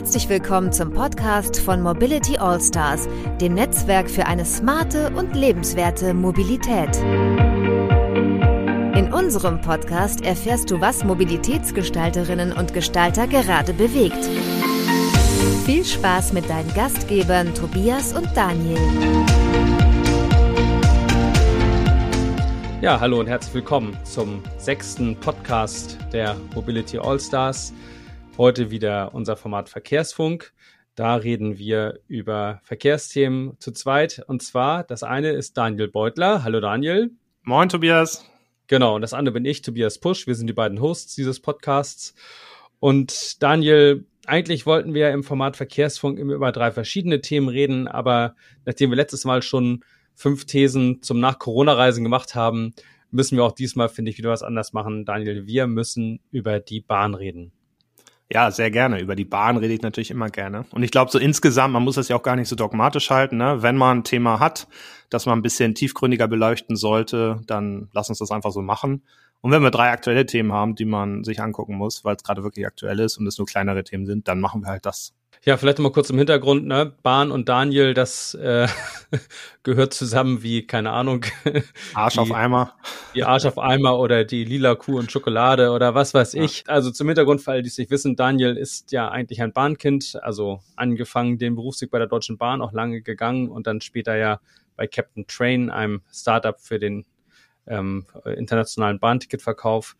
Herzlich 0.00 0.30
willkommen 0.30 0.72
zum 0.72 0.94
Podcast 0.94 1.60
von 1.60 1.82
Mobility 1.82 2.38
Allstars, 2.38 3.06
dem 3.38 3.52
Netzwerk 3.52 4.08
für 4.08 4.24
eine 4.24 4.46
smarte 4.46 5.10
und 5.10 5.36
lebenswerte 5.36 6.14
Mobilität. 6.14 6.96
In 8.96 9.12
unserem 9.12 9.60
Podcast 9.60 10.24
erfährst 10.24 10.70
du, 10.70 10.80
was 10.80 11.04
Mobilitätsgestalterinnen 11.04 12.52
und 12.52 12.72
Gestalter 12.72 13.26
gerade 13.26 13.74
bewegt. 13.74 14.24
Viel 15.66 15.84
Spaß 15.84 16.32
mit 16.32 16.48
deinen 16.48 16.72
Gastgebern 16.72 17.54
Tobias 17.54 18.14
und 18.14 18.34
Daniel. 18.34 18.78
Ja, 22.80 22.98
hallo 22.98 23.20
und 23.20 23.26
herzlich 23.26 23.52
willkommen 23.52 23.98
zum 24.04 24.42
sechsten 24.56 25.14
Podcast 25.16 25.98
der 26.10 26.36
Mobility 26.54 26.98
Allstars. 26.98 27.74
Heute 28.40 28.70
wieder 28.70 29.12
unser 29.12 29.36
Format 29.36 29.68
Verkehrsfunk. 29.68 30.54
Da 30.94 31.16
reden 31.16 31.58
wir 31.58 32.00
über 32.08 32.62
Verkehrsthemen 32.64 33.58
zu 33.58 33.70
zweit. 33.70 34.24
Und 34.28 34.40
zwar, 34.40 34.82
das 34.82 35.02
eine 35.02 35.32
ist 35.32 35.58
Daniel 35.58 35.88
Beutler. 35.88 36.42
Hallo 36.42 36.58
Daniel. 36.58 37.10
Moin 37.42 37.68
Tobias. 37.68 38.24
Genau, 38.66 38.94
und 38.94 39.02
das 39.02 39.12
andere 39.12 39.34
bin 39.34 39.44
ich, 39.44 39.60
Tobias 39.60 39.98
Pusch. 39.98 40.26
Wir 40.26 40.34
sind 40.34 40.46
die 40.46 40.54
beiden 40.54 40.80
Hosts 40.80 41.14
dieses 41.16 41.38
Podcasts. 41.40 42.14
Und 42.78 43.42
Daniel, 43.42 44.06
eigentlich 44.24 44.64
wollten 44.64 44.94
wir 44.94 45.10
im 45.10 45.22
Format 45.22 45.58
Verkehrsfunk 45.58 46.18
immer 46.18 46.32
über 46.32 46.50
drei 46.50 46.70
verschiedene 46.70 47.20
Themen 47.20 47.50
reden, 47.50 47.88
aber 47.88 48.36
nachdem 48.64 48.88
wir 48.88 48.96
letztes 48.96 49.26
Mal 49.26 49.42
schon 49.42 49.84
fünf 50.14 50.46
Thesen 50.46 51.02
zum 51.02 51.20
Nach-Corona-Reisen 51.20 52.04
gemacht 52.04 52.34
haben, 52.34 52.72
müssen 53.10 53.36
wir 53.36 53.44
auch 53.44 53.52
diesmal, 53.52 53.90
finde 53.90 54.10
ich, 54.12 54.16
wieder 54.16 54.30
was 54.30 54.42
anders 54.42 54.72
machen. 54.72 55.04
Daniel, 55.04 55.46
wir 55.46 55.66
müssen 55.66 56.20
über 56.30 56.58
die 56.58 56.80
Bahn 56.80 57.14
reden. 57.14 57.52
Ja, 58.32 58.50
sehr 58.52 58.70
gerne. 58.70 59.00
Über 59.00 59.16
die 59.16 59.24
Bahn 59.24 59.56
rede 59.56 59.74
ich 59.74 59.82
natürlich 59.82 60.10
immer 60.10 60.28
gerne. 60.28 60.64
Und 60.70 60.84
ich 60.84 60.92
glaube, 60.92 61.10
so 61.10 61.18
insgesamt, 61.18 61.72
man 61.72 61.82
muss 61.82 61.96
das 61.96 62.08
ja 62.08 62.16
auch 62.16 62.22
gar 62.22 62.36
nicht 62.36 62.48
so 62.48 62.54
dogmatisch 62.54 63.10
halten. 63.10 63.36
Ne? 63.36 63.62
Wenn 63.62 63.76
man 63.76 63.98
ein 63.98 64.04
Thema 64.04 64.38
hat, 64.38 64.68
das 65.08 65.26
man 65.26 65.38
ein 65.38 65.42
bisschen 65.42 65.74
tiefgründiger 65.74 66.28
beleuchten 66.28 66.76
sollte, 66.76 67.40
dann 67.46 67.88
lass 67.92 68.08
uns 68.08 68.18
das 68.18 68.30
einfach 68.30 68.52
so 68.52 68.62
machen. 68.62 69.02
Und 69.40 69.50
wenn 69.50 69.62
wir 69.62 69.70
drei 69.70 69.90
aktuelle 69.90 70.26
Themen 70.26 70.52
haben, 70.52 70.76
die 70.76 70.84
man 70.84 71.24
sich 71.24 71.40
angucken 71.40 71.74
muss, 71.74 72.04
weil 72.04 72.14
es 72.14 72.22
gerade 72.22 72.44
wirklich 72.44 72.66
aktuell 72.66 73.00
ist 73.00 73.16
und 73.16 73.26
es 73.26 73.38
nur 73.38 73.46
kleinere 73.46 73.82
Themen 73.82 74.06
sind, 74.06 74.28
dann 74.28 74.40
machen 74.40 74.62
wir 74.62 74.68
halt 74.68 74.86
das. 74.86 75.12
Ja, 75.42 75.56
vielleicht 75.56 75.78
mal 75.78 75.90
kurz 75.90 76.10
im 76.10 76.18
Hintergrund, 76.18 76.66
ne? 76.66 76.92
Bahn 77.02 77.32
und 77.32 77.48
Daniel, 77.48 77.94
das 77.94 78.34
äh, 78.34 78.68
gehört 79.62 79.94
zusammen 79.94 80.42
wie, 80.42 80.66
keine 80.66 80.90
Ahnung. 80.90 81.24
Arsch 81.94 82.14
die, 82.14 82.20
auf 82.20 82.32
Eimer. 82.32 82.74
Die 83.14 83.24
Arsch 83.24 83.44
auf 83.44 83.58
Eimer 83.58 83.98
oder 83.98 84.24
die 84.24 84.44
lila 84.44 84.76
Kuh 84.76 84.98
und 84.98 85.10
Schokolade 85.10 85.70
oder 85.72 85.94
was 85.94 86.14
weiß 86.14 86.34
ja. 86.34 86.44
ich. 86.44 86.64
Also 86.68 86.90
zum 86.92 87.08
Hintergrund, 87.08 87.40
für 87.40 87.52
alle, 87.52 87.62
die 87.62 87.68
es 87.68 87.76
nicht 87.76 87.90
wissen, 87.90 88.14
Daniel 88.14 88.56
ist 88.56 88.92
ja 88.92 89.08
eigentlich 89.08 89.42
ein 89.42 89.52
Bahnkind, 89.52 90.18
also 90.22 90.60
angefangen 90.76 91.38
den 91.38 91.56
Berufsweg 91.56 91.90
bei 91.90 91.98
der 91.98 92.06
Deutschen 92.06 92.38
Bahn, 92.38 92.62
auch 92.62 92.72
lange 92.72 93.02
gegangen 93.02 93.48
und 93.48 93.66
dann 93.66 93.80
später 93.80 94.16
ja 94.16 94.40
bei 94.76 94.86
Captain 94.86 95.26
Train, 95.26 95.70
einem 95.70 96.02
Startup 96.12 96.58
für 96.60 96.78
den 96.78 97.04
ähm, 97.66 98.06
internationalen 98.24 98.98
Bahnticketverkauf. 98.98 99.96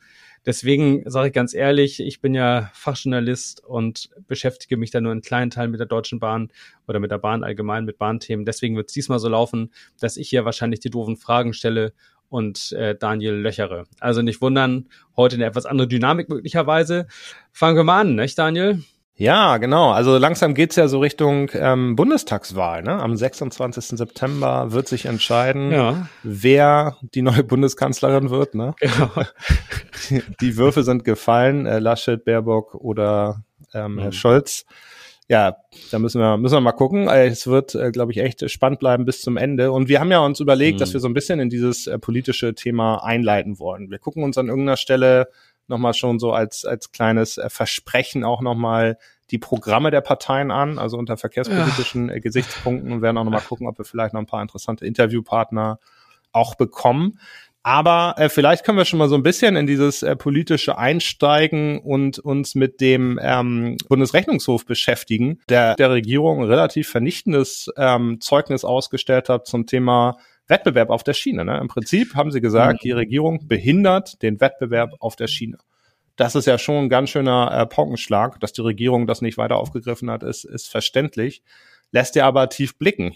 Deswegen 0.47 1.09
sage 1.09 1.29
ich 1.29 1.35
ganz 1.35 1.53
ehrlich, 1.53 2.01
ich 2.01 2.21
bin 2.21 2.35
ja 2.35 2.71
Fachjournalist 2.73 3.63
und 3.63 4.09
beschäftige 4.27 4.79
mich 4.79 4.91
da 4.91 5.01
nur 5.01 5.13
in 5.13 5.21
kleinen 5.21 5.51
Teilen 5.51 5.71
mit 5.71 5.81
der 5.81 5.87
Deutschen 5.87 6.19
Bahn 6.19 6.51
oder 6.89 6.99
mit 6.99 7.11
der 7.11 7.19
Bahn 7.19 7.45
allgemein, 7.45 7.85
mit 7.85 7.99
Bahnthemen. 7.99 8.47
Deswegen 8.47 8.77
wird 8.77 8.89
es 8.89 8.95
diesmal 8.95 9.19
so 9.19 9.29
laufen, 9.29 9.71
dass 9.99 10.17
ich 10.17 10.31
hier 10.31 10.47
wahrscheinlich 10.47 10.81
die 10.81 10.91
doofen 10.91 11.19
Fragen 11.19 11.53
stelle 11.53 11.93
und 12.31 12.73
äh, 12.73 12.97
Daniel 12.97 13.35
löchere. 13.35 13.85
Also 13.99 14.23
nicht 14.23 14.41
wundern, 14.41 14.89
heute 15.17 15.37
eine 15.37 15.45
etwas 15.45 15.67
andere 15.67 15.89
Dynamik 15.89 16.31
möglicherweise. 16.31 17.07
Fangen 17.53 17.77
wir 17.77 17.85
mal 17.85 18.01
an, 18.01 18.15
nicht 18.15 18.39
Daniel? 18.39 18.83
Ja, 19.21 19.59
genau. 19.59 19.91
Also 19.91 20.17
langsam 20.17 20.55
geht's 20.55 20.77
ja 20.77 20.89
so 20.89 20.99
Richtung 20.99 21.51
ähm, 21.53 21.95
Bundestagswahl. 21.95 22.83
Ne? 22.83 22.93
Am 22.93 23.15
26. 23.15 23.99
September 23.99 24.73
wird 24.73 24.89
sich 24.89 25.05
entscheiden, 25.05 25.71
ja. 25.71 26.09
wer 26.23 26.97
die 27.03 27.21
neue 27.21 27.45
Bundeskanzlerin 27.45 28.31
wird. 28.31 28.55
Ne? 28.55 28.75
Genau. 28.81 29.11
Die, 30.09 30.23
die 30.41 30.57
Würfe 30.57 30.83
sind 30.83 31.05
gefallen, 31.05 31.67
äh, 31.67 31.79
Laschet, 31.79 32.25
Baerbock 32.25 32.75
oder 32.75 33.45
ähm, 33.75 33.97
mhm. 33.97 33.99
Herr 33.99 34.13
Scholz. 34.13 34.65
Ja, 35.29 35.57
da 35.91 35.99
müssen 35.99 36.21
wir, 36.21 36.39
müssen 36.39 36.55
wir 36.55 36.61
mal 36.63 36.73
gucken. 36.73 37.07
Äh, 37.07 37.27
es 37.27 37.47
wird, 37.47 37.75
äh, 37.75 37.91
glaube 37.91 38.13
ich, 38.13 38.19
echt 38.19 38.51
spannend 38.51 38.81
bleiben 38.81 39.05
bis 39.05 39.21
zum 39.21 39.37
Ende. 39.37 39.71
Und 39.71 39.89
wir 39.89 40.01
haben 40.01 40.11
ja 40.11 40.21
uns 40.21 40.41
überlegt, 40.41 40.77
mhm. 40.77 40.81
dass 40.81 40.95
wir 40.95 41.01
so 41.01 41.09
ein 41.09 41.15
bisschen 41.15 41.41
in 41.41 41.51
dieses 41.51 41.87
äh, 41.87 41.99
politische 41.99 42.55
Thema 42.55 43.05
einleiten 43.05 43.59
wollen. 43.59 43.91
Wir 43.91 43.99
gucken 43.99 44.25
uns 44.25 44.39
an 44.39 44.49
irgendeiner 44.49 44.79
Stelle 44.79 45.29
nochmal 45.71 45.95
schon 45.95 46.19
so 46.19 46.33
als, 46.33 46.65
als 46.65 46.93
kleines 46.93 47.39
äh, 47.39 47.49
Versprechen 47.49 48.25
auch 48.25 48.43
nochmal 48.43 48.99
die 49.31 49.39
Programme 49.39 49.91
der 49.91 50.01
Parteien 50.01 50.51
an, 50.51 50.79
also 50.79 50.99
unter 50.99 51.17
verkehrspolitischen 51.17 52.09
ja. 52.09 52.17
Äh, 52.17 52.21
Gesichtspunkten 52.21 52.93
und 52.93 53.03
werden 53.03 53.17
auch 53.17 53.25
nochmal 53.25 53.41
gucken, 53.41 53.67
ob 53.67 53.79
wir 53.79 53.85
vielleicht 53.85 54.13
noch 54.13 54.21
ein 54.21 54.27
paar 54.27 54.43
interessante 54.43 54.87
Interviewpartner 54.87 55.79
auch 56.33 56.55
bekommen. 56.57 57.19
Aber 57.63 58.15
äh, 58.17 58.31
vielleicht 58.31 58.65
können 58.65 58.79
wir 58.79 58.87
schon 58.87 58.99
mal 58.99 59.09
so 59.09 59.17
ein 59.17 59.23
bisschen 59.23 59.55
in 59.55 59.67
dieses 59.67 60.03
äh, 60.03 60.17
politische 60.17 60.79
einsteigen 60.79 61.79
und 61.79 62.19
uns 62.19 62.55
mit 62.55 62.81
dem 62.81 63.19
ähm, 63.23 63.77
Bundesrechnungshof 63.89 64.65
beschäftigen, 64.65 65.41
der 65.49 65.75
der 65.75 65.91
Regierung 65.91 66.41
ein 66.41 66.49
relativ 66.49 66.89
vernichtendes 66.89 67.71
ähm, 67.77 68.19
Zeugnis 68.21 68.65
ausgestellt 68.65 69.29
hat 69.29 69.47
zum 69.47 69.67
Thema 69.67 70.17
Wettbewerb 70.51 70.91
auf 70.91 71.05
der 71.05 71.15
Schiene. 71.15 71.45
Ne? 71.45 71.59
Im 71.59 71.69
Prinzip 71.69 72.15
haben 72.15 72.31
sie 72.31 72.41
gesagt, 72.41 72.81
mhm. 72.81 72.89
die 72.89 72.93
Regierung 72.93 73.47
behindert 73.47 74.23
den 74.23 74.41
Wettbewerb 74.41 74.93
auf 74.99 75.17
der 75.17 75.29
Schiene. 75.29 75.59
Das 76.17 76.35
ist 76.35 76.47
ja 76.47 76.59
schon 76.59 76.85
ein 76.85 76.89
ganz 76.91 77.11
schöner 77.11 77.51
äh, 77.53 77.67
Paukenschlag, 77.67 78.39
dass 78.41 78.53
die 78.53 78.61
Regierung 78.61 79.07
das 79.07 79.23
nicht 79.23 79.39
weiter 79.39 79.57
aufgegriffen 79.57 80.11
hat, 80.11 80.23
ist, 80.23 80.45
ist 80.45 80.69
verständlich. 80.69 81.43
Lässt 81.93 82.15
ja 82.15 82.27
aber 82.27 82.49
tief 82.51 82.77
blicken 82.77 83.15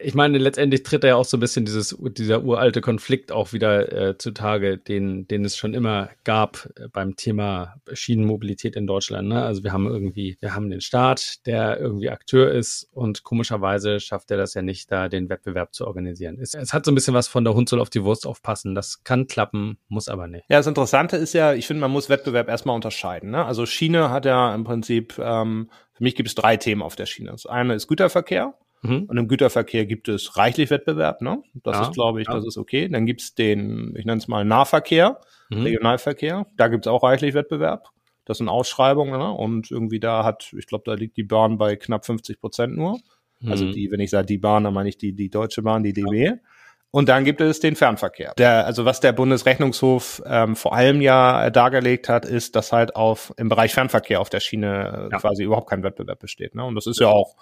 ich 0.00 0.14
meine, 0.14 0.38
letztendlich 0.38 0.82
tritt 0.82 1.04
ja 1.04 1.14
auch 1.14 1.24
so 1.24 1.36
ein 1.36 1.40
bisschen 1.40 1.64
dieses, 1.64 1.96
dieser 2.00 2.42
uralte 2.42 2.80
Konflikt 2.80 3.30
auch 3.30 3.52
wieder 3.52 3.92
äh, 3.92 4.18
zutage, 4.18 4.76
den, 4.76 5.28
den 5.28 5.44
es 5.44 5.56
schon 5.56 5.72
immer 5.72 6.10
gab 6.24 6.68
äh, 6.76 6.88
beim 6.88 7.16
Thema 7.16 7.76
Schienenmobilität 7.92 8.74
in 8.74 8.86
Deutschland. 8.86 9.28
Ne? 9.28 9.42
Also 9.42 9.62
wir 9.62 9.72
haben 9.72 9.86
irgendwie, 9.86 10.36
wir 10.40 10.54
haben 10.54 10.68
den 10.68 10.80
Staat, 10.80 11.46
der 11.46 11.78
irgendwie 11.78 12.10
Akteur 12.10 12.50
ist 12.50 12.88
und 12.92 13.22
komischerweise 13.22 14.00
schafft 14.00 14.30
er 14.32 14.36
das 14.36 14.54
ja 14.54 14.62
nicht, 14.62 14.90
da 14.90 15.08
den 15.08 15.28
Wettbewerb 15.28 15.74
zu 15.74 15.86
organisieren. 15.86 16.38
Es, 16.40 16.54
es 16.54 16.72
hat 16.72 16.84
so 16.84 16.90
ein 16.90 16.96
bisschen 16.96 17.14
was 17.14 17.28
von 17.28 17.44
der 17.44 17.54
Hund 17.54 17.68
soll 17.68 17.80
auf 17.80 17.90
die 17.90 18.02
Wurst 18.02 18.26
aufpassen. 18.26 18.74
Das 18.74 19.04
kann 19.04 19.28
klappen, 19.28 19.78
muss 19.88 20.08
aber 20.08 20.26
nicht. 20.26 20.44
Ja, 20.48 20.56
das 20.56 20.66
Interessante 20.66 21.16
ist 21.16 21.34
ja, 21.34 21.54
ich 21.54 21.68
finde, 21.68 21.80
man 21.82 21.92
muss 21.92 22.08
Wettbewerb 22.08 22.48
erstmal 22.48 22.74
unterscheiden. 22.74 23.30
Ne? 23.30 23.44
Also 23.44 23.64
Schiene 23.64 24.10
hat 24.10 24.24
ja 24.24 24.52
im 24.54 24.64
Prinzip, 24.64 25.18
ähm, 25.18 25.70
für 25.92 26.02
mich 26.02 26.16
gibt 26.16 26.28
es 26.28 26.34
drei 26.34 26.56
Themen 26.56 26.82
auf 26.82 26.96
der 26.96 27.06
Schiene. 27.06 27.30
Das 27.30 27.46
eine 27.46 27.74
ist 27.74 27.86
Güterverkehr. 27.86 28.54
Mhm. 28.84 29.04
Und 29.04 29.16
im 29.16 29.28
Güterverkehr 29.28 29.86
gibt 29.86 30.08
es 30.08 30.36
reichlich 30.36 30.70
Wettbewerb, 30.70 31.22
ne? 31.22 31.42
Das 31.62 31.76
ja, 31.76 31.82
ist, 31.84 31.92
glaube 31.92 32.20
ich, 32.20 32.28
ja. 32.28 32.34
das 32.34 32.46
ist 32.46 32.58
okay. 32.58 32.88
Dann 32.88 33.06
gibt's 33.06 33.34
den, 33.34 33.94
ich 33.96 34.04
nenne 34.04 34.18
es 34.18 34.28
mal 34.28 34.44
Nahverkehr, 34.44 35.20
mhm. 35.48 35.62
Regionalverkehr. 35.62 36.46
Da 36.56 36.68
gibt's 36.68 36.86
auch 36.86 37.02
reichlich 37.02 37.34
Wettbewerb. 37.34 37.88
Das 38.26 38.38
sind 38.38 38.48
Ausschreibungen, 38.48 39.18
ne? 39.18 39.32
Und 39.32 39.70
irgendwie 39.70 40.00
da 40.00 40.24
hat, 40.24 40.52
ich 40.56 40.66
glaube, 40.66 40.84
da 40.86 40.94
liegt 40.94 41.16
die 41.16 41.24
Bahn 41.24 41.56
bei 41.56 41.76
knapp 41.76 42.04
50 42.04 42.40
Prozent 42.40 42.76
nur. 42.76 42.98
Also 43.46 43.64
mhm. 43.64 43.72
Die, 43.72 43.90
wenn 43.90 44.00
ich 44.00 44.10
sage 44.10 44.26
die 44.26 44.38
Bahn, 44.38 44.64
dann 44.64 44.74
meine 44.74 44.88
ich 44.88 44.98
die, 44.98 45.12
die 45.12 45.30
Deutsche 45.30 45.62
Bahn, 45.62 45.82
die 45.82 45.92
DB. 45.92 46.26
Ja. 46.26 46.32
Und 46.90 47.08
dann 47.08 47.24
gibt 47.24 47.40
es 47.40 47.58
den 47.58 47.74
Fernverkehr. 47.74 48.34
Der, 48.38 48.66
also 48.66 48.84
was 48.84 49.00
der 49.00 49.12
Bundesrechnungshof 49.12 50.22
ähm, 50.26 50.54
vor 50.54 50.74
allem 50.74 51.00
ja 51.00 51.50
dargelegt 51.50 52.08
hat, 52.08 52.24
ist, 52.24 52.54
dass 52.54 52.72
halt 52.72 52.94
auf 52.94 53.34
im 53.36 53.48
Bereich 53.48 53.74
Fernverkehr 53.74 54.20
auf 54.20 54.30
der 54.30 54.40
Schiene 54.40 55.08
äh, 55.08 55.12
ja. 55.12 55.18
quasi 55.18 55.42
überhaupt 55.42 55.68
kein 55.68 55.82
Wettbewerb 55.82 56.20
besteht. 56.20 56.54
Ne? 56.54 56.64
Und 56.64 56.76
das 56.76 56.86
ist 56.86 57.00
ja 57.00 57.08
auch 57.08 57.34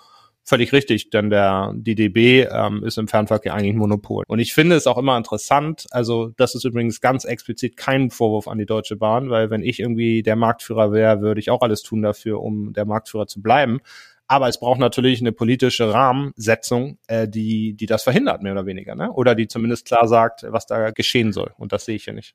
völlig 0.44 0.72
richtig, 0.72 1.10
denn 1.10 1.30
der 1.30 1.72
die 1.74 1.94
DB 1.94 2.42
ähm, 2.50 2.84
ist 2.84 2.98
im 2.98 3.08
Fernverkehr 3.08 3.54
eigentlich 3.54 3.74
ein 3.74 3.78
Monopol. 3.78 4.24
Und 4.26 4.38
ich 4.38 4.54
finde 4.54 4.76
es 4.76 4.86
auch 4.86 4.98
immer 4.98 5.16
interessant, 5.16 5.86
also 5.90 6.32
das 6.36 6.54
ist 6.54 6.64
übrigens 6.64 7.00
ganz 7.00 7.24
explizit 7.24 7.76
kein 7.76 8.10
Vorwurf 8.10 8.48
an 8.48 8.58
die 8.58 8.66
Deutsche 8.66 8.96
Bahn, 8.96 9.30
weil 9.30 9.50
wenn 9.50 9.62
ich 9.62 9.80
irgendwie 9.80 10.22
der 10.22 10.36
Marktführer 10.36 10.92
wäre, 10.92 11.20
würde 11.20 11.40
ich 11.40 11.50
auch 11.50 11.62
alles 11.62 11.82
tun 11.82 12.02
dafür, 12.02 12.40
um 12.40 12.72
der 12.72 12.84
Marktführer 12.84 13.26
zu 13.26 13.40
bleiben. 13.40 13.80
Aber 14.28 14.48
es 14.48 14.58
braucht 14.58 14.80
natürlich 14.80 15.20
eine 15.20 15.32
politische 15.32 15.92
Rahmensetzung, 15.92 16.98
äh, 17.06 17.28
die, 17.28 17.74
die 17.74 17.86
das 17.86 18.02
verhindert, 18.02 18.42
mehr 18.42 18.52
oder 18.52 18.66
weniger, 18.66 18.94
ne? 18.94 19.12
Oder 19.12 19.34
die 19.34 19.46
zumindest 19.46 19.86
klar 19.86 20.08
sagt, 20.08 20.46
was 20.48 20.64
da 20.64 20.90
geschehen 20.90 21.32
soll. 21.32 21.52
Und 21.58 21.72
das 21.72 21.84
sehe 21.84 21.96
ich 21.96 22.06
ja 22.06 22.14
nicht. 22.14 22.34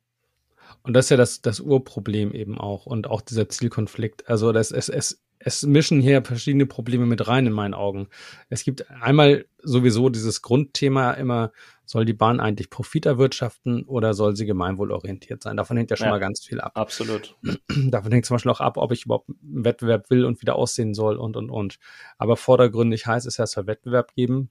Und 0.84 0.94
das 0.94 1.06
ist 1.06 1.10
ja 1.10 1.18
das, 1.18 1.42
das 1.42 1.60
Urproblem 1.60 2.34
eben 2.34 2.58
auch 2.58 2.86
und 2.86 3.08
auch 3.08 3.22
dieser 3.22 3.50
Zielkonflikt. 3.50 4.30
Also 4.30 4.52
das, 4.52 4.72
es, 4.72 4.90
es 4.90 5.22
es 5.40 5.64
mischen 5.64 6.02
hier 6.02 6.24
verschiedene 6.24 6.66
Probleme 6.66 7.06
mit 7.06 7.28
rein 7.28 7.46
in 7.46 7.54
meinen 7.54 7.74
Augen. 7.74 8.08
Es 8.50 8.64
gibt 8.64 8.90
einmal 8.90 9.46
sowieso 9.62 10.10
dieses 10.10 10.42
Grundthema 10.42 11.12
immer, 11.12 11.52
soll 11.86 12.06
die 12.06 12.14
Bahn 12.14 12.40
eigentlich 12.40 12.70
Profit 12.70 13.06
erwirtschaften 13.06 13.84
oder 13.84 14.14
soll 14.14 14.36
sie 14.36 14.46
gemeinwohlorientiert 14.46 15.44
sein? 15.44 15.58
Davon 15.58 15.78
hängt 15.78 15.90
ja 15.90 15.98
schon 15.98 16.08
ja, 16.08 16.12
mal 16.12 16.20
ganz 16.20 16.44
viel 16.44 16.60
ab. 16.60 16.74
Absolut. 16.76 17.38
Davon 17.70 18.12
hängt 18.12 18.26
zum 18.26 18.36
Beispiel 18.36 18.52
auch 18.52 18.62
ab, 18.62 18.78
ob 18.78 18.92
ich 18.92 19.06
überhaupt 19.06 19.30
einen 19.30 19.64
Wettbewerb 19.64 20.10
will 20.10 20.26
und 20.26 20.42
wieder 20.42 20.56
aussehen 20.56 20.94
soll 20.94 21.18
und, 21.18 21.38
und, 21.38 21.50
und. 21.50 21.78
Aber 22.18 22.36
vordergründig 22.36 23.06
heißt 23.06 23.28
es 23.28 23.38
ja, 23.38 23.44
es 23.44 23.52
soll 23.52 23.68
Wettbewerb 23.68 24.14
geben. 24.16 24.50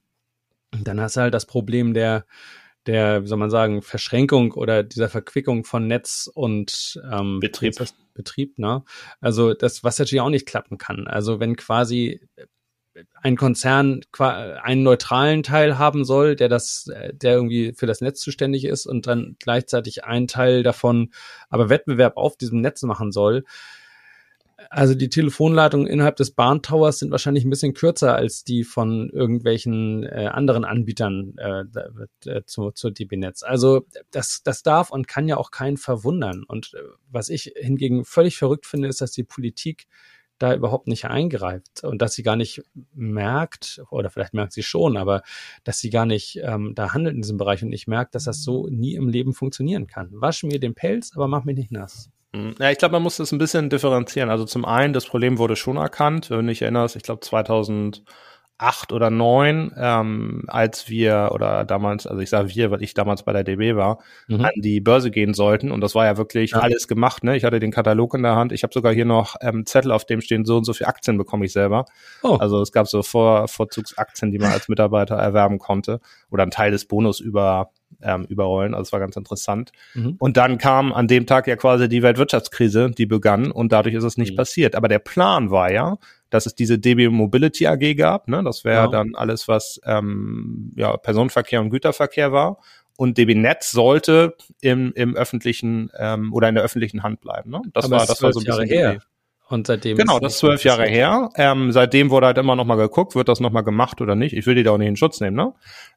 Dann 0.71 0.99
hast 0.99 1.17
du 1.17 1.21
halt 1.21 1.33
das 1.33 1.45
Problem 1.45 1.93
der, 1.93 2.25
der, 2.87 3.23
wie 3.23 3.27
soll 3.27 3.37
man 3.37 3.49
sagen, 3.49 3.81
Verschränkung 3.81 4.53
oder 4.53 4.83
dieser 4.83 5.09
Verquickung 5.09 5.63
von 5.63 5.87
Netz 5.87 6.29
und 6.33 7.01
ähm, 7.11 7.39
Betrieb. 7.39 7.75
Betrieb, 8.17 8.59
ne? 8.59 8.83
Also 9.21 9.53
das, 9.53 9.83
was 9.83 9.97
natürlich 9.99 10.21
auch 10.21 10.29
nicht 10.29 10.45
klappen 10.45 10.77
kann. 10.77 11.07
Also 11.07 11.39
wenn 11.39 11.55
quasi 11.55 12.19
ein 13.21 13.35
Konzern 13.37 14.01
einen 14.17 14.83
neutralen 14.83 15.43
Teil 15.43 15.77
haben 15.77 16.03
soll, 16.03 16.35
der 16.35 16.49
das, 16.49 16.89
der 17.11 17.33
irgendwie 17.33 17.73
für 17.73 17.85
das 17.85 18.01
Netz 18.01 18.19
zuständig 18.19 18.65
ist 18.65 18.85
und 18.85 19.07
dann 19.07 19.35
gleichzeitig 19.39 20.03
einen 20.03 20.27
Teil 20.27 20.63
davon 20.63 21.11
aber 21.49 21.69
Wettbewerb 21.69 22.17
auf 22.17 22.37
diesem 22.37 22.61
Netz 22.61 22.81
machen 22.83 23.11
soll. 23.11 23.43
Also 24.69 24.95
die 24.95 25.09
Telefonleitungen 25.09 25.87
innerhalb 25.87 26.15
des 26.15 26.31
Bahntowers 26.31 26.99
sind 26.99 27.11
wahrscheinlich 27.11 27.45
ein 27.45 27.49
bisschen 27.49 27.73
kürzer 27.73 28.15
als 28.15 28.43
die 28.43 28.63
von 28.63 29.09
irgendwelchen 29.09 30.03
äh, 30.03 30.29
anderen 30.31 30.65
Anbietern 30.65 31.35
äh, 31.37 31.63
äh, 32.29 32.43
zu, 32.45 32.71
zu 32.71 32.89
DB-Netz. 32.89 33.43
Also 33.43 33.85
das, 34.11 34.41
das 34.43 34.63
darf 34.63 34.89
und 34.89 35.07
kann 35.07 35.27
ja 35.27 35.37
auch 35.37 35.51
keinen 35.51 35.77
verwundern. 35.77 36.43
Und 36.47 36.73
äh, 36.73 36.79
was 37.09 37.29
ich 37.29 37.53
hingegen 37.55 38.05
völlig 38.05 38.37
verrückt 38.37 38.65
finde, 38.65 38.87
ist, 38.87 39.01
dass 39.01 39.11
die 39.11 39.23
Politik 39.23 39.87
da 40.39 40.53
überhaupt 40.53 40.87
nicht 40.87 41.05
eingreift 41.05 41.83
und 41.83 42.01
dass 42.01 42.13
sie 42.13 42.23
gar 42.23 42.35
nicht 42.35 42.61
merkt, 42.93 43.81
oder 43.89 44.09
vielleicht 44.09 44.33
merkt 44.33 44.53
sie 44.53 44.63
schon, 44.63 44.97
aber 44.97 45.23
dass 45.63 45.79
sie 45.79 45.89
gar 45.89 46.05
nicht 46.05 46.39
ähm, 46.43 46.73
da 46.75 46.93
handelt 46.93 47.15
in 47.15 47.21
diesem 47.21 47.37
Bereich 47.37 47.63
und 47.63 47.69
nicht 47.69 47.87
merkt, 47.87 48.15
dass 48.15 48.25
das 48.25 48.43
so 48.43 48.67
nie 48.67 48.95
im 48.95 49.09
Leben 49.09 49.33
funktionieren 49.33 49.87
kann. 49.87 50.09
Wasch 50.11 50.43
mir 50.43 50.59
den 50.59 50.75
Pelz, 50.75 51.11
aber 51.15 51.27
mach 51.27 51.43
mich 51.43 51.57
nicht 51.57 51.71
nass. 51.71 52.11
Hm, 52.35 52.55
ja, 52.59 52.71
ich 52.71 52.77
glaube, 52.77 52.93
man 52.93 53.03
muss 53.03 53.17
das 53.17 53.31
ein 53.31 53.37
bisschen 53.37 53.69
differenzieren. 53.69 54.29
Also 54.29 54.45
zum 54.45 54.65
einen, 54.65 54.93
das 54.93 55.05
Problem 55.05 55.37
wurde 55.37 55.55
schon 55.55 55.77
erkannt, 55.77 56.29
wenn 56.29 56.39
du 56.39 56.47
dich 56.47 56.61
erinnerst, 56.61 56.95
ich 56.95 57.03
glaube 57.03 57.21
2000 57.21 58.03
acht 58.59 58.91
oder 58.91 59.11
neun, 59.11 59.71
ähm, 59.77 60.43
als 60.47 60.89
wir 60.89 61.29
oder 61.31 61.63
damals, 61.63 62.07
also 62.07 62.21
ich 62.21 62.29
sage 62.29 62.49
wir, 62.55 62.71
weil 62.71 62.81
ich 62.81 62.95
damals 62.95 63.23
bei 63.23 63.31
der 63.31 63.43
DB 63.43 63.75
war, 63.75 63.99
mhm. 64.27 64.45
an 64.45 64.51
die 64.55 64.81
Börse 64.81 65.11
gehen 65.11 65.35
sollten. 65.35 65.71
Und 65.71 65.81
das 65.81 65.93
war 65.93 66.05
ja 66.05 66.17
wirklich 66.17 66.51
ja. 66.51 66.59
alles 66.59 66.87
gemacht. 66.87 67.23
Ne? 67.23 67.37
Ich 67.37 67.43
hatte 67.43 67.59
den 67.59 67.71
Katalog 67.71 68.15
in 68.15 68.23
der 68.23 68.35
Hand. 68.35 68.51
Ich 68.51 68.63
habe 68.63 68.73
sogar 68.73 68.93
hier 68.93 69.05
noch 69.05 69.35
ähm, 69.41 69.65
Zettel, 69.65 69.91
auf 69.91 70.05
dem 70.05 70.21
stehen, 70.21 70.43
so 70.45 70.57
und 70.57 70.63
so 70.63 70.73
viele 70.73 70.87
Aktien 70.87 71.17
bekomme 71.17 71.45
ich 71.45 71.51
selber. 71.51 71.85
Oh. 72.23 72.37
Also 72.37 72.59
es 72.61 72.71
gab 72.71 72.87
so 72.87 73.03
Vor 73.03 73.47
Vorzugsaktien, 73.47 74.31
die 74.31 74.39
man 74.39 74.51
als 74.51 74.69
Mitarbeiter 74.69 75.15
erwerben 75.15 75.59
konnte 75.59 75.99
oder 76.31 76.43
ein 76.43 76.51
Teil 76.51 76.71
des 76.71 76.85
Bonus 76.85 77.19
über 77.19 77.69
ähm, 78.01 78.25
überrollen. 78.25 78.73
Also 78.73 78.83
es 78.83 78.91
war 78.91 78.99
ganz 78.99 79.15
interessant. 79.15 79.71
Mhm. 79.93 80.15
Und 80.19 80.37
dann 80.37 80.57
kam 80.57 80.93
an 80.93 81.07
dem 81.07 81.25
Tag 81.25 81.47
ja 81.47 81.55
quasi 81.55 81.89
die 81.89 82.03
Weltwirtschaftskrise, 82.03 82.91
die 82.91 83.05
begann 83.05 83.51
und 83.51 83.71
dadurch 83.71 83.95
ist 83.95 84.03
es 84.03 84.17
nicht 84.17 84.31
mhm. 84.31 84.37
passiert. 84.37 84.75
Aber 84.75 84.87
der 84.87 84.99
Plan 84.99 85.51
war 85.51 85.71
ja, 85.71 85.97
dass 86.29 86.45
es 86.45 86.55
diese 86.55 86.77
DB 86.77 87.09
Mobility 87.09 87.67
AG 87.67 87.95
gab. 87.95 88.27
Ne? 88.27 88.43
Das 88.43 88.63
wäre 88.63 88.85
ja. 88.85 88.87
dann 88.87 89.15
alles, 89.15 89.47
was 89.47 89.79
ähm, 89.85 90.73
ja, 90.75 90.97
Personenverkehr 90.97 91.61
und 91.61 91.69
Güterverkehr 91.69 92.31
war. 92.31 92.59
Und 92.97 93.17
DB 93.17 93.35
Netz 93.35 93.71
sollte 93.71 94.35
im, 94.59 94.91
im 94.93 95.15
öffentlichen 95.15 95.91
ähm, 95.97 96.33
oder 96.33 96.49
in 96.49 96.55
der 96.55 96.63
öffentlichen 96.63 97.03
Hand 97.03 97.21
bleiben. 97.21 97.51
Ne? 97.51 97.61
Das 97.73 97.85
Aber 97.85 97.97
war 97.97 98.05
das 98.07 98.21
war 98.21 98.33
so 98.33 98.39
ein 98.39 98.45
bisschen 98.45 98.67
her. 98.67 98.99
Und 99.49 99.67
seitdem 99.67 99.95
genau, 99.95 100.19
das 100.19 100.33
ist 100.33 100.39
zwölf 100.39 100.63
Jahre 100.65 100.87
her. 100.87 101.29
Ähm, 101.35 101.71
seitdem 101.71 102.09
wurde 102.09 102.27
halt 102.27 102.37
immer 102.37 102.55
noch 102.57 102.65
mal 102.65 102.75
geguckt, 102.75 103.15
wird 103.15 103.29
das 103.29 103.39
noch 103.39 103.51
mal 103.51 103.61
gemacht 103.61 104.01
oder 104.01 104.15
nicht. 104.15 104.33
Ich 104.33 104.45
will 104.45 104.55
die 104.55 104.63
da 104.63 104.71
auch 104.71 104.77
nicht 104.77 104.89
in 104.89 104.97
Schutz 104.97 105.21
nehmen, 105.21 105.37
ne? 105.37 105.53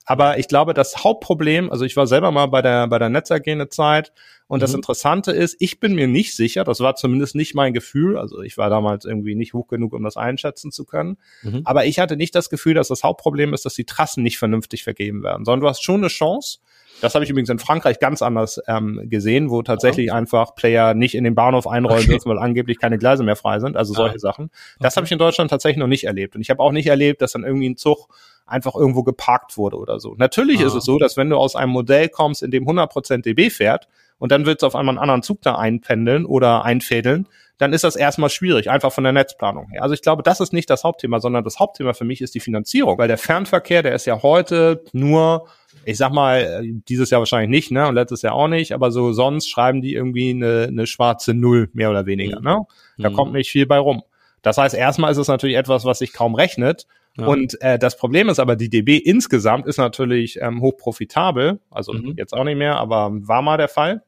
Aber 0.06 0.38
ich 0.38 0.48
glaube, 0.48 0.72
das 0.72 1.04
Hauptproblem, 1.04 1.70
also 1.70 1.84
ich 1.84 1.96
war 1.96 2.06
selber 2.06 2.30
mal 2.30 2.46
bei 2.46 2.62
der 2.62 2.86
bei 2.86 2.98
der 2.98 3.08
Netz 3.08 3.30
AG 3.30 3.46
eine 3.48 3.68
Zeit 3.68 4.12
und 4.46 4.58
mhm. 4.58 4.62
das 4.62 4.74
Interessante 4.74 5.32
ist, 5.32 5.56
ich 5.58 5.80
bin 5.80 5.94
mir 5.94 6.06
nicht 6.06 6.34
sicher, 6.34 6.64
das 6.64 6.80
war 6.80 6.94
zumindest 6.94 7.34
nicht 7.34 7.54
mein 7.54 7.74
Gefühl, 7.74 8.16
also 8.16 8.40
ich 8.40 8.56
war 8.56 8.70
damals 8.70 9.04
irgendwie 9.04 9.34
nicht 9.34 9.52
hoch 9.52 9.66
genug, 9.66 9.92
um 9.92 10.02
das 10.04 10.16
einschätzen 10.16 10.70
zu 10.70 10.84
können, 10.84 11.18
mhm. 11.42 11.62
aber 11.64 11.86
ich 11.86 11.98
hatte 11.98 12.16
nicht 12.16 12.34
das 12.34 12.50
Gefühl, 12.50 12.74
dass 12.74 12.88
das 12.88 13.02
Hauptproblem 13.02 13.52
ist, 13.52 13.64
dass 13.64 13.74
die 13.74 13.84
Trassen 13.84 14.22
nicht 14.22 14.38
vernünftig 14.38 14.84
vergeben 14.84 15.22
werden, 15.22 15.44
sondern 15.44 15.60
du 15.60 15.68
hast 15.68 15.82
schon 15.82 16.00
eine 16.00 16.08
Chance, 16.08 16.58
das 17.00 17.14
habe 17.14 17.24
ich 17.24 17.30
übrigens 17.30 17.50
in 17.50 17.58
Frankreich 17.58 17.98
ganz 17.98 18.22
anders 18.22 18.60
ähm, 18.66 19.02
gesehen, 19.04 19.50
wo 19.50 19.62
tatsächlich 19.62 20.08
ja. 20.08 20.14
einfach 20.14 20.54
Player 20.54 20.94
nicht 20.94 21.14
in 21.14 21.24
den 21.24 21.34
Bahnhof 21.34 21.66
einrollen 21.66 22.02
okay. 22.02 22.12
dürfen, 22.12 22.28
weil 22.30 22.38
angeblich 22.38 22.78
keine 22.78 22.98
Gleise 22.98 23.22
mehr 23.22 23.36
frei 23.36 23.60
sind. 23.60 23.76
Also 23.76 23.94
solche 23.94 24.16
ja. 24.16 24.20
Sachen. 24.20 24.50
Das 24.78 24.94
okay. 24.94 24.96
habe 24.96 25.06
ich 25.06 25.12
in 25.12 25.18
Deutschland 25.18 25.50
tatsächlich 25.50 25.78
noch 25.78 25.86
nicht 25.86 26.04
erlebt. 26.04 26.34
Und 26.34 26.40
ich 26.42 26.50
habe 26.50 26.60
auch 26.60 26.72
nicht 26.72 26.86
erlebt, 26.86 27.22
dass 27.22 27.32
dann 27.32 27.44
irgendwie 27.44 27.68
ein 27.68 27.76
Zug 27.76 28.08
einfach 28.50 28.74
irgendwo 28.74 29.02
geparkt 29.02 29.56
wurde 29.56 29.76
oder 29.76 30.00
so. 30.00 30.14
Natürlich 30.16 30.62
ah. 30.62 30.66
ist 30.66 30.74
es 30.74 30.84
so, 30.84 30.98
dass 30.98 31.16
wenn 31.16 31.30
du 31.30 31.36
aus 31.36 31.56
einem 31.56 31.72
Modell 31.72 32.08
kommst, 32.08 32.42
in 32.42 32.50
dem 32.50 32.66
100% 32.66 33.22
DB 33.22 33.50
fährt 33.50 33.88
und 34.18 34.32
dann 34.32 34.46
willst 34.46 34.62
du 34.62 34.66
auf 34.66 34.74
einmal 34.74 34.94
einen 34.94 35.02
anderen 35.02 35.22
Zug 35.22 35.42
da 35.42 35.56
einpendeln 35.56 36.24
oder 36.24 36.64
einfädeln, 36.64 37.26
dann 37.58 37.72
ist 37.72 37.84
das 37.84 37.94
erstmal 37.94 38.30
schwierig, 38.30 38.70
einfach 38.70 38.90
von 38.90 39.04
der 39.04 39.12
Netzplanung 39.12 39.68
her. 39.68 39.82
Also 39.82 39.94
ich 39.94 40.00
glaube, 40.00 40.22
das 40.22 40.40
ist 40.40 40.52
nicht 40.52 40.70
das 40.70 40.82
Hauptthema, 40.82 41.20
sondern 41.20 41.44
das 41.44 41.58
Hauptthema 41.58 41.92
für 41.92 42.04
mich 42.04 42.22
ist 42.22 42.34
die 42.34 42.40
Finanzierung, 42.40 42.96
weil 42.98 43.08
der 43.08 43.18
Fernverkehr, 43.18 43.82
der 43.82 43.94
ist 43.94 44.06
ja 44.06 44.22
heute 44.22 44.82
nur 44.92 45.46
ich 45.84 45.96
sag 45.96 46.12
mal, 46.12 46.62
dieses 46.88 47.10
Jahr 47.10 47.20
wahrscheinlich 47.20 47.50
nicht, 47.50 47.70
ne? 47.70 47.86
Und 47.86 47.94
letztes 47.94 48.22
Jahr 48.22 48.34
auch 48.34 48.48
nicht, 48.48 48.72
aber 48.72 48.90
so 48.90 49.12
sonst 49.12 49.48
schreiben 49.48 49.80
die 49.80 49.94
irgendwie 49.94 50.30
eine, 50.30 50.66
eine 50.68 50.86
schwarze 50.86 51.34
Null, 51.34 51.70
mehr 51.72 51.90
oder 51.90 52.06
weniger, 52.06 52.40
ne? 52.40 52.66
Da 52.98 53.10
mhm. 53.10 53.14
kommt 53.14 53.32
nicht 53.32 53.50
viel 53.50 53.66
bei 53.66 53.78
rum. 53.78 54.02
Das 54.42 54.58
heißt, 54.58 54.74
erstmal 54.74 55.12
ist 55.12 55.18
es 55.18 55.28
natürlich 55.28 55.56
etwas, 55.56 55.84
was 55.84 55.98
sich 55.98 56.12
kaum 56.12 56.34
rechnet. 56.34 56.86
Ja. 57.20 57.26
Und 57.26 57.60
äh, 57.60 57.78
das 57.78 57.96
Problem 57.96 58.28
ist 58.28 58.38
aber, 58.38 58.56
die 58.56 58.70
DB 58.70 58.96
insgesamt 58.96 59.66
ist 59.66 59.78
natürlich 59.78 60.40
ähm, 60.40 60.60
hoch 60.60 60.76
profitabel, 60.76 61.60
also 61.70 61.92
mhm. 61.92 62.14
jetzt 62.16 62.32
auch 62.32 62.44
nicht 62.44 62.56
mehr, 62.56 62.76
aber 62.76 63.10
war 63.12 63.42
mal 63.42 63.56
der 63.56 63.68
Fall. 63.68 64.02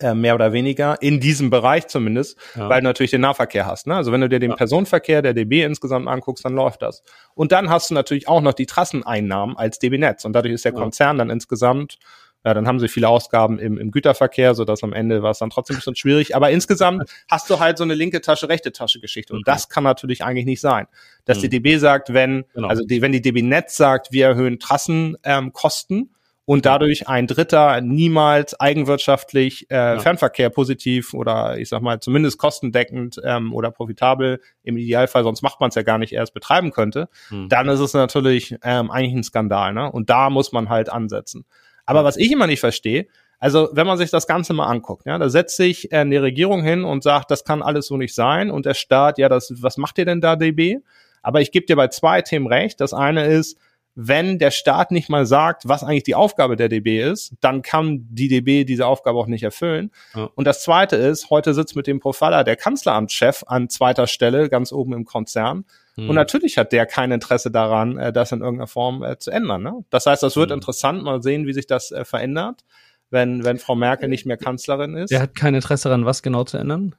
Äh, 0.00 0.14
mehr 0.14 0.34
oder 0.34 0.52
weniger, 0.52 1.00
in 1.00 1.20
diesem 1.20 1.50
Bereich 1.50 1.86
zumindest, 1.86 2.36
ja. 2.56 2.68
weil 2.68 2.80
du 2.80 2.84
natürlich 2.84 3.10
den 3.10 3.20
Nahverkehr 3.20 3.66
hast. 3.66 3.86
Ne? 3.86 3.94
Also 3.94 4.10
wenn 4.10 4.20
du 4.20 4.28
dir 4.28 4.40
den 4.40 4.50
ja. 4.50 4.56
Personenverkehr 4.56 5.22
der 5.22 5.34
DB 5.34 5.62
insgesamt 5.62 6.08
anguckst, 6.08 6.44
dann 6.44 6.54
läuft 6.54 6.82
das. 6.82 7.04
Und 7.34 7.52
dann 7.52 7.70
hast 7.70 7.90
du 7.90 7.94
natürlich 7.94 8.26
auch 8.26 8.40
noch 8.40 8.54
die 8.54 8.66
Trasseneinnahmen 8.66 9.56
als 9.56 9.78
DB-Netz 9.78 10.24
und 10.24 10.32
dadurch 10.32 10.54
ist 10.54 10.64
der 10.64 10.72
Konzern 10.72 11.18
dann 11.18 11.30
insgesamt 11.30 11.98
ja, 12.44 12.54
dann 12.54 12.66
haben 12.66 12.80
sie 12.80 12.88
viele 12.88 13.08
Ausgaben 13.08 13.58
im, 13.58 13.78
im 13.78 13.90
Güterverkehr, 13.90 14.54
so 14.54 14.64
dass 14.64 14.82
am 14.82 14.92
Ende 14.92 15.22
war 15.22 15.30
es 15.30 15.38
dann 15.38 15.50
trotzdem 15.50 15.76
ein 15.76 15.78
bisschen 15.78 15.96
schwierig. 15.96 16.34
Aber 16.34 16.50
insgesamt 16.50 17.08
hast 17.30 17.48
du 17.48 17.60
halt 17.60 17.78
so 17.78 17.84
eine 17.84 17.94
linke 17.94 18.20
Tasche, 18.20 18.48
rechte 18.48 18.72
Tasche 18.72 19.00
Geschichte. 19.00 19.32
Und 19.34 19.46
das 19.46 19.68
kann 19.68 19.84
natürlich 19.84 20.24
eigentlich 20.24 20.46
nicht 20.46 20.60
sein. 20.60 20.86
Dass 21.24 21.38
mhm. 21.38 21.42
die 21.42 21.48
DB 21.50 21.78
sagt, 21.78 22.12
wenn, 22.12 22.44
genau. 22.54 22.68
also 22.68 22.84
die, 22.84 23.00
wenn 23.00 23.12
die 23.12 23.22
DB 23.22 23.42
Netz 23.42 23.76
sagt, 23.76 24.12
wir 24.12 24.26
erhöhen 24.26 24.58
Trassenkosten, 24.58 25.98
ähm, 25.98 26.10
und 26.44 26.66
dadurch 26.66 27.08
ein 27.08 27.26
Dritter 27.26 27.80
niemals 27.80 28.58
eigenwirtschaftlich 28.58 29.70
äh, 29.70 29.74
ja. 29.74 29.98
Fernverkehr 30.00 30.50
positiv 30.50 31.14
oder 31.14 31.56
ich 31.58 31.68
sag 31.68 31.82
mal 31.82 32.00
zumindest 32.00 32.38
kostendeckend 32.38 33.20
ähm, 33.24 33.54
oder 33.54 33.70
profitabel 33.70 34.40
im 34.64 34.76
Idealfall, 34.76 35.22
sonst 35.22 35.42
macht 35.42 35.60
man 35.60 35.68
es 35.68 35.76
ja 35.76 35.82
gar 35.82 35.98
nicht 35.98 36.12
erst 36.12 36.34
betreiben 36.34 36.72
könnte, 36.72 37.08
mhm. 37.30 37.48
dann 37.48 37.68
ist 37.68 37.80
es 37.80 37.94
natürlich 37.94 38.56
ähm, 38.62 38.90
eigentlich 38.90 39.14
ein 39.14 39.22
Skandal. 39.22 39.72
Ne? 39.72 39.90
Und 39.90 40.10
da 40.10 40.30
muss 40.30 40.52
man 40.52 40.68
halt 40.68 40.90
ansetzen. 40.90 41.44
Aber 41.92 42.04
was 42.04 42.16
ich 42.16 42.32
immer 42.32 42.46
nicht 42.46 42.60
verstehe, 42.60 43.06
also 43.38 43.68
wenn 43.72 43.86
man 43.86 43.98
sich 43.98 44.10
das 44.10 44.26
Ganze 44.26 44.52
mal 44.52 44.66
anguckt, 44.66 45.04
ja, 45.04 45.18
da 45.18 45.28
setzt 45.28 45.56
sich 45.56 45.90
äh, 45.90 45.96
eine 45.96 46.22
Regierung 46.22 46.62
hin 46.62 46.84
und 46.84 47.02
sagt, 47.02 47.30
das 47.30 47.44
kann 47.44 47.60
alles 47.60 47.86
so 47.88 47.96
nicht 47.96 48.14
sein 48.14 48.50
und 48.50 48.66
der 48.66 48.74
Staat, 48.74 49.18
ja, 49.18 49.28
das, 49.28 49.52
was 49.60 49.76
macht 49.76 49.98
ihr 49.98 50.04
denn 50.04 50.20
da, 50.20 50.36
DB? 50.36 50.78
Aber 51.22 51.40
ich 51.40 51.52
gebe 51.52 51.66
dir 51.66 51.76
bei 51.76 51.88
zwei 51.88 52.22
Themen 52.22 52.46
recht. 52.46 52.80
Das 52.80 52.94
eine 52.94 53.26
ist, 53.26 53.58
wenn 53.94 54.38
der 54.38 54.50
Staat 54.50 54.90
nicht 54.90 55.10
mal 55.10 55.26
sagt, 55.26 55.68
was 55.68 55.84
eigentlich 55.84 56.04
die 56.04 56.14
Aufgabe 56.14 56.56
der 56.56 56.68
DB 56.68 57.02
ist, 57.02 57.34
dann 57.40 57.62
kann 57.62 58.06
die 58.10 58.28
DB 58.28 58.64
diese 58.64 58.86
Aufgabe 58.86 59.18
auch 59.18 59.26
nicht 59.26 59.42
erfüllen. 59.42 59.90
Ja. 60.14 60.30
Und 60.34 60.46
das 60.46 60.62
Zweite 60.62 60.96
ist, 60.96 61.28
heute 61.28 61.52
sitzt 61.52 61.76
mit 61.76 61.86
dem 61.86 62.00
Profiler 62.00 62.42
der 62.44 62.56
Kanzleramtschef 62.56 63.44
an 63.46 63.68
zweiter 63.68 64.06
Stelle, 64.06 64.48
ganz 64.48 64.72
oben 64.72 64.94
im 64.94 65.04
Konzern. 65.04 65.64
Hm. 65.96 66.08
Und 66.08 66.14
natürlich 66.14 66.56
hat 66.56 66.72
der 66.72 66.86
kein 66.86 67.12
Interesse 67.12 67.50
daran, 67.50 67.98
äh, 67.98 68.12
das 68.12 68.32
in 68.32 68.40
irgendeiner 68.40 68.66
Form 68.66 69.02
äh, 69.02 69.18
zu 69.18 69.30
ändern. 69.30 69.62
Ne? 69.62 69.84
Das 69.90 70.06
heißt, 70.06 70.22
das 70.22 70.36
wird 70.36 70.50
hm. 70.50 70.56
interessant, 70.56 71.02
mal 71.02 71.22
sehen, 71.22 71.46
wie 71.46 71.52
sich 71.52 71.66
das 71.66 71.90
äh, 71.90 72.06
verändert, 72.06 72.64
wenn, 73.10 73.44
wenn 73.44 73.58
Frau 73.58 73.74
Merkel 73.74 74.08
nicht 74.08 74.24
mehr 74.24 74.38
Kanzlerin 74.38 74.96
ist. 74.96 75.10
Der 75.10 75.20
hat 75.20 75.34
kein 75.34 75.54
Interesse 75.54 75.88
daran, 75.88 76.06
was 76.06 76.22
genau 76.22 76.44
zu 76.44 76.56
ändern? 76.56 76.94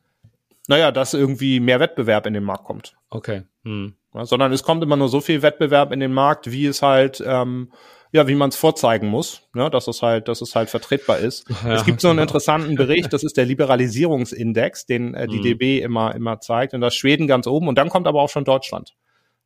Naja, 0.67 0.91
dass 0.91 1.15
irgendwie 1.15 1.59
mehr 1.59 1.79
Wettbewerb 1.79 2.27
in 2.27 2.33
den 2.33 2.43
Markt 2.43 2.65
kommt. 2.65 2.95
Okay. 3.09 3.43
Hm. 3.63 3.95
Ja, 4.13 4.25
sondern 4.25 4.53
es 4.53 4.63
kommt 4.63 4.83
immer 4.83 4.95
nur 4.95 5.09
so 5.09 5.21
viel 5.21 5.41
Wettbewerb 5.41 5.91
in 5.91 5.99
den 5.99 6.13
Markt, 6.13 6.51
wie 6.51 6.65
es 6.67 6.81
halt, 6.81 7.23
ähm, 7.25 7.71
ja, 8.11 8.27
wie 8.27 8.35
man 8.35 8.49
es 8.49 8.55
vorzeigen 8.55 9.07
muss, 9.07 9.41
ne, 9.55 9.71
dass 9.71 9.87
es 9.87 10.03
halt, 10.03 10.27
dass 10.27 10.41
es 10.41 10.55
halt 10.55 10.69
vertretbar 10.69 11.17
ist. 11.17 11.47
Ja. 11.63 11.73
Es 11.73 11.85
gibt 11.85 12.01
so 12.01 12.09
einen 12.09 12.19
interessanten 12.19 12.75
Bericht, 12.75 13.11
das 13.11 13.23
ist 13.23 13.37
der 13.37 13.45
Liberalisierungsindex, 13.45 14.85
den 14.85 15.15
äh, 15.15 15.27
die 15.27 15.39
mhm. 15.39 15.43
DB 15.43 15.79
immer 15.79 16.13
immer 16.13 16.39
zeigt, 16.39 16.73
und 16.73 16.81
da 16.81 16.87
ist 16.87 16.95
Schweden 16.95 17.27
ganz 17.27 17.47
oben 17.47 17.67
und 17.67 17.77
dann 17.77 17.89
kommt 17.89 18.07
aber 18.07 18.21
auch 18.21 18.29
schon 18.29 18.43
Deutschland. 18.43 18.93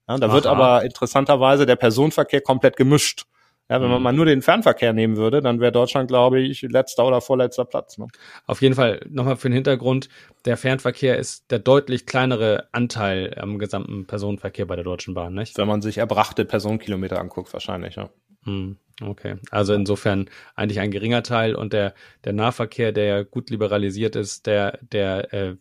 Ja, 0.07 0.17
da 0.17 0.27
Aha. 0.27 0.33
wird 0.33 0.47
aber 0.47 0.83
interessanterweise 0.83 1.65
der 1.65 1.75
Personenverkehr 1.75 2.41
komplett 2.41 2.75
gemischt. 2.75 3.25
Ja, 3.69 3.81
wenn 3.81 3.89
man 3.89 3.97
mhm. 3.97 4.03
mal 4.03 4.13
nur 4.13 4.25
den 4.25 4.41
Fernverkehr 4.41 4.93
nehmen 4.93 5.17
würde, 5.17 5.41
dann 5.41 5.59
wäre 5.59 5.73
Deutschland, 5.73 6.07
glaube 6.07 6.39
ich, 6.39 6.61
letzter 6.61 7.05
oder 7.05 7.19
vorletzter 7.19 7.65
Platz. 7.65 7.97
Ne? 7.97 8.07
Auf 8.45 8.61
jeden 8.61 8.75
Fall 8.75 9.01
nochmal 9.09 9.35
für 9.35 9.49
den 9.49 9.55
Hintergrund, 9.55 10.07
der 10.45 10.55
Fernverkehr 10.55 11.17
ist 11.17 11.51
der 11.51 11.59
deutlich 11.59 12.05
kleinere 12.05 12.69
Anteil 12.71 13.35
am 13.37 13.59
gesamten 13.59 14.07
Personenverkehr 14.07 14.65
bei 14.65 14.75
der 14.75 14.85
Deutschen 14.85 15.13
Bahn, 15.13 15.33
nicht? 15.33 15.57
Wenn 15.57 15.67
man 15.67 15.81
sich 15.81 15.97
erbrachte 15.97 16.45
Personenkilometer 16.45 17.19
anguckt, 17.19 17.51
wahrscheinlich, 17.51 17.95
ja. 17.95 18.09
Hm, 18.43 18.77
okay, 19.01 19.35
also 19.51 19.73
insofern 19.73 20.29
eigentlich 20.55 20.79
ein 20.79 20.91
geringer 20.91 21.23
Teil 21.23 21.55
und 21.55 21.73
der, 21.73 21.93
der 22.23 22.33
Nahverkehr, 22.33 22.91
der 22.91 23.05
ja 23.05 23.23
gut 23.23 23.49
liberalisiert 23.49 24.15
ist, 24.15 24.45
der, 24.45 24.79
der 24.91 25.33
äh, 25.33 25.55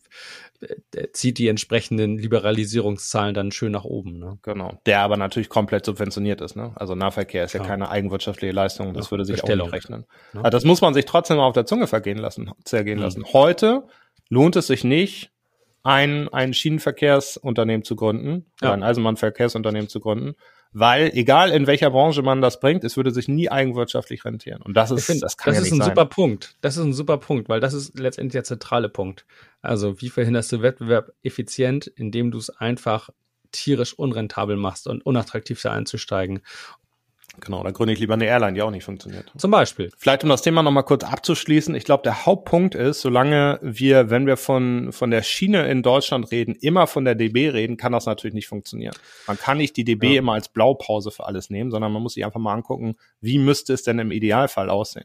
zieht 1.13 1.39
die 1.39 1.49
entsprechenden 1.49 2.19
Liberalisierungszahlen 2.19 3.35
dann 3.35 3.53
schön 3.53 3.73
nach 3.73 3.85
oben. 3.85 4.19
Ne? 4.19 4.39
Genau. 4.43 4.81
Der 4.87 5.01
aber 5.01 5.17
natürlich 5.17 5.49
komplett 5.49 5.85
subventioniert 5.85 6.41
ist. 6.41 6.57
Ne? 6.57 6.73
Also 6.77 6.95
Nahverkehr 6.95 7.45
ist 7.45 7.53
ja, 7.53 7.61
ja 7.61 7.67
keine 7.67 7.91
eigenwirtschaftliche 7.91 8.53
Leistung. 8.53 8.95
Das 8.95 9.07
ja, 9.07 9.11
würde 9.11 9.25
sich 9.25 9.37
Bestellung. 9.37 9.69
auch 9.69 9.73
nicht 9.73 9.85
rechnen. 9.85 10.07
Ja. 10.33 10.41
Also 10.41 10.51
das 10.51 10.65
muss 10.65 10.81
man 10.81 10.95
sich 10.95 11.05
trotzdem 11.05 11.39
auf 11.39 11.53
der 11.53 11.67
Zunge 11.67 11.87
vergehen 11.87 12.19
lassen, 12.19 12.53
zergehen 12.65 12.99
mhm. 12.99 13.05
lassen. 13.05 13.25
Heute 13.33 13.85
lohnt 14.29 14.57
es 14.57 14.67
sich 14.69 14.85
nicht, 14.85 15.31
ein, 15.83 16.29
ein 16.31 16.53
Schienenverkehrsunternehmen 16.53 17.85
zu 17.85 17.95
gründen, 17.95 18.47
ja. 18.61 18.73
ein 18.73 18.83
Eisenbahnverkehrsunternehmen 18.83 19.89
zu 19.89 20.01
gründen, 20.01 20.35
weil 20.73 21.11
egal 21.15 21.51
in 21.51 21.67
welcher 21.67 21.91
Branche 21.91 22.23
man 22.23 22.41
das 22.43 22.61
bringt, 22.61 22.85
es 22.85 22.97
würde 22.97 23.11
sich 23.11 23.29
nie 23.29 23.51
eigenwirtschaftlich 23.51 24.25
rentieren. 24.25 24.63
Und 24.63 24.77
das 24.77 24.91
ist, 24.91 25.07
find, 25.07 25.23
das 25.23 25.37
kann 25.37 25.53
das 25.53 25.57
ja 25.57 25.63
ist 25.63 25.73
nicht 25.73 25.81
ein 25.81 25.85
sein. 25.85 25.95
super 25.95 26.07
Punkt. 26.07 26.57
Das 26.61 26.77
ist 26.77 26.85
ein 26.85 26.93
super 26.93 27.19
Punkt, 27.19 27.49
weil 27.49 27.61
das 27.61 27.75
ist 27.75 27.99
letztendlich 27.99 28.33
der 28.33 28.45
zentrale 28.45 28.89
Punkt. 28.89 29.27
Also 29.63 30.01
wie 30.01 30.11
verhinderst 30.11 30.53
du 30.53 30.63
Wettbewerb 30.63 31.13
effizient, 31.23 31.87
indem 31.87 32.31
du 32.31 32.39
es 32.39 32.51
einfach 32.51 33.11
tierisch 33.53 33.95
unrentabel 33.95 34.57
machst 34.57 34.87
und 34.87 35.05
unattraktiv 35.05 35.61
da 35.63 35.73
einzusteigen. 35.73 36.41
Genau, 37.41 37.63
dann 37.63 37.73
gründe 37.73 37.93
ich 37.93 37.99
lieber 37.99 38.15
eine 38.15 38.27
Airline, 38.27 38.55
die 38.55 38.63
auch 38.63 38.71
nicht 38.71 38.85
funktioniert. 38.85 39.31
Zum 39.37 39.51
Beispiel. 39.51 39.91
Vielleicht 39.97 40.23
um 40.25 40.31
das 40.31 40.43
Thema 40.43 40.63
nochmal 40.63 40.85
kurz 40.85 41.05
abzuschließen. 41.05 41.75
Ich 41.75 41.85
glaube, 41.85 42.03
der 42.03 42.27
Hauptpunkt 42.27 42.75
ist, 42.75 43.01
solange 43.01 43.59
wir, 43.63 44.11
wenn 44.11 44.27
wir 44.27 44.37
von, 44.37 44.93
von 44.93 45.11
der 45.11 45.23
Schiene 45.23 45.67
in 45.69 45.83
Deutschland 45.83 46.31
reden, 46.31 46.55
immer 46.55 46.87
von 46.87 47.05
der 47.05 47.15
DB 47.15 47.51
reden, 47.51 47.77
kann 47.77 47.93
das 47.93 48.07
natürlich 48.07 48.35
nicht 48.35 48.49
funktionieren. 48.49 48.95
Man 49.27 49.39
kann 49.39 49.59
nicht 49.59 49.77
die 49.77 49.85
DB 49.85 50.15
ja. 50.15 50.19
immer 50.21 50.33
als 50.33 50.49
Blaupause 50.49 51.11
für 51.11 51.27
alles 51.27 51.51
nehmen, 51.51 51.71
sondern 51.71 51.93
man 51.93 52.03
muss 52.03 52.15
sich 52.15 52.25
einfach 52.25 52.41
mal 52.41 52.55
angucken, 52.55 52.97
wie 53.21 53.39
müsste 53.39 53.73
es 53.73 53.83
denn 53.83 53.99
im 53.99 54.11
Idealfall 54.11 54.71
aussehen. 54.71 55.05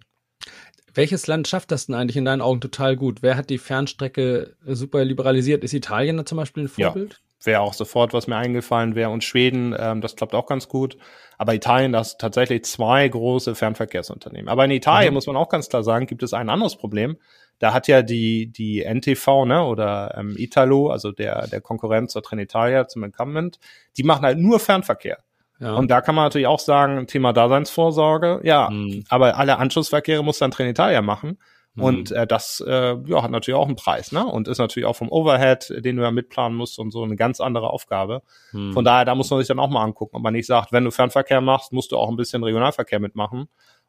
Welches 0.93 1.27
Land 1.27 1.47
schafft 1.47 1.71
das 1.71 1.85
denn 1.85 1.95
eigentlich 1.95 2.17
in 2.17 2.25
deinen 2.25 2.41
Augen 2.41 2.59
total 2.59 2.97
gut? 2.97 3.21
Wer 3.21 3.38
hat 3.38 3.50
die 3.50 3.57
Fernstrecke 3.57 4.55
super 4.65 5.05
liberalisiert? 5.05 5.63
Ist 5.63 5.73
Italien 5.73 6.17
da 6.17 6.25
zum 6.25 6.38
Beispiel 6.38 6.63
ein 6.63 6.69
Vorbild? 6.69 7.13
Ja 7.13 7.30
wäre 7.43 7.62
auch 7.62 7.74
sofort, 7.74 8.13
was 8.13 8.27
mir 8.27 8.36
eingefallen 8.36 8.95
wäre. 8.95 9.10
Und 9.10 9.24
Schweden, 9.24 9.75
ähm, 9.77 10.01
das 10.01 10.15
klappt 10.15 10.36
auch 10.36 10.45
ganz 10.45 10.67
gut. 10.67 10.98
Aber 11.38 11.53
Italien, 11.53 11.91
das 11.91 12.17
tatsächlich 12.17 12.65
zwei 12.65 13.07
große 13.07 13.55
Fernverkehrsunternehmen. 13.55 14.48
Aber 14.48 14.65
in 14.65 14.71
Italien, 14.71 15.12
mhm. 15.12 15.15
muss 15.15 15.27
man 15.27 15.36
auch 15.36 15.50
ganz 15.50 15.69
klar 15.69 15.83
sagen, 15.83 16.05
gibt 16.05 16.24
es 16.24 16.33
ein 16.33 16.50
anderes 16.50 16.75
Problem. 16.75 17.17
Da 17.60 17.74
hat 17.74 17.88
ja 17.88 18.01
die, 18.01 18.48
die 18.48 18.83
NTV, 18.83 19.45
ne, 19.45 19.63
oder 19.63 20.15
ähm, 20.17 20.36
Italo, 20.38 20.89
also 20.89 21.12
der, 21.12 21.48
der 21.48 21.62
Konkurrent 21.62 22.10
zur 22.10 22.24
Trenitalia, 22.24 22.88
zum 22.88 23.03
Incumbent, 23.03 23.60
die 23.98 24.03
machen 24.03 24.24
halt 24.24 24.39
nur 24.39 24.60
Fernverkehr. 24.60 25.19
Ja. 25.60 25.75
Und 25.75 25.91
da 25.91 26.01
kann 26.01 26.15
man 26.15 26.25
natürlich 26.25 26.48
auch 26.48 26.60
sagen, 26.60 27.05
Thema 27.05 27.33
Daseinsvorsorge, 27.33 28.41
ja, 28.43 28.69
mhm. 28.71 29.03
aber 29.10 29.38
alle 29.38 29.60
Anschlussverkehre 29.60 30.24
muss 30.24 30.39
dann 30.39 30.50
Trenitalia 30.50 31.03
machen. 31.03 31.38
Mhm. 31.75 31.83
Und 31.83 32.11
äh, 32.11 32.27
das 32.27 32.63
äh, 32.65 32.97
ja, 33.05 33.23
hat 33.23 33.31
natürlich 33.31 33.57
auch 33.57 33.67
einen 33.67 33.75
Preis, 33.75 34.11
ne? 34.11 34.25
Und 34.25 34.47
ist 34.47 34.57
natürlich 34.57 34.85
auch 34.85 34.95
vom 34.95 35.09
Overhead, 35.09 35.73
den 35.85 35.97
du 35.97 36.03
ja 36.03 36.11
mitplanen 36.11 36.57
musst 36.57 36.79
und 36.79 36.91
so 36.91 37.03
eine 37.03 37.15
ganz 37.15 37.39
andere 37.39 37.69
Aufgabe. 37.69 38.23
Mhm. 38.51 38.73
Von 38.73 38.83
daher, 38.83 39.05
da 39.05 39.15
muss 39.15 39.29
man 39.29 39.39
sich 39.39 39.47
dann 39.47 39.59
auch 39.59 39.69
mal 39.69 39.83
angucken, 39.83 40.17
ob 40.17 40.23
man 40.23 40.33
nicht 40.33 40.47
sagt, 40.47 40.71
wenn 40.71 40.83
du 40.83 40.91
Fernverkehr 40.91 41.41
machst, 41.41 41.71
musst 41.71 41.91
du 41.91 41.97
auch 41.97 42.09
ein 42.09 42.17
bisschen 42.17 42.43
Regionalverkehr 42.43 42.99
mitmachen. 42.99 43.47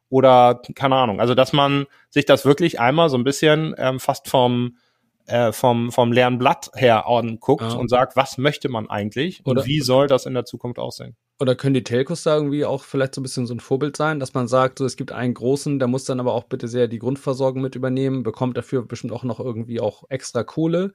Oder 0.09 0.61
keine 0.75 0.95
Ahnung. 0.95 1.19
Also 1.19 1.33
dass 1.33 1.53
man 1.53 1.87
sich 2.09 2.25
das 2.25 2.45
wirklich 2.45 2.79
einmal 2.79 3.09
so 3.09 3.17
ein 3.17 3.23
bisschen 3.23 3.73
ähm, 3.77 3.99
fast 3.99 4.29
vom 4.29 4.77
äh, 5.25 5.51
vom, 5.51 5.91
vom 5.91 6.11
leeren 6.11 6.37
Blatt 6.37 6.69
her 6.75 7.07
anguckt 7.07 7.63
ja. 7.63 7.73
und 7.73 7.89
sagt, 7.89 8.15
was 8.15 8.37
möchte 8.37 8.69
man 8.69 8.89
eigentlich 8.89 9.39
und 9.45 9.51
Oder 9.51 9.65
wie 9.65 9.79
soll 9.79 10.07
das 10.07 10.25
in 10.25 10.33
der 10.33 10.45
Zukunft 10.45 10.79
aussehen? 10.79 11.15
Oder 11.43 11.55
können 11.55 11.73
die 11.73 11.83
Telcos 11.83 12.23
da 12.23 12.37
irgendwie 12.37 12.63
auch 12.63 12.85
vielleicht 12.85 13.13
so 13.13 13.19
ein 13.19 13.23
bisschen 13.23 13.45
so 13.45 13.53
ein 13.53 13.59
Vorbild 13.59 13.97
sein, 13.97 14.21
dass 14.21 14.33
man 14.33 14.47
sagt, 14.47 14.79
so 14.79 14.85
es 14.85 14.95
gibt 14.95 15.11
einen 15.11 15.33
großen, 15.33 15.77
der 15.77 15.89
muss 15.89 16.05
dann 16.05 16.21
aber 16.21 16.33
auch 16.33 16.45
bitte 16.45 16.69
sehr 16.69 16.87
die 16.87 16.99
Grundversorgung 16.99 17.61
mit 17.61 17.75
übernehmen, 17.75 18.23
bekommt 18.23 18.55
dafür 18.55 18.85
bestimmt 18.85 19.11
auch 19.11 19.25
noch 19.25 19.41
irgendwie 19.41 19.81
auch 19.81 20.05
extra 20.07 20.45
Kohle. 20.45 20.93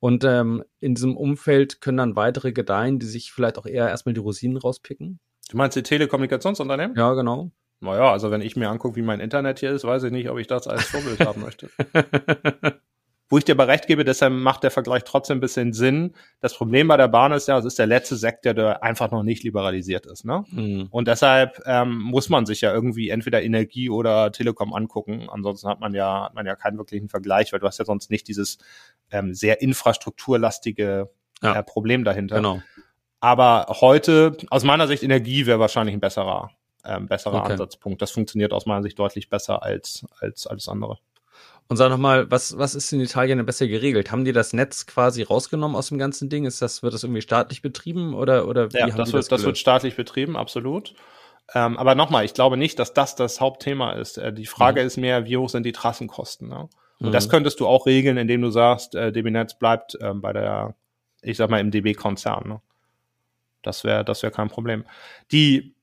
Und 0.00 0.24
ähm, 0.24 0.64
in 0.80 0.94
diesem 0.94 1.14
Umfeld 1.14 1.82
können 1.82 1.98
dann 1.98 2.16
weitere 2.16 2.52
gedeihen, 2.52 3.00
die 3.00 3.06
sich 3.06 3.32
vielleicht 3.32 3.58
auch 3.58 3.66
eher 3.66 3.86
erstmal 3.90 4.14
die 4.14 4.20
Rosinen 4.20 4.56
rauspicken. 4.56 5.20
Du 5.50 5.58
meinst 5.58 5.76
die 5.76 5.82
Telekommunikationsunternehmen? 5.82 6.96
Ja, 6.96 7.12
genau. 7.12 7.50
Naja, 7.80 8.12
also 8.12 8.30
wenn 8.30 8.40
ich 8.40 8.56
mir 8.56 8.70
angucke, 8.70 8.96
wie 8.96 9.02
mein 9.02 9.20
Internet 9.20 9.58
hier 9.58 9.72
ist, 9.72 9.84
weiß 9.84 10.04
ich 10.04 10.10
nicht, 10.10 10.30
ob 10.30 10.38
ich 10.38 10.46
das 10.46 10.68
als 10.68 10.84
Vorbild 10.84 11.20
haben 11.20 11.42
möchte. 11.42 11.68
Wo 13.32 13.38
ich 13.38 13.44
dir 13.44 13.52
aber 13.52 13.66
recht 13.66 13.86
gebe, 13.86 14.04
deshalb 14.04 14.34
macht 14.34 14.62
der 14.62 14.70
Vergleich 14.70 15.04
trotzdem 15.04 15.38
ein 15.38 15.40
bisschen 15.40 15.72
Sinn. 15.72 16.12
Das 16.40 16.54
Problem 16.54 16.86
bei 16.86 16.98
der 16.98 17.08
Bahn 17.08 17.32
ist 17.32 17.48
ja, 17.48 17.56
es 17.56 17.64
ist 17.64 17.78
der 17.78 17.86
letzte 17.86 18.16
Sektor, 18.16 18.52
der 18.52 18.82
einfach 18.82 19.10
noch 19.10 19.22
nicht 19.22 19.42
liberalisiert 19.42 20.04
ist. 20.04 20.26
Ne? 20.26 20.44
Mhm. 20.50 20.88
Und 20.90 21.08
deshalb 21.08 21.58
ähm, 21.64 21.98
muss 21.98 22.28
man 22.28 22.44
sich 22.44 22.60
ja 22.60 22.74
irgendwie 22.74 23.08
entweder 23.08 23.42
Energie 23.42 23.88
oder 23.88 24.32
Telekom 24.32 24.74
angucken. 24.74 25.30
Ansonsten 25.30 25.66
hat 25.66 25.80
man 25.80 25.94
ja, 25.94 26.24
hat 26.24 26.34
man 26.34 26.44
ja 26.44 26.56
keinen 26.56 26.76
wirklichen 26.76 27.08
Vergleich, 27.08 27.54
weil 27.54 27.60
du 27.60 27.66
hast 27.66 27.78
ja 27.78 27.86
sonst 27.86 28.10
nicht 28.10 28.28
dieses 28.28 28.58
ähm, 29.10 29.32
sehr 29.32 29.62
infrastrukturlastige 29.62 31.08
ja. 31.42 31.54
äh, 31.54 31.62
Problem 31.62 32.04
dahinter. 32.04 32.36
Genau. 32.36 32.60
Aber 33.20 33.64
heute, 33.80 34.36
aus 34.50 34.62
meiner 34.62 34.86
Sicht, 34.86 35.02
Energie 35.02 35.46
wäre 35.46 35.58
wahrscheinlich 35.58 35.94
ein 35.94 36.00
besserer, 36.00 36.50
ähm, 36.84 37.06
besserer 37.06 37.40
okay. 37.40 37.52
Ansatzpunkt. 37.52 38.02
Das 38.02 38.10
funktioniert 38.10 38.52
aus 38.52 38.66
meiner 38.66 38.82
Sicht 38.82 38.98
deutlich 38.98 39.30
besser 39.30 39.62
als, 39.62 40.04
als 40.20 40.46
alles 40.46 40.68
andere. 40.68 40.98
Und 41.72 41.78
sag 41.78 41.88
nochmal, 41.88 42.30
was, 42.30 42.58
was 42.58 42.74
ist 42.74 42.92
in 42.92 43.00
Italien 43.00 43.38
denn 43.38 43.46
besser 43.46 43.66
geregelt? 43.66 44.12
Haben 44.12 44.26
die 44.26 44.32
das 44.32 44.52
Netz 44.52 44.84
quasi 44.84 45.22
rausgenommen 45.22 45.74
aus 45.74 45.88
dem 45.88 45.96
ganzen 45.96 46.28
Ding? 46.28 46.44
Ist 46.44 46.60
das, 46.60 46.82
wird 46.82 46.92
das 46.92 47.02
irgendwie 47.02 47.22
staatlich 47.22 47.62
betrieben 47.62 48.12
oder, 48.12 48.46
oder 48.46 48.74
wie 48.74 48.76
ja, 48.76 48.82
haben 48.82 48.96
das, 48.98 49.14
wird, 49.14 49.22
das, 49.22 49.28
das 49.28 49.44
wird 49.44 49.56
staatlich 49.56 49.96
betrieben, 49.96 50.36
absolut. 50.36 50.92
Ähm, 51.54 51.78
aber 51.78 51.94
nochmal, 51.94 52.26
ich 52.26 52.34
glaube 52.34 52.58
nicht, 52.58 52.78
dass 52.78 52.92
das 52.92 53.16
das 53.16 53.40
Hauptthema 53.40 53.92
ist. 53.92 54.18
Äh, 54.18 54.34
die 54.34 54.44
Frage 54.44 54.82
mhm. 54.82 54.86
ist 54.86 54.98
mehr, 54.98 55.24
wie 55.24 55.38
hoch 55.38 55.48
sind 55.48 55.64
die 55.64 55.72
Trassenkosten? 55.72 56.50
Ne? 56.50 56.68
Und 56.98 57.08
mhm. 57.08 57.12
das 57.12 57.30
könntest 57.30 57.58
du 57.58 57.66
auch 57.66 57.86
regeln, 57.86 58.18
indem 58.18 58.42
du 58.42 58.50
sagst, 58.50 58.94
äh, 58.94 59.10
DB 59.10 59.30
Netz 59.30 59.58
bleibt 59.58 59.96
ähm, 60.02 60.20
bei 60.20 60.34
der, 60.34 60.74
ich 61.22 61.38
sag 61.38 61.48
mal, 61.48 61.60
im 61.60 61.70
DB-Konzern. 61.70 62.48
Ne? 62.50 62.60
Das 63.62 63.82
wäre, 63.82 64.04
das 64.04 64.22
wäre 64.22 64.30
kein 64.30 64.50
Problem. 64.50 64.84
Die, 65.30 65.74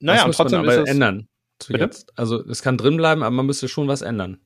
naja, 0.00 0.26
und 0.26 0.34
trotzdem 0.34 0.60
man 0.60 0.68
aber 0.68 0.82
ist 0.82 0.82
es, 0.82 0.90
ändern. 0.90 1.28
Jetzt. 1.66 2.12
Also 2.18 2.46
es 2.46 2.60
kann 2.60 2.76
drin 2.76 2.98
bleiben, 2.98 3.22
aber 3.22 3.34
man 3.34 3.46
müsste 3.46 3.68
schon 3.68 3.88
was 3.88 4.02
ändern. 4.02 4.38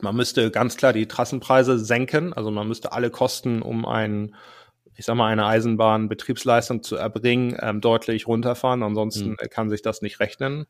Man 0.00 0.16
müsste 0.16 0.50
ganz 0.50 0.76
klar 0.76 0.92
die 0.92 1.06
Trassenpreise 1.06 1.78
senken, 1.78 2.32
also 2.32 2.50
man 2.50 2.68
müsste 2.68 2.92
alle 2.92 3.10
Kosten, 3.10 3.62
um 3.62 3.86
ein, 3.86 4.34
ich 4.96 5.04
sag 5.04 5.14
mal, 5.14 5.30
eine 5.30 5.46
Eisenbahnbetriebsleistung 5.46 6.82
zu 6.82 6.96
erbringen, 6.96 7.56
ähm, 7.60 7.80
deutlich 7.80 8.26
runterfahren. 8.26 8.82
Ansonsten 8.82 9.30
mhm. 9.30 9.36
kann 9.50 9.70
sich 9.70 9.82
das 9.82 10.02
nicht 10.02 10.20
rechnen. 10.20 10.66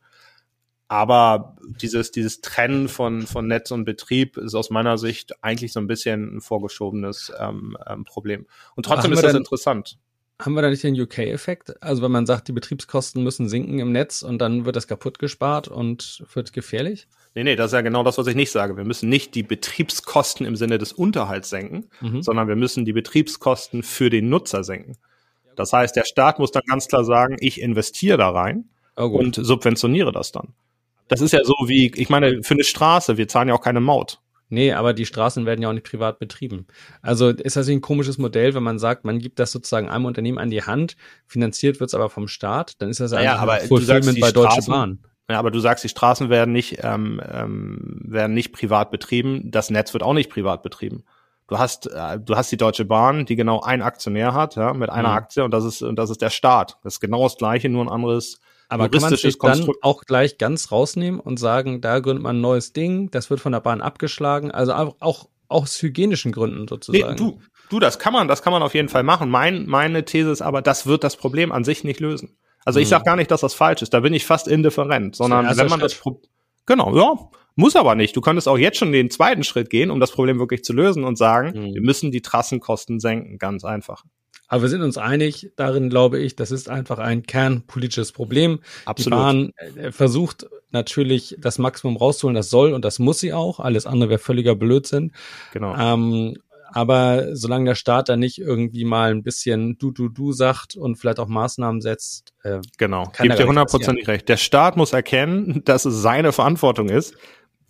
Aber 0.87 1.55
dieses, 1.81 2.11
dieses 2.11 2.41
Trennen 2.41 2.87
von, 2.87 3.23
von 3.23 3.47
Netz 3.47 3.71
und 3.71 3.85
Betrieb 3.85 4.37
ist 4.37 4.53
aus 4.53 4.69
meiner 4.69 4.99
Sicht 4.99 5.43
eigentlich 5.43 5.73
so 5.73 5.79
ein 5.79 5.87
bisschen 5.87 6.37
ein 6.37 6.41
vorgeschobenes 6.41 7.31
ähm, 7.39 7.75
ähm, 7.87 8.03
Problem. 8.03 8.45
Und 8.75 8.85
trotzdem 8.85 9.11
ist 9.11 9.23
das 9.23 9.31
denn, 9.31 9.41
interessant. 9.41 9.97
Haben 10.39 10.53
wir 10.53 10.61
da 10.61 10.69
nicht 10.69 10.83
den 10.83 10.99
UK-Effekt? 10.99 11.81
Also 11.81 12.03
wenn 12.03 12.11
man 12.11 12.27
sagt, 12.27 12.47
die 12.49 12.51
Betriebskosten 12.51 13.23
müssen 13.23 13.49
sinken 13.49 13.79
im 13.79 13.91
Netz 13.91 14.21
und 14.21 14.37
dann 14.39 14.65
wird 14.65 14.75
das 14.75 14.87
kaputt 14.87 15.17
gespart 15.17 15.67
und 15.67 16.23
wird 16.33 16.53
gefährlich? 16.53 17.07
Nee, 17.35 17.43
nee, 17.43 17.55
das 17.57 17.67
ist 17.67 17.73
ja 17.73 17.81
genau 17.81 18.01
das, 18.03 18.17
was 18.17 18.27
ich 18.27 18.35
nicht 18.35 18.51
sage. 18.51 18.77
Wir 18.77 18.85
müssen 18.85 19.09
nicht 19.09 19.35
die 19.35 19.43
Betriebskosten 19.43 20.45
im 20.45 20.55
Sinne 20.55 20.77
des 20.77 20.93
Unterhalts 20.93 21.49
senken, 21.49 21.89
mhm. 21.99 22.21
sondern 22.21 22.47
wir 22.47 22.55
müssen 22.55 22.85
die 22.85 22.93
Betriebskosten 22.93 23.83
für 23.83 24.09
den 24.09 24.29
Nutzer 24.29 24.63
senken. 24.63 24.97
Das 25.57 25.73
heißt, 25.73 25.95
der 25.95 26.05
Staat 26.05 26.39
muss 26.39 26.51
dann 26.51 26.63
ganz 26.67 26.87
klar 26.87 27.03
sagen, 27.03 27.35
ich 27.39 27.59
investiere 27.59 28.17
da 28.17 28.29
rein 28.29 28.69
oh 28.95 29.07
und 29.07 29.35
subventioniere 29.35 30.13
das 30.13 30.31
dann. 30.31 30.53
Das 31.09 31.19
ist 31.19 31.33
ja 31.33 31.43
so 31.43 31.55
wie, 31.67 31.91
ich 31.95 32.09
meine, 32.09 32.41
für 32.41 32.53
eine 32.53 32.63
Straße, 32.63 33.17
wir 33.17 33.27
zahlen 33.27 33.49
ja 33.49 33.53
auch 33.53 33.61
keine 33.61 33.81
Maut. 33.81 34.21
Nee, 34.47 34.73
aber 34.73 34.93
die 34.93 35.05
Straßen 35.05 35.45
werden 35.45 35.61
ja 35.61 35.69
auch 35.69 35.73
nicht 35.73 35.85
privat 35.85 36.19
betrieben. 36.19 36.67
Also 37.01 37.29
ist 37.29 37.57
das 37.57 37.67
ein 37.67 37.81
komisches 37.81 38.17
Modell, 38.17 38.53
wenn 38.53 38.63
man 38.63 38.79
sagt, 38.79 39.03
man 39.03 39.19
gibt 39.19 39.39
das 39.39 39.51
sozusagen 39.51 39.89
einem 39.89 40.05
Unternehmen 40.05 40.37
an 40.37 40.49
die 40.49 40.63
Hand, 40.63 40.95
finanziert 41.25 41.79
wird 41.79 41.89
es 41.89 41.95
aber 41.95 42.09
vom 42.09 42.27
Staat, 42.27 42.81
dann 42.81 42.89
ist 42.89 42.99
das 42.99 43.11
ja, 43.11 43.35
aber 43.37 43.57
Fulfillment 43.57 44.19
bei 44.21 44.31
Deutsche 44.31 44.61
Bahn. 44.67 44.99
Ja, 45.29 45.39
aber 45.39 45.51
du 45.51 45.59
sagst, 45.59 45.83
die 45.83 45.89
Straßen 45.89 46.29
werden 46.29 46.51
nicht, 46.51 46.79
ähm, 46.83 47.21
ähm, 47.27 47.99
werden 48.03 48.33
nicht 48.33 48.51
privat 48.51 48.91
betrieben. 48.91 49.49
Das 49.51 49.69
Netz 49.69 49.93
wird 49.93 50.03
auch 50.03 50.13
nicht 50.13 50.29
privat 50.29 50.61
betrieben. 50.61 51.03
Du 51.47 51.57
hast, 51.57 51.87
äh, 51.87 52.19
du 52.19 52.35
hast 52.35 52.51
die 52.51 52.57
Deutsche 52.57 52.85
Bahn, 52.85 53.25
die 53.25 53.35
genau 53.35 53.61
ein 53.61 53.81
Aktionär 53.81 54.33
hat, 54.33 54.55
ja, 54.55 54.73
mit 54.73 54.89
einer 54.89 55.09
mhm. 55.09 55.15
Aktie 55.15 55.43
und 55.43 55.51
das 55.51 55.63
ist, 55.63 55.81
und 55.81 55.95
das 55.97 56.09
ist 56.09 56.21
der 56.21 56.29
Staat. 56.29 56.77
Das 56.83 56.95
ist 56.95 56.99
genau 56.99 57.23
das 57.23 57.37
Gleiche, 57.37 57.69
nur 57.69 57.85
ein 57.85 57.89
anderes 57.89 58.39
aber 58.67 58.89
kann 58.89 59.01
man 59.01 59.15
sich 59.15 59.37
dann 59.37 59.67
auch 59.81 60.03
gleich 60.05 60.37
ganz 60.37 60.71
rausnehmen 60.71 61.19
und 61.19 61.37
sagen, 61.37 61.81
da 61.81 61.99
gründet 61.99 62.23
man 62.23 62.37
ein 62.37 62.41
neues 62.41 62.73
Ding, 62.73 63.11
das 63.11 63.29
wird 63.29 63.39
von 63.39 63.51
der 63.51 63.59
Bahn 63.59 63.81
abgeschlagen, 63.81 64.51
also 64.51 64.73
auch, 64.73 64.95
auch 64.99 65.29
aus 65.47 65.81
hygienischen 65.81 66.31
Gründen 66.31 66.67
sozusagen. 66.67 67.11
Nee, 67.11 67.15
du, 67.15 67.39
du, 67.69 67.79
das 67.79 67.99
kann 67.99 68.13
man, 68.13 68.27
das 68.27 68.41
kann 68.41 68.53
man 68.53 68.63
auf 68.63 68.73
jeden 68.73 68.89
Fall 68.89 69.03
machen. 69.03 69.29
Mein, 69.29 69.67
meine 69.67 70.03
These 70.05 70.31
ist 70.31 70.41
aber, 70.41 70.61
das 70.61 70.87
wird 70.87 71.03
das 71.03 71.15
Problem 71.15 71.51
an 71.51 71.63
sich 71.63 71.83
nicht 71.83 71.99
lösen. 71.99 72.37
Also 72.65 72.79
ich 72.79 72.87
mhm. 72.87 72.89
sage 72.89 73.03
gar 73.05 73.15
nicht, 73.15 73.31
dass 73.31 73.41
das 73.41 73.53
falsch 73.53 73.81
ist. 73.81 73.93
Da 73.93 74.01
bin 74.01 74.13
ich 74.13 74.25
fast 74.25 74.47
indifferent, 74.47 75.15
sondern 75.15 75.45
wenn 75.45 75.55
man 75.67 75.79
Schritt. 75.79 75.83
das 75.83 75.95
Pro 75.95 76.21
genau, 76.65 76.95
ja, 76.97 77.29
muss 77.55 77.75
aber 77.75 77.95
nicht. 77.95 78.15
Du 78.15 78.21
könntest 78.21 78.47
auch 78.47 78.57
jetzt 78.57 78.77
schon 78.77 78.91
den 78.91 79.09
zweiten 79.09 79.43
Schritt 79.43 79.69
gehen, 79.69 79.91
um 79.91 79.99
das 79.99 80.11
Problem 80.11 80.39
wirklich 80.39 80.63
zu 80.63 80.73
lösen 80.73 81.05
und 81.05 81.17
sagen, 81.17 81.69
mhm. 81.69 81.73
wir 81.73 81.81
müssen 81.81 82.11
die 82.11 82.21
Trassenkosten 82.21 82.99
senken, 82.99 83.37
ganz 83.37 83.63
einfach. 83.63 84.03
Aber 84.47 84.63
wir 84.63 84.69
sind 84.69 84.81
uns 84.81 84.97
einig, 84.97 85.51
darin 85.55 85.89
glaube 85.89 86.19
ich, 86.19 86.35
das 86.35 86.51
ist 86.51 86.69
einfach 86.69 86.99
ein 86.99 87.23
kernpolitisches 87.23 88.11
Problem. 88.11 88.59
Absolut. 88.85 89.17
Die 89.17 89.23
Bahn 89.23 89.53
äh, 89.77 89.91
versucht 89.91 90.47
natürlich 90.71 91.35
das 91.39 91.57
Maximum 91.57 91.97
rauszuholen, 91.97 92.35
das 92.35 92.49
soll 92.49 92.73
und 92.73 92.85
das 92.85 92.99
muss 92.99 93.19
sie 93.19 93.33
auch. 93.33 93.59
Alles 93.59 93.85
andere 93.87 94.11
wäre 94.11 94.19
völliger 94.19 94.55
Blödsinn. 94.55 95.13
Genau. 95.53 95.75
Ähm, 95.75 96.37
aber 96.71 97.35
solange 97.35 97.65
der 97.65 97.75
Staat 97.75 98.09
da 98.09 98.17
nicht 98.17 98.39
irgendwie 98.39 98.85
mal 98.85 99.11
ein 99.11 99.23
bisschen 99.23 99.77
du, 99.77 99.91
du, 99.91 100.09
du 100.09 100.31
sagt 100.31 100.75
und 100.75 100.97
vielleicht 100.97 101.19
auch 101.19 101.27
Maßnahmen 101.27 101.81
setzt, 101.81 102.33
äh, 102.43 102.59
genau, 102.77 103.11
gibt 103.17 103.39
dir 103.39 103.47
hundertprozentig 103.47 104.07
recht. 104.07 104.29
Der 104.29 104.37
Staat 104.37 104.77
muss 104.77 104.93
erkennen, 104.93 105.61
dass 105.65 105.85
es 105.85 106.01
seine 106.01 106.31
Verantwortung 106.31 106.89
ist, 106.89 107.15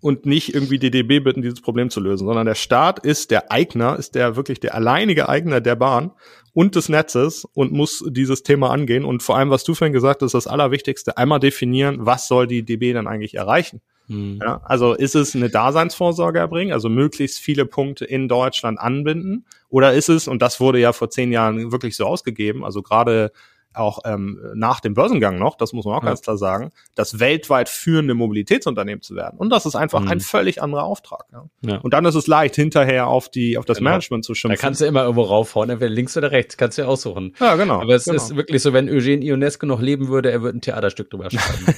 und 0.05 0.27
nicht 0.27 0.53
irgendwie 0.53 0.77
die 0.77 0.91
DB 0.91 1.19
bitten, 1.19 1.41
dieses 1.41 1.61
Problem 1.61 1.89
zu 1.89 1.99
lösen, 1.99 2.27
sondern 2.27 2.45
der 2.45 2.53
Staat 2.53 2.99
ist 2.99 3.31
der 3.31 3.51
Eigner, 3.51 3.97
ist 3.97 4.13
der 4.13 4.35
wirklich 4.35 4.59
der 4.59 4.75
alleinige 4.75 5.27
Eigner 5.29 5.61
der 5.61 5.75
Bahn 5.75 6.11
und 6.53 6.75
des 6.75 6.89
Netzes 6.89 7.43
und 7.55 7.71
muss 7.71 8.03
dieses 8.07 8.43
Thema 8.43 8.69
angehen. 8.69 9.03
Und 9.03 9.23
vor 9.23 9.35
allem, 9.35 9.49
was 9.49 9.63
du 9.63 9.73
vorhin 9.73 9.93
gesagt 9.93 10.21
hast, 10.21 10.33
das 10.33 10.45
Allerwichtigste, 10.45 11.17
einmal 11.17 11.39
definieren, 11.39 12.05
was 12.05 12.27
soll 12.27 12.45
die 12.45 12.63
DB 12.63 12.93
dann 12.93 13.07
eigentlich 13.07 13.33
erreichen? 13.33 13.81
Hm. 14.07 14.39
Ja, 14.41 14.61
also 14.63 14.93
ist 14.93 15.15
es 15.15 15.35
eine 15.35 15.49
Daseinsvorsorge 15.49 16.39
erbringen, 16.39 16.73
also 16.73 16.89
möglichst 16.89 17.39
viele 17.39 17.65
Punkte 17.65 18.05
in 18.05 18.27
Deutschland 18.27 18.79
anbinden? 18.79 19.45
Oder 19.69 19.93
ist 19.93 20.09
es, 20.09 20.27
und 20.27 20.41
das 20.41 20.59
wurde 20.59 20.79
ja 20.79 20.93
vor 20.93 21.09
zehn 21.09 21.31
Jahren 21.31 21.71
wirklich 21.71 21.95
so 21.95 22.05
ausgegeben, 22.05 22.63
also 22.63 22.81
gerade 22.83 23.31
auch 23.77 23.99
ähm, 24.05 24.39
nach 24.55 24.79
dem 24.79 24.93
Börsengang 24.93 25.37
noch, 25.37 25.55
das 25.55 25.73
muss 25.73 25.85
man 25.85 25.95
auch 25.95 26.03
ja. 26.03 26.09
ganz 26.09 26.21
klar 26.21 26.37
sagen, 26.37 26.71
das 26.95 27.19
weltweit 27.19 27.69
führende 27.69 28.13
Mobilitätsunternehmen 28.13 29.01
zu 29.01 29.15
werden. 29.15 29.37
Und 29.37 29.49
das 29.49 29.65
ist 29.65 29.75
einfach 29.75 30.01
mhm. 30.01 30.09
ein 30.09 30.19
völlig 30.19 30.61
anderer 30.61 30.83
Auftrag. 30.83 31.25
Ja. 31.31 31.45
ja. 31.61 31.77
Und 31.77 31.93
dann 31.93 32.05
ist 32.05 32.15
es 32.15 32.27
leicht, 32.27 32.55
hinterher 32.55 33.07
auf 33.07 33.29
die 33.29 33.57
auf 33.57 33.65
das 33.65 33.77
genau. 33.77 33.91
Management 33.91 34.25
zu 34.25 34.33
schimpfen. 34.33 34.57
Da 34.57 34.61
kannst 34.61 34.81
du 34.81 34.85
immer 34.85 35.03
irgendwo 35.03 35.23
raufhauen, 35.23 35.69
entweder 35.69 35.89
links 35.89 36.15
oder 36.17 36.31
rechts, 36.31 36.57
kannst 36.57 36.77
du 36.77 36.83
ja 36.83 36.87
aussuchen. 36.87 37.35
Ja, 37.39 37.55
genau. 37.55 37.81
Aber 37.81 37.95
es 37.95 38.05
genau. 38.05 38.17
ist 38.17 38.35
wirklich 38.35 38.61
so, 38.61 38.73
wenn 38.73 38.89
Eugene 38.89 39.23
Ionesco 39.23 39.65
noch 39.65 39.81
leben 39.81 40.07
würde, 40.07 40.31
er 40.31 40.41
würde 40.41 40.57
ein 40.57 40.61
Theaterstück 40.61 41.09
drüber 41.09 41.29
schreiben. 41.29 41.65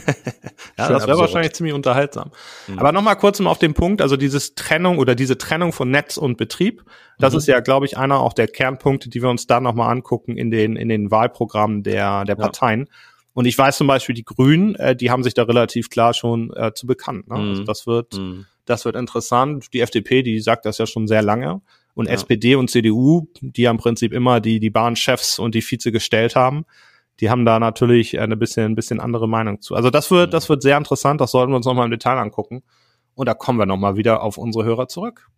ja, 0.78 0.90
das 0.90 1.08
wäre 1.08 1.18
wahrscheinlich 1.18 1.54
ziemlich 1.54 1.74
unterhaltsam. 1.74 2.32
Mhm. 2.68 2.80
Aber 2.80 2.92
nochmal 2.92 3.16
kurz 3.16 3.40
auf 3.42 3.60
den 3.60 3.74
Punkt, 3.74 4.02
also 4.02 4.18
dieses 4.18 4.56
Trennung 4.56 4.98
oder 4.98 5.16
diese 5.16 5.38
Trennung 5.38 5.74
von 5.74 5.92
Netz 5.92 6.18
und 6.18 6.38
Betrieb, 6.38 6.84
das 7.18 7.34
mhm. 7.34 7.40
ist 7.40 7.48
ja, 7.48 7.60
glaube 7.60 7.86
ich, 7.86 7.98
einer 7.98 8.20
auch 8.20 8.34
der 8.34 8.48
Kernpunkte, 8.48 9.10
die 9.10 9.22
wir 9.22 9.30
uns 9.30 9.48
da 9.48 9.60
nochmal 9.60 9.92
angucken 9.92 10.38
in 10.38 10.52
den, 10.52 10.76
in 10.76 10.90
den 10.90 11.12
Wahlprogrammen 11.12 11.84
der, 11.84 12.26
der 12.26 12.36
Parteien. 12.36 12.82
Ja. 12.82 12.94
Und 13.34 13.46
ich 13.46 13.58
weiß 13.58 13.78
zum 13.78 13.88
Beispiel, 13.88 14.16
die 14.16 14.26
Grünen, 14.26 14.76
äh, 14.76 14.96
die 14.96 15.12
haben 15.12 15.24
sich 15.24 15.34
da 15.34 15.44
relativ 15.44 15.90
klar 15.90 16.14
schon 16.14 16.52
äh, 16.56 16.74
zu 16.74 16.88
bekannt. 16.88 17.28
Ne? 17.28 17.36
Also 17.36 17.44
mhm. 17.44 17.50
Also 17.52 17.64
das 17.64 17.88
wird, 17.88 18.14
mhm. 18.18 18.46
das 18.66 18.86
wird 18.86 18.96
interessant. 18.96 19.74
Die 19.74 19.82
FDP, 19.82 20.24
die 20.24 20.40
sagt 20.40 20.66
das 20.66 20.78
ja 20.78 20.88
schon 20.88 21.08
sehr 21.08 21.22
lange. 21.22 21.62
Und 21.94 22.08
ja. 22.08 22.14
SPD 22.14 22.56
und 22.56 22.70
CDU, 22.70 23.28
die 23.42 23.64
ja 23.64 23.72
im 23.72 23.78
Prinzip 23.78 24.14
immer 24.14 24.40
die, 24.40 24.60
die 24.60 24.70
Bahnchefs 24.70 25.40
und 25.40 25.56
die 25.56 25.62
Vize 25.62 25.92
gestellt 25.92 26.36
haben, 26.36 26.66
die 27.20 27.30
haben 27.30 27.46
da 27.46 27.60
natürlich 27.60 28.20
eine 28.20 28.38
bisschen, 28.38 28.72
ein 28.72 28.76
bisschen 28.76 29.00
andere 29.00 29.28
Meinung 29.28 29.62
zu. 29.62 29.76
Also 29.76 29.90
das 29.90 30.12
wird, 30.12 30.30
mhm. 30.30 30.32
das 30.32 30.50
wird 30.50 30.62
sehr 30.62 30.78
interessant. 30.78 31.22
Das 31.22 31.32
sollten 31.32 31.52
wir 31.52 31.58
uns 31.58 31.66
nochmal 31.66 31.86
im 31.86 31.92
Detail 31.92 32.18
angucken. 32.18 32.64
Und 33.16 33.28
da 33.28 33.34
kommen 33.34 33.58
wir 33.58 33.66
nochmal 33.66 33.98
wieder 33.98 34.22
auf 34.22 34.38
unsere 34.38 34.64
Hörer 34.64 34.88
zurück. 34.88 35.30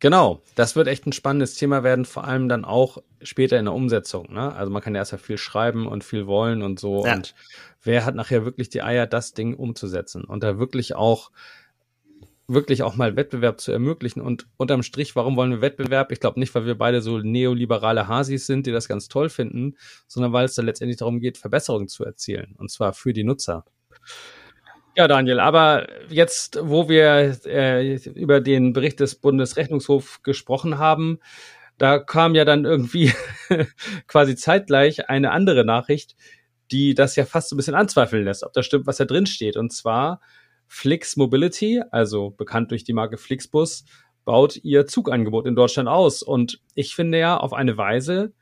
Genau, 0.00 0.42
das 0.54 0.76
wird 0.76 0.88
echt 0.88 1.06
ein 1.06 1.12
spannendes 1.12 1.54
Thema 1.54 1.82
werden, 1.82 2.04
vor 2.04 2.24
allem 2.24 2.48
dann 2.48 2.64
auch 2.64 2.98
später 3.22 3.58
in 3.58 3.64
der 3.64 3.74
Umsetzung. 3.74 4.32
Ne? 4.32 4.54
Also 4.54 4.70
man 4.70 4.82
kann 4.82 4.94
ja 4.94 5.00
erst 5.00 5.12
ja 5.12 5.18
viel 5.18 5.38
schreiben 5.38 5.86
und 5.86 6.04
viel 6.04 6.26
wollen 6.26 6.62
und 6.62 6.78
so. 6.78 7.06
Ja. 7.06 7.14
Und 7.14 7.34
wer 7.82 8.04
hat 8.04 8.14
nachher 8.14 8.44
wirklich 8.44 8.68
die 8.68 8.82
Eier, 8.82 9.06
das 9.06 9.32
Ding 9.32 9.54
umzusetzen 9.54 10.24
und 10.24 10.42
da 10.42 10.58
wirklich 10.58 10.94
auch 10.94 11.30
wirklich 12.46 12.82
auch 12.82 12.96
mal 12.96 13.16
Wettbewerb 13.16 13.60
zu 13.60 13.72
ermöglichen. 13.72 14.20
Und 14.20 14.46
unterm 14.56 14.82
Strich, 14.82 15.16
warum 15.16 15.36
wollen 15.36 15.50
wir 15.50 15.60
Wettbewerb? 15.60 16.12
Ich 16.12 16.20
glaube 16.20 16.38
nicht, 16.38 16.54
weil 16.54 16.66
wir 16.66 16.76
beide 16.76 17.00
so 17.00 17.18
neoliberale 17.18 18.08
Hasis 18.08 18.46
sind, 18.46 18.66
die 18.66 18.72
das 18.72 18.88
ganz 18.88 19.08
toll 19.08 19.28
finden, 19.28 19.76
sondern 20.06 20.32
weil 20.32 20.44
es 20.44 20.54
da 20.54 20.62
letztendlich 20.62 20.98
darum 20.98 21.20
geht, 21.20 21.38
Verbesserungen 21.38 21.88
zu 21.88 22.04
erzielen. 22.04 22.54
Und 22.58 22.70
zwar 22.70 22.92
für 22.92 23.12
die 23.12 23.24
Nutzer. 23.24 23.64
Ja, 24.96 25.08
Daniel, 25.08 25.40
aber 25.40 25.88
jetzt, 26.08 26.56
wo 26.62 26.88
wir 26.88 27.36
äh, 27.46 27.96
über 28.10 28.40
den 28.40 28.72
Bericht 28.72 29.00
des 29.00 29.16
Bundesrechnungshofs 29.16 30.22
gesprochen 30.22 30.78
haben, 30.78 31.18
da 31.78 31.98
kam 31.98 32.36
ja 32.36 32.44
dann 32.44 32.64
irgendwie 32.64 33.12
quasi 34.06 34.36
zeitgleich 34.36 35.08
eine 35.10 35.32
andere 35.32 35.64
Nachricht, 35.64 36.14
die 36.70 36.94
das 36.94 37.16
ja 37.16 37.24
fast 37.24 37.48
so 37.48 37.56
ein 37.56 37.58
bisschen 37.58 37.74
anzweifeln 37.74 38.24
lässt, 38.24 38.44
ob 38.44 38.52
das 38.52 38.66
stimmt, 38.66 38.86
was 38.86 38.98
da 38.98 39.04
drin 39.04 39.26
steht. 39.26 39.56
Und 39.56 39.72
zwar 39.72 40.20
Flix 40.68 41.16
Mobility, 41.16 41.82
also 41.90 42.30
bekannt 42.30 42.70
durch 42.70 42.84
die 42.84 42.92
Marke 42.92 43.16
Flixbus, 43.18 43.84
baut 44.24 44.56
ihr 44.62 44.86
Zugangebot 44.86 45.46
in 45.46 45.56
Deutschland 45.56 45.88
aus. 45.88 46.22
Und 46.22 46.60
ich 46.76 46.94
finde 46.94 47.18
ja 47.18 47.36
auf 47.36 47.52
eine 47.52 47.76
Weise, 47.76 48.32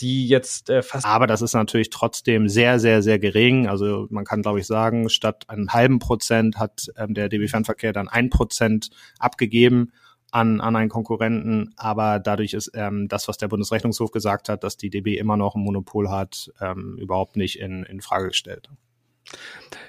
die 0.00 0.28
jetzt 0.28 0.70
äh, 0.70 0.82
fast. 0.82 1.06
Aber 1.06 1.26
das 1.26 1.42
ist 1.42 1.54
natürlich 1.54 1.90
trotzdem 1.90 2.48
sehr, 2.48 2.78
sehr, 2.78 3.02
sehr 3.02 3.18
gering. 3.18 3.66
Also 3.66 4.06
man 4.10 4.24
kann, 4.24 4.42
glaube 4.42 4.60
ich, 4.60 4.66
sagen, 4.66 5.08
statt 5.08 5.44
einem 5.48 5.72
halben 5.72 5.98
Prozent 5.98 6.58
hat 6.58 6.90
ähm, 6.96 7.14
der 7.14 7.28
DB 7.28 7.48
Fernverkehr 7.48 7.92
dann 7.92 8.08
ein 8.08 8.30
Prozent 8.30 8.90
abgegeben 9.18 9.92
an, 10.30 10.60
an 10.60 10.76
einen 10.76 10.90
Konkurrenten. 10.90 11.72
Aber 11.76 12.18
dadurch 12.18 12.54
ist 12.54 12.72
ähm, 12.74 13.08
das, 13.08 13.28
was 13.28 13.38
der 13.38 13.48
Bundesrechnungshof 13.48 14.10
gesagt 14.10 14.48
hat, 14.48 14.64
dass 14.64 14.76
die 14.76 14.90
DB 14.90 15.16
immer 15.16 15.36
noch 15.36 15.54
ein 15.54 15.62
Monopol 15.62 16.10
hat, 16.10 16.50
ähm, 16.60 16.98
überhaupt 16.98 17.36
nicht 17.36 17.58
in, 17.58 17.84
in 17.84 18.00
Frage 18.00 18.28
gestellt. 18.28 18.68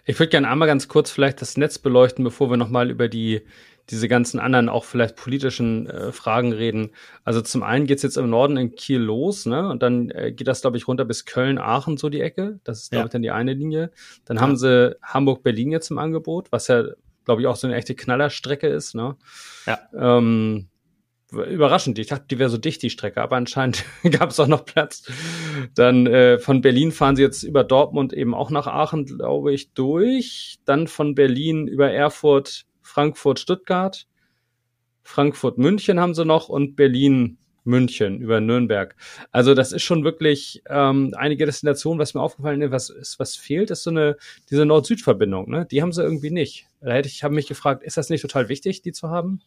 Ich 0.05 0.19
würde 0.19 0.29
gerne 0.29 0.49
einmal 0.49 0.67
ganz 0.67 0.87
kurz 0.87 1.11
vielleicht 1.11 1.41
das 1.41 1.57
Netz 1.57 1.79
beleuchten, 1.79 2.23
bevor 2.23 2.49
wir 2.49 2.57
nochmal 2.57 2.89
über 2.89 3.07
die 3.07 3.41
diese 3.89 4.07
ganzen 4.07 4.39
anderen 4.39 4.69
auch 4.69 4.85
vielleicht 4.85 5.15
politischen 5.15 5.87
äh, 5.87 6.11
Fragen 6.11 6.53
reden. 6.53 6.91
Also 7.23 7.41
zum 7.41 7.63
einen 7.63 7.87
geht's 7.87 8.03
jetzt 8.03 8.17
im 8.17 8.29
Norden 8.29 8.57
in 8.57 8.75
Kiel 8.75 8.99
los, 8.99 9.45
ne? 9.45 9.69
Und 9.69 9.83
dann 9.83 10.09
äh, 10.11 10.31
geht 10.31 10.47
das, 10.47 10.61
glaube 10.61 10.77
ich, 10.77 10.87
runter 10.87 11.05
bis 11.05 11.25
Köln, 11.25 11.57
Aachen, 11.57 11.97
so 11.97 12.09
die 12.09 12.21
Ecke. 12.21 12.59
Das 12.63 12.83
ist, 12.83 12.91
glaube 12.91 13.01
ja. 13.01 13.05
ich, 13.07 13.11
dann 13.11 13.21
die 13.21 13.31
eine 13.31 13.53
Linie. 13.53 13.91
Dann 14.25 14.37
ja. 14.37 14.43
haben 14.43 14.55
sie 14.55 14.95
Hamburg-Berlin 15.01 15.71
jetzt 15.71 15.91
im 15.91 15.97
Angebot, 15.97 16.51
was 16.51 16.67
ja, 16.67 16.83
glaube 17.25 17.41
ich, 17.41 17.47
auch 17.47 17.55
so 17.55 17.67
eine 17.67 17.75
echte 17.75 17.95
Knallerstrecke 17.95 18.67
ist, 18.67 18.95
ne? 18.95 19.17
Ja. 19.65 19.79
Ähm, 19.95 20.69
überraschend. 21.31 21.97
Ich 21.97 22.07
dachte, 22.07 22.25
die 22.29 22.39
wäre 22.39 22.49
so 22.49 22.57
dicht, 22.57 22.81
die 22.81 22.89
Strecke, 22.89 23.21
aber 23.21 23.37
anscheinend 23.37 23.85
gab 24.11 24.31
es 24.31 24.39
auch 24.39 24.47
noch 24.47 24.65
Platz. 24.65 25.09
Dann 25.75 26.05
äh, 26.07 26.39
von 26.39 26.61
Berlin 26.61 26.91
fahren 26.91 27.15
sie 27.15 27.21
jetzt 27.21 27.43
über 27.43 27.63
Dortmund 27.63 28.13
eben 28.13 28.33
auch 28.33 28.51
nach 28.51 28.67
Aachen, 28.67 29.05
glaube 29.05 29.53
ich, 29.53 29.73
durch. 29.73 30.59
Dann 30.65 30.87
von 30.87 31.15
Berlin 31.15 31.67
über 31.67 31.91
Erfurt 31.91 32.65
Frankfurt, 32.91 33.39
Stuttgart, 33.39 34.05
Frankfurt, 35.01 35.57
München 35.57 35.99
haben 35.99 36.13
sie 36.13 36.25
noch 36.25 36.49
und 36.49 36.75
Berlin, 36.75 37.37
München 37.63 38.19
über 38.19 38.41
Nürnberg. 38.41 38.95
Also 39.31 39.53
das 39.53 39.71
ist 39.71 39.83
schon 39.83 40.03
wirklich 40.03 40.61
ähm, 40.67 41.13
einige 41.15 41.45
Destinationen, 41.45 41.99
was 41.99 42.13
mir 42.13 42.21
aufgefallen 42.21 42.61
ist, 42.61 42.71
was, 42.71 42.89
ist, 42.89 43.19
was 43.19 43.35
fehlt, 43.35 43.71
ist 43.71 43.83
so 43.83 43.91
eine 43.91 44.17
diese 44.49 44.65
Nord-Süd-Verbindung. 44.65 45.49
Ne? 45.49 45.65
Die 45.69 45.81
haben 45.81 45.93
sie 45.93 46.03
irgendwie 46.03 46.31
nicht. 46.31 46.67
Da 46.81 46.91
hätte 46.91 47.07
ich 47.07 47.23
habe 47.23 47.35
mich 47.35 47.47
gefragt, 47.47 47.83
ist 47.83 47.97
das 47.97 48.09
nicht 48.09 48.23
total 48.23 48.49
wichtig, 48.49 48.81
die 48.81 48.91
zu 48.91 49.09
haben? 49.09 49.41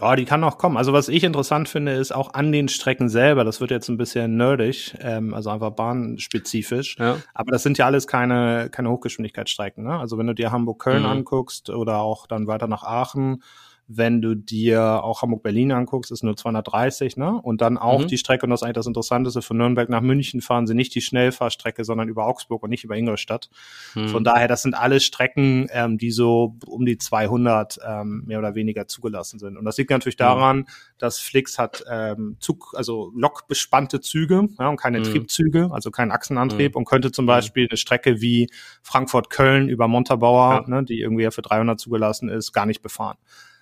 Ja, 0.00 0.16
die 0.16 0.24
kann 0.24 0.42
auch 0.42 0.56
kommen. 0.56 0.78
Also 0.78 0.92
was 0.92 1.08
ich 1.08 1.22
interessant 1.22 1.68
finde, 1.68 1.92
ist 1.92 2.12
auch 2.12 2.32
an 2.32 2.50
den 2.50 2.68
Strecken 2.68 3.10
selber, 3.10 3.44
das 3.44 3.60
wird 3.60 3.70
jetzt 3.70 3.88
ein 3.88 3.98
bisschen 3.98 4.36
nerdig, 4.36 4.94
ähm, 5.00 5.34
also 5.34 5.50
einfach 5.50 5.70
bahnspezifisch, 5.70 6.96
ja. 6.98 7.18
aber 7.34 7.52
das 7.52 7.62
sind 7.62 7.76
ja 7.76 7.86
alles 7.86 8.06
keine, 8.06 8.70
keine 8.70 8.90
Hochgeschwindigkeitsstrecken. 8.90 9.84
Ne? 9.84 9.98
Also 9.98 10.16
wenn 10.16 10.26
du 10.26 10.34
dir 10.34 10.50
Hamburg-Köln 10.50 11.02
mhm. 11.02 11.08
anguckst 11.08 11.68
oder 11.68 11.98
auch 11.98 12.26
dann 12.26 12.46
weiter 12.46 12.68
nach 12.68 12.84
Aachen, 12.84 13.42
wenn 13.88 14.22
du 14.22 14.34
dir 14.34 15.02
auch 15.02 15.22
Hamburg-Berlin 15.22 15.72
anguckst, 15.72 16.10
ist 16.10 16.22
nur 16.22 16.36
230, 16.36 17.16
ne? 17.16 17.40
Und 17.42 17.60
dann 17.60 17.76
auch 17.76 18.02
mhm. 18.02 18.06
die 18.06 18.18
Strecke, 18.18 18.44
und 18.44 18.50
das 18.50 18.60
ist 18.60 18.64
eigentlich 18.64 18.74
das 18.74 18.86
Interessanteste, 18.86 19.42
von 19.42 19.56
Nürnberg 19.56 19.88
nach 19.88 20.00
München 20.00 20.40
fahren 20.40 20.66
sie 20.66 20.74
nicht 20.74 20.94
die 20.94 21.00
Schnellfahrstrecke, 21.00 21.84
sondern 21.84 22.08
über 22.08 22.26
Augsburg 22.26 22.62
und 22.62 22.70
nicht 22.70 22.84
über 22.84 22.96
Ingolstadt. 22.96 23.50
Mhm. 23.94 24.08
Von 24.08 24.24
daher, 24.24 24.48
das 24.48 24.62
sind 24.62 24.74
alles 24.74 25.04
Strecken, 25.04 25.66
ähm, 25.70 25.98
die 25.98 26.10
so 26.10 26.56
um 26.66 26.86
die 26.86 26.98
200 26.98 27.78
ähm, 27.86 28.22
mehr 28.26 28.38
oder 28.38 28.54
weniger 28.54 28.86
zugelassen 28.86 29.38
sind. 29.38 29.56
Und 29.56 29.64
das 29.64 29.76
liegt 29.76 29.90
natürlich 29.90 30.16
daran, 30.16 30.58
mhm. 30.58 30.66
dass 30.98 31.18
Flix 31.18 31.58
hat 31.58 31.84
ähm, 31.90 32.36
Zug, 32.38 32.74
also 32.76 33.12
lokbespannte 33.14 34.00
Züge 34.00 34.48
ja, 34.58 34.68
und 34.68 34.76
keine 34.76 35.00
mhm. 35.00 35.04
Triebzüge, 35.04 35.70
also 35.72 35.90
keinen 35.90 36.12
Achsenantrieb 36.12 36.74
mhm. 36.74 36.78
und 36.78 36.84
könnte 36.84 37.12
zum 37.12 37.24
mhm. 37.24 37.28
Beispiel 37.28 37.66
eine 37.68 37.76
Strecke 37.76 38.20
wie 38.20 38.48
Frankfurt-Köln 38.82 39.68
über 39.68 39.88
Montabaur, 39.88 40.62
ja. 40.62 40.68
ne, 40.68 40.84
die 40.84 41.00
irgendwie 41.00 41.24
ja 41.24 41.30
für 41.30 41.42
300 41.42 41.78
zugelassen 41.78 42.28
ist, 42.28 42.52
gar 42.52 42.66
nicht 42.66 42.82
befahren. 42.82 43.18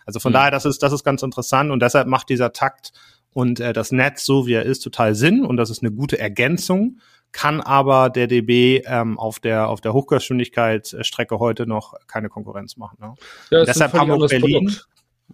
Also 0.06 0.20
von 0.20 0.32
mhm. 0.32 0.34
daher, 0.34 0.50
das 0.50 0.64
ist, 0.64 0.82
das 0.82 0.92
ist 0.92 1.04
ganz 1.04 1.22
interessant 1.22 1.70
und 1.70 1.80
deshalb 1.80 2.08
macht 2.08 2.28
dieser 2.28 2.52
Takt 2.52 2.92
und 3.32 3.60
äh, 3.60 3.72
das 3.72 3.92
Netz 3.92 4.24
so 4.24 4.46
wie 4.46 4.54
er 4.54 4.64
ist 4.64 4.80
total 4.80 5.14
Sinn 5.14 5.44
und 5.44 5.56
das 5.56 5.70
ist 5.70 5.82
eine 5.82 5.92
gute 5.92 6.18
Ergänzung 6.18 6.98
kann 7.32 7.60
aber 7.60 8.10
der 8.10 8.26
DB 8.26 8.82
ähm, 8.86 9.18
auf 9.18 9.38
der 9.38 9.68
auf 9.68 9.80
der 9.80 9.92
Hochgeschwindigkeitsstrecke 9.92 11.38
heute 11.38 11.66
noch 11.66 11.94
keine 12.06 12.28
Konkurrenz 12.28 12.76
machen. 12.76 12.98
Ne? 13.00 13.14
Ja, 13.50 13.64
deshalb 13.64 13.92
haben 13.92 14.08
wir 14.08 14.26
Berlin. 14.26 14.66
Produkt. 14.66 14.88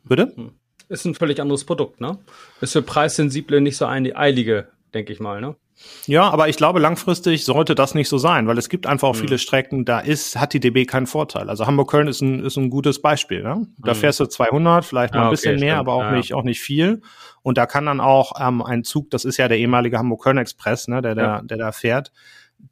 Bitte? 0.04 0.32
Hm. 0.34 0.52
Ist 0.88 1.04
ein 1.04 1.14
völlig 1.14 1.40
anderes 1.40 1.64
Produkt, 1.64 2.00
ne? 2.00 2.18
Ist 2.60 2.72
für 2.72 2.82
Preissensible 2.82 3.60
nicht 3.60 3.76
so 3.76 3.86
eine 3.86 4.14
eilige, 4.14 4.68
denke 4.94 5.12
ich 5.12 5.18
mal, 5.18 5.40
ne? 5.40 5.56
Ja, 6.06 6.30
aber 6.30 6.48
ich 6.48 6.56
glaube, 6.56 6.80
langfristig 6.80 7.44
sollte 7.44 7.74
das 7.74 7.94
nicht 7.94 8.08
so 8.08 8.18
sein, 8.18 8.46
weil 8.46 8.58
es 8.58 8.68
gibt 8.68 8.86
einfach 8.86 9.08
auch 9.08 9.14
mhm. 9.14 9.20
viele 9.20 9.38
Strecken, 9.38 9.84
da 9.84 10.00
ist, 10.00 10.38
hat 10.38 10.52
die 10.52 10.60
DB 10.60 10.86
keinen 10.86 11.06
Vorteil. 11.06 11.50
Also 11.50 11.66
Hamburg-Köln 11.66 12.08
ist 12.08 12.22
ein, 12.22 12.44
ist 12.44 12.56
ein 12.56 12.70
gutes 12.70 13.02
Beispiel. 13.02 13.42
Ne? 13.42 13.66
Da 13.78 13.92
mhm. 13.92 13.96
fährst 13.96 14.20
du 14.20 14.26
200, 14.26 14.84
vielleicht 14.84 15.14
mal 15.14 15.20
ah, 15.20 15.24
ein 15.24 15.30
bisschen 15.30 15.56
okay, 15.56 15.64
mehr, 15.64 15.74
stimmt. 15.74 15.88
aber 15.88 15.92
auch, 15.94 16.02
ja. 16.02 16.12
nicht, 16.12 16.34
auch 16.34 16.44
nicht 16.44 16.60
viel. 16.60 17.02
Und 17.42 17.58
da 17.58 17.66
kann 17.66 17.86
dann 17.86 18.00
auch 18.00 18.32
ähm, 18.40 18.62
ein 18.62 18.84
Zug, 18.84 19.10
das 19.10 19.24
ist 19.24 19.36
ja 19.36 19.48
der 19.48 19.58
ehemalige 19.58 19.98
Hamburg-Köln-Express, 19.98 20.88
ne, 20.88 21.02
der, 21.02 21.10
ja. 21.10 21.14
der, 21.14 21.42
der 21.42 21.58
da 21.58 21.72
fährt, 21.72 22.12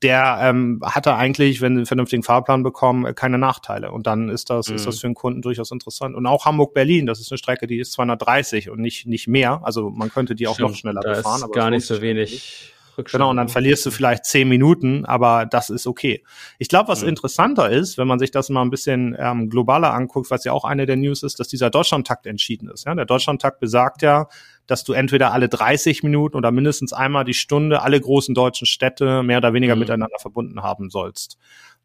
der 0.03 0.39
ähm, 0.41 0.81
hatte 0.83 1.15
eigentlich, 1.15 1.61
wenn 1.61 1.75
sie 1.75 1.81
einen 1.81 1.87
vernünftigen 1.87 2.23
Fahrplan 2.23 2.63
bekommen, 2.63 3.15
keine 3.15 3.39
Nachteile. 3.39 3.93
Und 3.93 4.07
dann 4.07 4.29
ist 4.29 4.51
das, 4.51 4.69
mhm. 4.69 4.77
ist 4.77 4.87
das 4.87 4.99
für 4.99 5.07
einen 5.07 5.15
Kunden 5.15 5.43
durchaus 5.43 5.71
interessant. 5.71 6.15
Und 6.15 6.27
auch 6.27 6.47
Hamburg-Berlin, 6.47 7.07
das 7.07 7.21
ist 7.21 7.31
eine 7.31 7.39
Strecke, 7.39 7.67
die 7.67 7.79
ist 7.79 7.93
230 7.93 8.71
und 8.71 8.81
nicht, 8.81 9.07
nicht 9.07 9.29
mehr. 9.29 9.61
Also 9.63 9.91
man 9.91 10.11
könnte 10.11 10.35
die 10.35 10.47
auch 10.49 10.55
Stimmt, 10.55 10.71
noch 10.71 10.77
schneller 10.77 11.01
befahren. 11.01 11.37
Ist 11.37 11.45
aber 11.45 11.53
gar 11.53 11.71
nicht 11.71 11.87
so 11.87 12.01
wenig. 12.01 12.73
Rückstand. 12.97 13.21
Genau, 13.21 13.31
und 13.31 13.37
dann 13.37 13.49
verlierst 13.49 13.85
du 13.87 13.91
vielleicht 13.91 14.25
zehn 14.25 14.49
Minuten, 14.49 15.05
aber 15.05 15.47
das 15.47 15.71
ist 15.71 15.87
okay. 15.87 16.25
Ich 16.59 16.69
glaube, 16.69 16.89
was 16.89 17.03
mhm. 17.03 17.09
interessanter 17.11 17.71
ist, 17.71 17.99
wenn 17.99 18.09
man 18.09 18.19
sich 18.19 18.31
das 18.31 18.49
mal 18.49 18.63
ein 18.63 18.71
bisschen 18.71 19.17
ähm, 19.19 19.51
globaler 19.51 19.93
anguckt, 19.95 20.31
was 20.31 20.45
ja 20.45 20.53
auch 20.53 20.65
eine 20.65 20.87
der 20.87 20.97
News 20.97 21.23
ist, 21.23 21.41
dass 21.41 21.49
dieser 21.49 21.71
Deutschlandtakt 21.71 22.27
entschieden 22.27 22.69
ist. 22.69 22.87
Ja? 22.87 22.95
Der 22.95 23.05
Deutschlandtakt 23.07 23.61
besagt 23.61 24.03
ja, 24.03 24.29
dass 24.67 24.85
du 24.85 24.93
entweder 24.93 25.33
alle 25.33 25.49
30 25.49 26.03
Minuten 26.03 26.37
oder 26.37 26.51
mindestens 26.51 26.93
einmal 26.93 27.25
die 27.25 27.35
Stunde 27.35 27.83
alle 27.83 28.01
großen 28.01 28.35
deutschen 28.35 28.67
Städte 28.67 29.23
mehr 29.23 29.39
oder 29.39 29.53
weniger 29.53 29.75
mhm. 29.75 29.81
miteinander 29.81 30.19
verbunden 30.19 30.63
haben 30.63 30.91
sollst. 30.91 31.39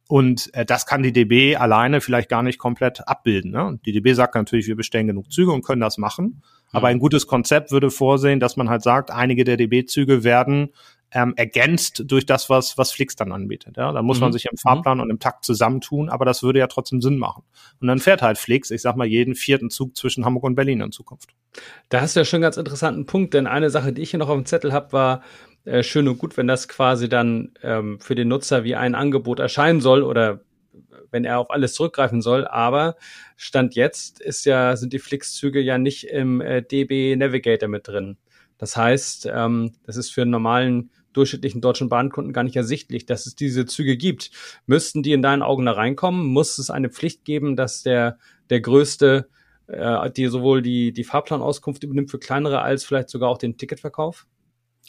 Und 0.07 0.51
äh, 0.55 0.65
das 0.65 0.87
kann 0.87 1.03
die 1.03 1.13
DB 1.13 1.55
alleine 1.55 2.01
vielleicht 2.01 2.29
gar 2.29 2.41
nicht 2.41 2.57
komplett 2.57 3.07
abbilden. 3.07 3.51
Ne? 3.51 3.79
Die 3.85 3.91
DB 3.91 4.13
sagt 4.13 4.33
natürlich, 4.33 4.67
wir 4.67 4.75
bestellen 4.75 5.05
genug 5.05 5.31
Züge 5.31 5.51
und 5.51 5.63
können 5.63 5.81
das 5.81 5.99
machen. 5.99 6.41
Aber 6.71 6.87
ein 6.87 6.99
gutes 6.99 7.27
Konzept 7.27 7.71
würde 7.71 7.91
vorsehen, 7.91 8.39
dass 8.39 8.57
man 8.57 8.69
halt 8.69 8.81
sagt, 8.81 9.11
einige 9.11 9.43
der 9.43 9.57
DB-Züge 9.57 10.23
werden 10.23 10.69
ähm, 11.11 11.33
ergänzt 11.35 12.03
durch 12.05 12.25
das, 12.25 12.49
was, 12.49 12.77
was 12.77 12.91
Flix 12.91 13.15
dann 13.15 13.31
anbietet. 13.31 13.77
Ja? 13.77 13.91
Da 13.91 14.01
muss 14.01 14.17
mhm. 14.17 14.25
man 14.25 14.33
sich 14.33 14.45
im 14.45 14.57
Fahrplan 14.57 14.97
mhm. 14.97 15.03
und 15.03 15.09
im 15.09 15.19
Takt 15.19 15.45
zusammentun, 15.45 16.09
aber 16.09 16.25
das 16.25 16.43
würde 16.43 16.59
ja 16.59 16.67
trotzdem 16.67 17.01
Sinn 17.01 17.17
machen. 17.17 17.43
Und 17.81 17.87
dann 17.87 17.99
fährt 17.99 18.21
halt 18.21 18.37
Flix, 18.37 18.71
ich 18.71 18.81
sag 18.81 18.95
mal, 18.95 19.07
jeden 19.07 19.35
vierten 19.35 19.69
Zug 19.69 19.95
zwischen 19.97 20.25
Hamburg 20.25 20.43
und 20.43 20.55
Berlin 20.55 20.81
in 20.81 20.91
Zukunft. 20.91 21.31
Da 21.89 22.01
hast 22.01 22.15
du 22.15 22.21
ja 22.21 22.25
schon 22.25 22.37
einen 22.37 22.43
ganz 22.43 22.57
interessanten 22.57 23.05
Punkt, 23.05 23.33
denn 23.33 23.47
eine 23.47 23.69
Sache, 23.69 23.93
die 23.93 24.01
ich 24.01 24.11
hier 24.11 24.19
noch 24.19 24.29
auf 24.29 24.37
dem 24.37 24.45
Zettel 24.45 24.71
habe, 24.71 24.93
war 24.93 25.23
äh, 25.65 25.83
schön 25.83 26.07
und 26.07 26.17
gut, 26.17 26.37
wenn 26.37 26.47
das 26.47 26.67
quasi 26.67 27.09
dann 27.09 27.51
ähm, 27.63 27.99
für 27.99 28.15
den 28.15 28.27
Nutzer 28.27 28.63
wie 28.63 28.75
ein 28.75 28.95
Angebot 28.95 29.39
erscheinen 29.39 29.81
soll 29.81 30.03
oder 30.03 30.41
wenn 31.11 31.25
er 31.25 31.39
auf 31.39 31.49
alles 31.49 31.73
zurückgreifen 31.73 32.21
soll. 32.21 32.45
Aber 32.45 32.95
Stand 33.35 33.75
jetzt 33.75 34.21
ist 34.21 34.45
ja, 34.45 34.75
sind 34.75 34.93
die 34.93 34.99
Flix-Züge 34.99 35.59
ja 35.59 35.77
nicht 35.77 36.05
im 36.05 36.41
äh, 36.41 36.61
DB 36.61 37.15
Navigator 37.15 37.67
mit 37.67 37.87
drin. 37.87 38.17
Das 38.57 38.75
heißt, 38.75 39.29
ähm, 39.33 39.73
das 39.85 39.97
ist 39.97 40.11
für 40.11 40.21
einen 40.21 40.31
normalen 40.31 40.91
durchschnittlichen 41.13 41.61
deutschen 41.61 41.89
Bahnkunden 41.89 42.33
gar 42.33 42.43
nicht 42.43 42.55
ersichtlich, 42.55 43.05
dass 43.05 43.25
es 43.25 43.35
diese 43.35 43.65
Züge 43.65 43.97
gibt. 43.97 44.31
Müssten 44.65 45.03
die 45.03 45.13
in 45.13 45.21
deinen 45.21 45.41
Augen 45.41 45.65
da 45.65 45.73
reinkommen? 45.73 46.25
Muss 46.25 46.57
es 46.57 46.69
eine 46.69 46.89
Pflicht 46.89 47.25
geben, 47.25 47.55
dass 47.55 47.83
der, 47.83 48.17
der 48.49 48.61
größte, 48.61 49.27
äh, 49.67 50.11
die 50.11 50.27
sowohl 50.27 50.61
die, 50.61 50.91
die 50.91 51.03
Fahrplanauskunft 51.03 51.83
übernimmt 51.83 52.11
für 52.11 52.19
kleinere 52.19 52.61
als 52.61 52.83
vielleicht 52.83 53.09
sogar 53.09 53.29
auch 53.29 53.37
den 53.37 53.57
Ticketverkauf? 53.57 54.27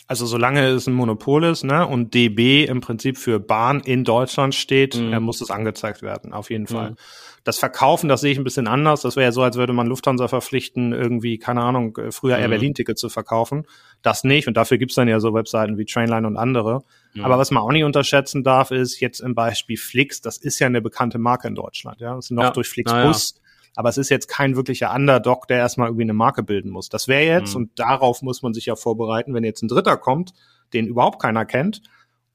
Also 0.07 0.27
solange 0.27 0.67
es 0.67 0.87
ein 0.87 0.95
Monopol 0.95 1.45
ist, 1.45 1.63
ne, 1.63 1.87
und 1.87 2.15
DB 2.15 2.65
im 2.65 2.81
Prinzip 2.81 3.17
für 3.17 3.39
Bahn 3.39 3.81
in 3.81 4.05
Deutschland 4.05 4.55
steht, 4.55 4.97
mhm. 4.97 5.13
äh, 5.13 5.21
muss 5.21 5.41
es 5.41 5.51
angezeigt 5.51 6.03
werden, 6.03 6.33
auf 6.33 6.51
jeden 6.51 6.67
Fall. 6.67 6.91
Mhm. 6.91 6.97
Das 7.45 7.59
Verkaufen, 7.59 8.09
das 8.09 8.21
sehe 8.21 8.33
ich 8.33 8.39
ein 8.39 8.45
bisschen 8.45 8.69
anders. 8.69 9.03
Das 9.03 9.17
wäre 9.17 9.25
ja 9.25 9.33
so, 9.33 9.43
als 9.43 9.57
würde 9.57 9.73
man 9.73 9.87
Lufthansa 9.87 10.29
verpflichten, 10.29 10.93
irgendwie, 10.93 11.39
keine 11.39 11.63
Ahnung, 11.63 11.97
äh, 11.97 12.13
früher 12.13 12.37
mhm. 12.37 12.43
Air 12.43 12.49
Berlin-Ticket 12.49 12.99
zu 12.99 13.09
verkaufen. 13.09 13.67
Das 14.03 14.25
nicht. 14.25 14.47
Und 14.47 14.57
dafür 14.57 14.79
gibt's 14.79 14.95
dann 14.95 15.09
ja 15.09 15.21
so 15.21 15.33
Webseiten 15.33 15.79
wie 15.79 15.87
Trainline 15.87 16.27
und 16.27 16.37
andere. 16.37 16.83
Mhm. 17.15 17.25
Aber 17.25 17.39
was 17.39 17.51
man 17.51 17.63
auch 17.63 17.73
nicht 17.73 17.85
unterschätzen 17.85 18.45
darf, 18.45 18.71
ist 18.71 19.01
jetzt 19.01 19.21
im 19.21 19.35
Beispiel 19.35 19.77
Flix, 19.77 20.21
das 20.21 20.37
ist 20.37 20.59
ja 20.59 20.67
eine 20.67 20.83
bekannte 20.83 21.19
Marke 21.19 21.49
in 21.49 21.55
Deutschland. 21.55 22.01
Ja, 22.01 22.15
das 22.15 22.27
ist 22.27 22.31
noch 22.33 22.43
ja. 22.43 22.51
durch 22.51 22.69
Flixbus. 22.69 23.35
Ja. 23.37 23.41
Aber 23.77 23.89
es 23.89 23.99
ist 23.99 24.11
jetzt 24.11 24.29
kein 24.29 24.57
wirklicher 24.57 24.93
Underdog, 24.93 25.47
der 25.49 25.59
erstmal 25.59 25.89
irgendwie 25.89 26.03
eine 26.03 26.13
Marke 26.13 26.43
bilden 26.43 26.71
muss. 26.71 26.89
Das 26.89 27.09
wäre 27.09 27.25
jetzt, 27.25 27.55
mhm. 27.55 27.63
und 27.63 27.79
darauf 27.79 28.21
muss 28.21 28.43
man 28.43 28.53
sich 28.53 28.67
ja 28.67 28.77
vorbereiten, 28.77 29.33
wenn 29.33 29.45
jetzt 29.45 29.63
ein 29.63 29.69
Dritter 29.69 29.97
kommt, 29.97 30.33
den 30.73 30.87
überhaupt 30.87 31.21
keiner 31.23 31.45
kennt, 31.45 31.83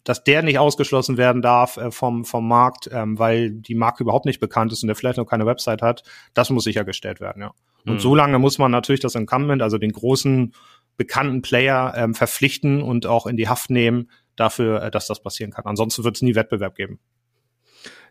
dass 0.05 0.23
der 0.23 0.43
nicht 0.43 0.59
ausgeschlossen 0.59 1.17
werden 1.17 1.41
darf 1.41 1.75
äh, 1.75 1.91
vom, 1.91 2.23
vom 2.23 2.47
Markt, 2.47 2.89
ähm, 2.93 3.19
weil 3.19 3.51
die 3.51 3.75
Marke 3.75 4.03
überhaupt 4.03 4.25
nicht 4.25 4.39
bekannt 4.39 4.71
ist 4.71 4.81
und 4.83 4.87
der 4.87 4.95
vielleicht 4.95 5.17
noch 5.17 5.25
keine 5.25 5.45
Website 5.45 5.81
hat, 5.81 6.03
das 6.33 6.49
muss 6.49 6.63
sichergestellt 6.63 7.19
werden, 7.19 7.41
ja. 7.41 7.51
Und 7.85 7.95
mhm. 7.95 7.99
so 7.99 8.15
lange 8.15 8.39
muss 8.39 8.57
man 8.57 8.71
natürlich 8.71 9.01
das 9.01 9.13
Incumbent, 9.13 9.61
also 9.61 9.77
den 9.77 9.91
großen 9.91 10.53
bekannten 10.97 11.41
Player 11.41 11.93
ähm, 11.95 12.15
verpflichten 12.15 12.81
und 12.81 13.05
auch 13.05 13.27
in 13.27 13.37
die 13.37 13.47
Haft 13.47 13.69
nehmen 13.69 14.09
dafür, 14.35 14.81
äh, 14.81 14.91
dass 14.91 15.07
das 15.07 15.21
passieren 15.21 15.51
kann. 15.51 15.65
Ansonsten 15.65 16.03
wird 16.03 16.15
es 16.15 16.21
nie 16.21 16.35
Wettbewerb 16.35 16.75
geben. 16.75 16.99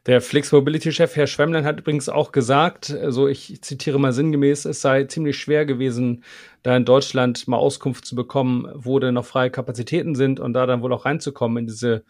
Der 0.06 0.20
Flix 0.20 0.52
Mobility 0.52 0.92
Chef 0.92 1.16
Herr 1.16 1.26
Schwemmlein 1.26 1.64
hat 1.64 1.80
übrigens 1.80 2.10
auch 2.10 2.30
gesagt, 2.30 2.90
also 2.90 3.26
ich 3.26 3.62
zitiere 3.62 3.98
mal 3.98 4.12
sinngemäß, 4.12 4.66
es 4.66 4.82
sei 4.82 5.04
ziemlich 5.04 5.38
schwer 5.38 5.64
gewesen, 5.64 6.24
da 6.62 6.76
in 6.76 6.84
Deutschland 6.84 7.48
mal 7.48 7.56
Auskunft 7.56 8.04
zu 8.04 8.14
bekommen, 8.14 8.70
wo 8.74 8.98
denn 8.98 9.14
noch 9.14 9.24
freie 9.24 9.50
Kapazitäten 9.50 10.14
sind 10.14 10.40
und 10.40 10.52
da 10.52 10.66
dann 10.66 10.82
wohl 10.82 10.92
auch 10.92 11.06
reinzukommen 11.06 11.56
in 11.56 11.66
diese 11.68 12.04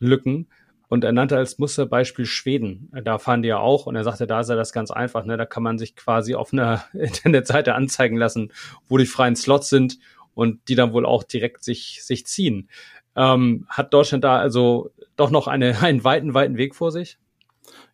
Lücken. 0.00 0.48
Und 0.88 1.04
er 1.04 1.12
nannte 1.12 1.36
als 1.36 1.58
Musterbeispiel 1.58 2.26
Schweden. 2.26 2.90
Da 3.04 3.18
fahren 3.18 3.42
die 3.42 3.48
ja 3.48 3.58
auch 3.58 3.86
und 3.86 3.94
er 3.94 4.04
sagte, 4.04 4.26
da 4.26 4.42
sei 4.42 4.56
das 4.56 4.72
ganz 4.72 4.90
einfach. 4.90 5.24
Ne? 5.24 5.36
Da 5.36 5.46
kann 5.46 5.62
man 5.62 5.78
sich 5.78 5.94
quasi 5.94 6.34
auf 6.34 6.52
einer 6.52 6.84
Internetseite 6.94 7.76
anzeigen 7.76 8.16
lassen, 8.16 8.52
wo 8.88 8.98
die 8.98 9.06
freien 9.06 9.36
Slots 9.36 9.68
sind 9.68 9.98
und 10.34 10.68
die 10.68 10.74
dann 10.74 10.92
wohl 10.92 11.06
auch 11.06 11.22
direkt 11.22 11.62
sich, 11.62 12.00
sich 12.02 12.26
ziehen. 12.26 12.68
Ähm, 13.14 13.66
hat 13.68 13.94
Deutschland 13.94 14.24
da 14.24 14.36
also 14.38 14.90
doch 15.14 15.30
noch 15.30 15.46
eine, 15.46 15.80
einen 15.80 16.02
weiten, 16.02 16.34
weiten 16.34 16.56
Weg 16.56 16.74
vor 16.74 16.90
sich? 16.90 17.18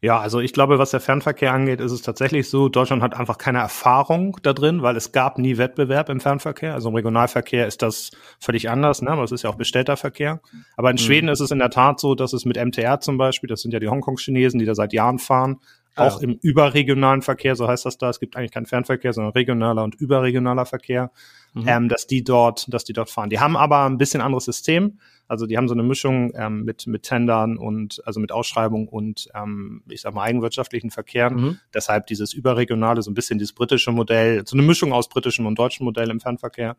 Ja, 0.01 0.19
also 0.19 0.41
ich 0.41 0.53
glaube, 0.53 0.79
was 0.79 0.91
der 0.91 1.01
Fernverkehr 1.01 1.53
angeht, 1.53 1.81
ist 1.81 1.93
es 1.93 2.03
tatsächlich 2.03 2.51
so, 2.51 2.69
Deutschland 2.69 3.03
hat 3.03 3.15
einfach 3.15 3.39
keine 3.39 3.59
Erfahrung 3.59 4.37
da 4.43 4.53
drin, 4.53 4.83
weil 4.83 4.97
es 4.97 5.13
gab 5.13 5.39
nie 5.39 5.59
Wettbewerb 5.59 6.09
im 6.09 6.21
Fernverkehr. 6.21 6.75
Also 6.75 6.89
im 6.89 6.95
Regionalverkehr 6.97 7.67
ist 7.67 7.83
das 7.83 8.11
völlig 8.41 8.69
anders, 8.69 9.01
ne? 9.01 9.11
aber 9.11 9.23
es 9.23 9.33
ist 9.33 9.43
ja 9.43 9.51
auch 9.51 9.55
bestellter 9.55 9.97
Verkehr. 9.97 10.41
Aber 10.77 10.91
in 10.91 10.97
mhm. 10.97 10.99
Schweden 10.99 11.29
ist 11.29 11.41
es 11.41 11.53
in 11.53 11.61
der 11.61 11.71
Tat 11.71 12.01
so, 12.01 12.15
dass 12.15 12.33
es 12.33 12.45
mit 12.45 12.57
MTR 12.57 13.01
zum 13.01 13.17
Beispiel, 13.17 13.49
das 13.49 13.61
sind 13.61 13.73
ja 13.73 13.81
die 13.81 13.89
Hongkong-Chinesen, 13.89 14.59
die 14.59 14.67
da 14.67 14.75
seit 14.75 14.93
Jahren 14.93 15.19
fahren, 15.19 15.61
auch 15.95 16.21
im 16.23 16.39
überregionalen 16.41 17.23
Verkehr, 17.23 17.55
so 17.55 17.69
heißt 17.69 17.85
das 17.85 17.99
da, 17.99 18.09
es 18.09 18.19
gibt 18.19 18.37
eigentlich 18.37 18.51
keinen 18.51 18.67
Fernverkehr, 18.67 19.13
sondern 19.13 19.33
regionaler 19.33 19.85
und 19.85 19.95
überregionaler 19.95 20.65
Verkehr, 20.65 21.11
mhm. 21.55 21.65
ähm, 21.67 21.89
dass 21.89 22.07
die 22.07 22.25
dort, 22.25 22.73
dass 22.73 22.85
die 22.85 22.93
dort 22.93 23.11
fahren. 23.11 23.31
Die 23.31 23.41
haben 23.41 23.57
aber 23.57 23.85
ein 23.85 23.99
bisschen 23.99 24.21
anderes 24.21 24.45
System. 24.45 24.99
Also 25.29 25.47
die 25.47 25.57
haben 25.57 25.67
so 25.67 25.73
eine 25.73 25.83
Mischung 25.83 26.33
ähm, 26.35 26.65
mit, 26.65 26.87
mit 26.87 27.05
Tendern 27.05 27.57
und 27.57 28.03
also 28.05 28.21
mit 28.21 28.33
Ausschreibung 28.33 28.87
und 28.87 29.29
ähm, 29.35 29.83
ich 29.89 30.03
sag 30.03 30.13
mal 30.13 30.25
eigenwirtschaftlichen 30.25 30.91
Verkehren. 30.91 31.35
Mhm. 31.35 31.59
Deshalb 31.73 32.07
dieses 32.07 32.35
überregionale, 32.35 33.01
so 33.01 33.11
ein 33.11 33.15
bisschen 33.15 33.39
dieses 33.39 33.55
britische 33.55 33.93
Modell, 33.93 34.43
so 34.47 34.57
eine 34.57 34.67
Mischung 34.67 34.93
aus 34.93 35.09
britischem 35.09 35.47
und 35.47 35.59
deutschem 35.59 35.85
Modell 35.85 36.11
im 36.11 36.21
Fernverkehr. 36.21 36.77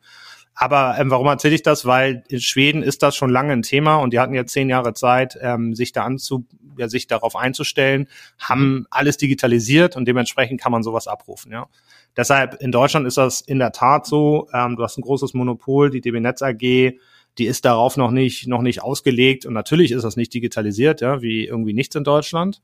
Aber 0.53 0.97
ähm, 0.99 1.09
warum 1.09 1.25
erzähle 1.27 1.55
ich 1.55 1.63
das? 1.63 1.85
Weil 1.85 2.23
in 2.27 2.41
Schweden 2.41 2.83
ist 2.83 3.01
das 3.01 3.15
schon 3.15 3.31
lange 3.31 3.53
ein 3.53 3.63
Thema 3.63 3.95
und 3.95 4.13
die 4.13 4.19
hatten 4.19 4.35
ja 4.35 4.45
zehn 4.45 4.69
Jahre 4.69 4.93
Zeit, 4.93 5.35
ähm, 5.41 5.73
sich 5.73 5.91
da 5.91 6.03
anzu, 6.03 6.45
ja, 6.77 6.87
sich 6.87 7.07
darauf 7.07 7.35
einzustellen, 7.35 8.07
haben 8.37 8.85
alles 8.91 9.17
digitalisiert 9.17 9.95
und 9.95 10.05
dementsprechend 10.05 10.61
kann 10.61 10.71
man 10.71 10.83
sowas 10.83 11.07
abrufen, 11.07 11.51
ja. 11.51 11.67
Deshalb 12.15 12.61
in 12.61 12.71
Deutschland 12.71 13.07
ist 13.07 13.17
das 13.17 13.41
in 13.41 13.59
der 13.59 13.71
Tat 13.71 14.05
so. 14.05 14.47
Ähm, 14.53 14.75
du 14.75 14.83
hast 14.83 14.97
ein 14.97 15.01
großes 15.01 15.33
Monopol, 15.33 15.89
die 15.89 16.01
DB 16.01 16.19
Netz 16.19 16.41
AG 16.41 16.93
die 17.37 17.45
ist 17.45 17.65
darauf 17.65 17.97
noch 17.97 18.11
nicht, 18.11 18.47
noch 18.47 18.61
nicht 18.61 18.81
ausgelegt. 18.83 19.45
Und 19.45 19.53
natürlich 19.53 19.91
ist 19.91 20.03
das 20.03 20.15
nicht 20.15 20.33
digitalisiert, 20.33 21.01
ja, 21.01 21.21
wie 21.21 21.45
irgendwie 21.45 21.73
nichts 21.73 21.95
in 21.95 22.03
Deutschland. 22.03 22.61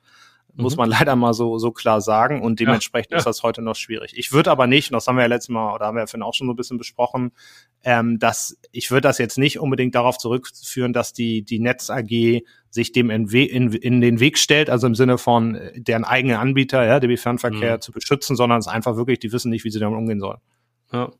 Muss 0.55 0.75
mhm. 0.75 0.81
man 0.81 0.89
leider 0.89 1.15
mal 1.15 1.33
so, 1.33 1.57
so 1.57 1.71
klar 1.71 2.01
sagen. 2.01 2.41
Und 2.41 2.59
dementsprechend 2.59 3.11
ja, 3.11 3.15
ja. 3.15 3.19
ist 3.19 3.25
das 3.25 3.43
heute 3.43 3.61
noch 3.61 3.75
schwierig. 3.75 4.13
Ich 4.15 4.31
würde 4.31 4.51
aber 4.51 4.67
nicht, 4.67 4.89
und 4.89 4.93
das 4.95 5.07
haben 5.07 5.15
wir 5.15 5.21
ja 5.21 5.27
letztes 5.27 5.49
Mal, 5.49 5.73
oder 5.73 5.85
haben 5.85 5.95
wir 5.95 6.01
ja 6.01 6.07
vorhin 6.07 6.23
auch 6.23 6.33
schon 6.33 6.47
so 6.47 6.53
ein 6.53 6.55
bisschen 6.55 6.77
besprochen, 6.77 7.31
ähm, 7.83 8.19
dass 8.19 8.57
ich 8.71 8.91
würde 8.91 9.07
das 9.07 9.17
jetzt 9.17 9.37
nicht 9.37 9.59
unbedingt 9.59 9.95
darauf 9.95 10.17
zurückführen, 10.17 10.93
dass 10.93 11.13
die, 11.13 11.43
die 11.43 11.59
Netz 11.59 11.89
AG 11.89 12.41
sich 12.69 12.91
dem 12.91 13.09
in, 13.09 13.27
in, 13.27 13.73
in 13.73 14.01
den 14.01 14.19
Weg 14.19 14.37
stellt, 14.37 14.69
also 14.69 14.87
im 14.87 14.95
Sinne 14.95 15.17
von 15.17 15.55
äh, 15.55 15.81
deren 15.81 16.03
eigenen 16.03 16.37
Anbieter, 16.37 16.85
ja, 16.85 16.99
DB 16.99 17.17
Fernverkehr 17.17 17.75
mhm. 17.75 17.81
zu 17.81 17.91
beschützen, 17.91 18.35
sondern 18.35 18.59
es 18.59 18.67
ist 18.67 18.73
einfach 18.73 18.95
wirklich, 18.95 19.19
die 19.19 19.31
wissen 19.31 19.49
nicht, 19.49 19.63
wie 19.63 19.71
sie 19.71 19.79
damit 19.79 19.97
umgehen 19.97 20.19
sollen. 20.19 20.39
Ja, 20.91 21.11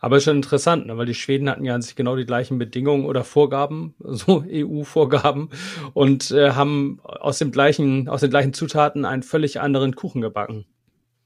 aber 0.00 0.16
ist 0.16 0.24
schon 0.24 0.36
interessant, 0.36 0.86
ne? 0.86 0.96
weil 0.96 1.04
die 1.04 1.14
Schweden 1.14 1.50
hatten 1.50 1.64
ja 1.64 1.74
an 1.74 1.82
sich 1.82 1.96
genau 1.96 2.16
die 2.16 2.24
gleichen 2.24 2.58
Bedingungen 2.58 3.04
oder 3.04 3.24
Vorgaben, 3.24 3.94
so 3.98 4.42
EU-Vorgaben, 4.48 5.50
und 5.92 6.30
äh, 6.30 6.52
haben 6.52 7.00
aus 7.02 7.38
dem 7.38 7.52
gleichen, 7.52 8.08
aus 8.08 8.22
den 8.22 8.30
gleichen 8.30 8.54
Zutaten 8.54 9.04
einen 9.04 9.22
völlig 9.22 9.60
anderen 9.60 9.94
Kuchen 9.94 10.22
gebacken. 10.22 10.64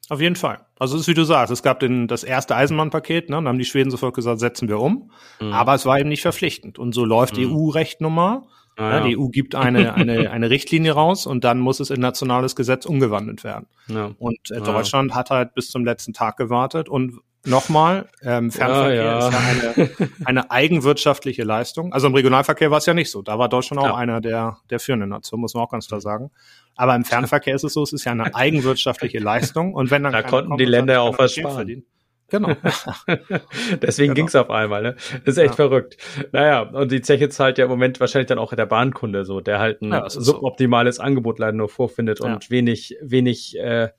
Auf 0.08 0.20
jeden 0.20 0.34
Fall. 0.34 0.66
Also 0.80 0.96
es 0.96 1.02
ist 1.02 1.08
wie 1.08 1.14
du 1.14 1.22
sagst, 1.22 1.52
es 1.52 1.62
gab 1.62 1.78
den, 1.78 2.08
das 2.08 2.24
erste 2.24 2.56
Eisenbahnpaket, 2.56 3.30
ne? 3.30 3.36
dann 3.36 3.46
haben 3.46 3.58
die 3.58 3.64
Schweden 3.64 3.90
sofort 3.90 4.14
gesagt, 4.14 4.40
setzen 4.40 4.68
wir 4.68 4.80
um, 4.80 5.12
mhm. 5.40 5.52
aber 5.52 5.74
es 5.74 5.86
war 5.86 6.00
eben 6.00 6.08
nicht 6.08 6.22
verpflichtend. 6.22 6.80
Und 6.80 6.94
so 6.94 7.04
läuft 7.04 7.38
mhm. 7.38 7.54
EU-Recht 7.54 8.00
nun 8.00 8.14
mal. 8.14 8.42
Ah, 8.76 8.96
ja. 8.96 9.06
Die 9.06 9.18
EU 9.18 9.28
gibt 9.28 9.54
eine, 9.54 9.94
eine, 9.94 10.30
eine 10.30 10.50
Richtlinie 10.50 10.92
raus 10.92 11.26
und 11.26 11.44
dann 11.44 11.60
muss 11.60 11.78
es 11.78 11.90
in 11.90 12.00
nationales 12.00 12.56
Gesetz 12.56 12.86
umgewandelt 12.86 13.44
werden. 13.44 13.66
Ja. 13.86 14.12
Und 14.18 14.50
äh, 14.50 14.60
Deutschland 14.60 15.10
ja. 15.10 15.16
hat 15.16 15.30
halt 15.30 15.54
bis 15.54 15.70
zum 15.70 15.84
letzten 15.84 16.14
Tag 16.14 16.36
gewartet 16.36 16.88
und 16.88 17.20
Nochmal, 17.44 18.08
ähm, 18.22 18.52
Fernverkehr 18.52 18.94
ja, 18.94 19.18
ja. 19.18 19.28
ist 19.28 19.34
ja 19.34 19.40
eine, 19.74 19.90
eine 20.24 20.50
eigenwirtschaftliche 20.52 21.42
Leistung. 21.42 21.92
Also 21.92 22.06
im 22.06 22.14
Regionalverkehr 22.14 22.70
war 22.70 22.78
es 22.78 22.86
ja 22.86 22.94
nicht 22.94 23.10
so. 23.10 23.20
Da 23.20 23.38
war 23.38 23.48
Deutschland 23.48 23.82
auch 23.82 23.86
ja. 23.86 23.94
einer 23.96 24.20
der, 24.20 24.58
der 24.70 24.78
führenden 24.78 25.08
Nationen, 25.08 25.40
muss 25.40 25.54
man 25.54 25.64
auch 25.64 25.70
ganz 25.70 25.88
klar 25.88 26.00
sagen. 26.00 26.30
Aber 26.76 26.94
im 26.94 27.04
Fernverkehr 27.04 27.54
ist 27.54 27.64
es 27.64 27.72
so, 27.72 27.82
es 27.82 27.92
ist 27.92 28.04
ja 28.04 28.12
eine 28.12 28.34
eigenwirtschaftliche 28.34 29.18
Leistung. 29.18 29.74
Und 29.74 29.90
wenn 29.90 30.04
dann 30.04 30.12
da 30.12 30.22
konnten 30.22 30.56
die 30.56 30.64
Länder 30.64 30.94
ja 30.94 31.00
auch 31.00 31.18
was 31.18 31.34
sparen. 31.34 31.54
Verdienen. 31.54 31.84
Genau. 32.32 32.48
Deswegen 33.82 34.14
genau. 34.14 34.14
ging's 34.14 34.34
auf 34.34 34.48
einmal, 34.48 34.82
ne? 34.82 34.96
Das 35.24 35.36
ist 35.36 35.38
echt 35.38 35.50
ja. 35.50 35.56
verrückt. 35.56 35.98
Naja, 36.32 36.62
und 36.62 36.90
die 36.90 37.02
Zeche 37.02 37.28
zahlt 37.28 37.58
ja 37.58 37.64
im 37.64 37.70
Moment 37.70 38.00
wahrscheinlich 38.00 38.28
dann 38.28 38.38
auch 38.38 38.54
der 38.54 38.64
Bahnkunde 38.64 39.26
so, 39.26 39.40
der 39.40 39.58
halt 39.58 39.82
ein 39.82 39.92
ja, 39.92 40.08
suboptimales 40.08 40.96
so. 40.96 41.02
Angebot 41.02 41.38
leider 41.38 41.52
nur 41.52 41.68
vorfindet 41.68 42.22
und 42.22 42.50
wenig, 42.50 42.96
wenig 43.02 43.58
äh, 43.58 43.90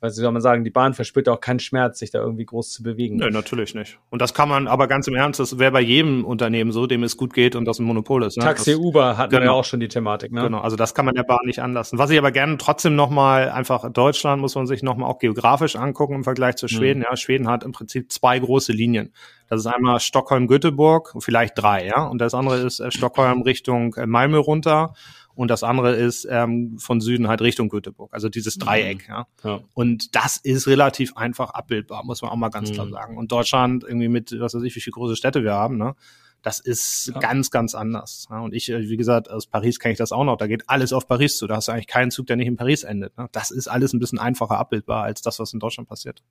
weil 0.00 0.10
sie 0.10 0.22
soll 0.22 0.32
man 0.32 0.40
sagen, 0.40 0.64
die 0.64 0.70
Bahn 0.70 0.94
verspürt 0.94 1.28
auch 1.28 1.40
keinen 1.40 1.60
Schmerz, 1.60 1.98
sich 1.98 2.10
da 2.10 2.20
irgendwie 2.20 2.46
groß 2.46 2.70
zu 2.70 2.82
bewegen. 2.82 3.16
Nö, 3.16 3.30
natürlich 3.30 3.74
nicht. 3.74 3.98
Und 4.08 4.22
das 4.22 4.32
kann 4.32 4.48
man 4.48 4.66
aber 4.66 4.88
ganz 4.88 5.06
im 5.06 5.14
Ernst, 5.14 5.38
das 5.40 5.58
wäre 5.58 5.70
bei 5.70 5.80
jedem 5.80 6.24
Unternehmen 6.24 6.72
so, 6.72 6.86
dem 6.86 7.02
es 7.02 7.16
gut 7.16 7.34
geht 7.34 7.54
und 7.54 7.66
das 7.66 7.78
ein 7.78 7.84
Monopol 7.84 8.22
ist. 8.24 8.38
Ne? 8.38 8.44
Taxi, 8.44 8.72
das, 8.72 8.80
Uber 8.80 9.18
hatten 9.18 9.30
genau. 9.30 9.42
wir 9.42 9.46
ja 9.46 9.52
auch 9.52 9.64
schon 9.64 9.80
die 9.80 9.88
Thematik. 9.88 10.32
Ne? 10.32 10.42
Genau, 10.42 10.60
also 10.60 10.76
das 10.76 10.94
kann 10.94 11.04
man 11.04 11.14
der 11.14 11.24
Bahn 11.24 11.44
nicht 11.44 11.60
anlassen. 11.60 11.98
Was 11.98 12.10
ich 12.10 12.18
aber 12.18 12.32
gerne 12.32 12.56
trotzdem 12.56 12.96
nochmal, 12.96 13.50
einfach 13.50 13.90
Deutschland 13.92 14.40
muss 14.40 14.54
man 14.54 14.66
sich 14.66 14.82
nochmal 14.82 15.10
auch 15.10 15.18
geografisch 15.18 15.76
angucken 15.76 16.14
im 16.14 16.24
Vergleich 16.24 16.56
zu 16.56 16.66
Schweden. 16.66 17.00
Mhm. 17.00 17.06
Ja, 17.10 17.16
Schweden 17.16 17.48
hat 17.48 17.62
im 17.62 17.72
Prinzip 17.72 18.10
zwei 18.10 18.38
große 18.38 18.72
Linien. 18.72 19.12
Das 19.48 19.60
ist 19.60 19.66
einmal 19.66 20.00
Stockholm-Göteborg, 20.00 21.14
vielleicht 21.18 21.58
drei, 21.58 21.86
ja. 21.86 22.04
Und 22.04 22.20
das 22.20 22.34
andere 22.34 22.58
ist 22.58 22.80
äh, 22.80 22.90
Stockholm 22.90 23.42
Richtung 23.42 23.94
äh, 23.94 24.06
Malmö 24.06 24.38
runter 24.38 24.94
und 25.34 25.50
das 25.50 25.62
andere 25.62 25.94
ist 25.94 26.26
ähm, 26.30 26.78
von 26.78 27.00
Süden 27.00 27.28
halt 27.28 27.40
Richtung 27.40 27.68
Göteborg, 27.68 28.12
also 28.12 28.28
dieses 28.28 28.56
mhm. 28.56 28.60
Dreieck. 28.60 29.08
Ja. 29.08 29.26
ja. 29.44 29.60
Und 29.74 30.14
das 30.14 30.36
ist 30.36 30.66
relativ 30.66 31.16
einfach 31.16 31.50
abbildbar, 31.50 32.04
muss 32.04 32.22
man 32.22 32.30
auch 32.30 32.36
mal 32.36 32.50
ganz 32.50 32.70
mhm. 32.70 32.74
klar 32.74 32.88
sagen. 32.88 33.16
Und 33.16 33.32
Deutschland 33.32 33.84
irgendwie 33.84 34.08
mit, 34.08 34.38
was 34.38 34.54
weiß 34.54 34.62
ich, 34.62 34.74
wie 34.76 34.80
viele 34.80 34.92
große 34.92 35.16
Städte 35.16 35.42
wir 35.42 35.54
haben, 35.54 35.76
ne? 35.76 35.94
Das 36.42 36.58
ist 36.58 37.12
ja. 37.14 37.20
ganz, 37.20 37.50
ganz 37.50 37.74
anders. 37.74 38.26
Und 38.30 38.54
ich, 38.54 38.70
äh, 38.70 38.88
wie 38.88 38.96
gesagt, 38.96 39.30
aus 39.30 39.46
Paris 39.46 39.78
kenne 39.78 39.92
ich 39.92 39.98
das 39.98 40.12
auch 40.12 40.24
noch. 40.24 40.36
Da 40.36 40.46
geht 40.46 40.68
alles 40.68 40.92
auf 40.92 41.06
Paris 41.06 41.36
zu. 41.36 41.46
Da 41.46 41.56
hast 41.56 41.68
du 41.68 41.72
eigentlich 41.72 41.86
keinen 41.86 42.10
Zug, 42.10 42.26
der 42.26 42.36
nicht 42.36 42.46
in 42.46 42.56
Paris 42.56 42.82
endet. 42.82 43.16
Ne? 43.18 43.28
Das 43.32 43.50
ist 43.50 43.68
alles 43.68 43.92
ein 43.92 43.98
bisschen 43.98 44.18
einfacher 44.18 44.58
abbildbar 44.58 45.04
als 45.04 45.22
das, 45.22 45.38
was 45.38 45.52
in 45.52 45.60
Deutschland 45.60 45.88
passiert. 45.88 46.22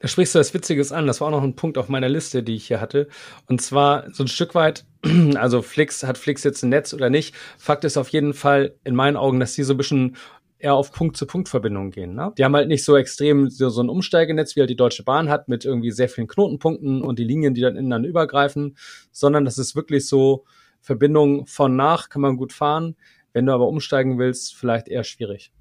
Da 0.00 0.08
sprichst 0.08 0.34
du 0.34 0.38
was 0.38 0.52
Witziges 0.52 0.92
an. 0.92 1.06
Das 1.06 1.20
war 1.20 1.28
auch 1.28 1.32
noch 1.32 1.42
ein 1.42 1.56
Punkt 1.56 1.78
auf 1.78 1.88
meiner 1.88 2.08
Liste, 2.08 2.42
die 2.42 2.54
ich 2.54 2.66
hier 2.66 2.80
hatte. 2.80 3.08
Und 3.46 3.62
zwar 3.62 4.12
so 4.12 4.24
ein 4.24 4.28
Stück 4.28 4.54
weit, 4.54 4.84
also 5.36 5.62
Flix, 5.62 6.02
hat 6.02 6.18
Flix 6.18 6.44
jetzt 6.44 6.62
ein 6.62 6.68
Netz 6.68 6.92
oder 6.92 7.10
nicht? 7.10 7.34
Fakt 7.58 7.84
ist 7.84 7.96
auf 7.96 8.08
jeden 8.10 8.34
Fall 8.34 8.74
in 8.84 8.94
meinen 8.94 9.16
Augen, 9.16 9.40
dass 9.40 9.54
die 9.54 9.62
so 9.62 9.74
ein 9.74 9.78
bisschen 9.78 10.16
eher 10.58 10.74
auf 10.74 10.92
Punkt-zu-Punkt-Verbindungen 10.92 11.90
gehen. 11.90 12.14
Ne? 12.14 12.32
Die 12.38 12.44
haben 12.44 12.56
halt 12.56 12.68
nicht 12.68 12.84
so 12.84 12.96
extrem 12.96 13.50
so, 13.50 13.68
so 13.68 13.82
ein 13.82 13.88
Umsteigenetz, 13.88 14.56
wie 14.56 14.60
halt 14.60 14.70
die 14.70 14.76
Deutsche 14.76 15.04
Bahn 15.04 15.28
hat, 15.28 15.48
mit 15.48 15.64
irgendwie 15.64 15.90
sehr 15.90 16.08
vielen 16.08 16.28
Knotenpunkten 16.28 17.02
und 17.02 17.18
die 17.18 17.24
Linien, 17.24 17.54
die 17.54 17.60
dann 17.60 17.76
ineinander 17.76 18.08
übergreifen, 18.08 18.76
sondern 19.12 19.44
das 19.44 19.58
ist 19.58 19.76
wirklich 19.76 20.06
so 20.08 20.44
Verbindung 20.80 21.46
von 21.46 21.76
nach, 21.76 22.08
kann 22.08 22.22
man 22.22 22.36
gut 22.36 22.52
fahren. 22.52 22.96
Wenn 23.32 23.46
du 23.46 23.52
aber 23.52 23.68
umsteigen 23.68 24.18
willst, 24.18 24.54
vielleicht 24.54 24.88
eher 24.88 25.04
schwierig. 25.04 25.52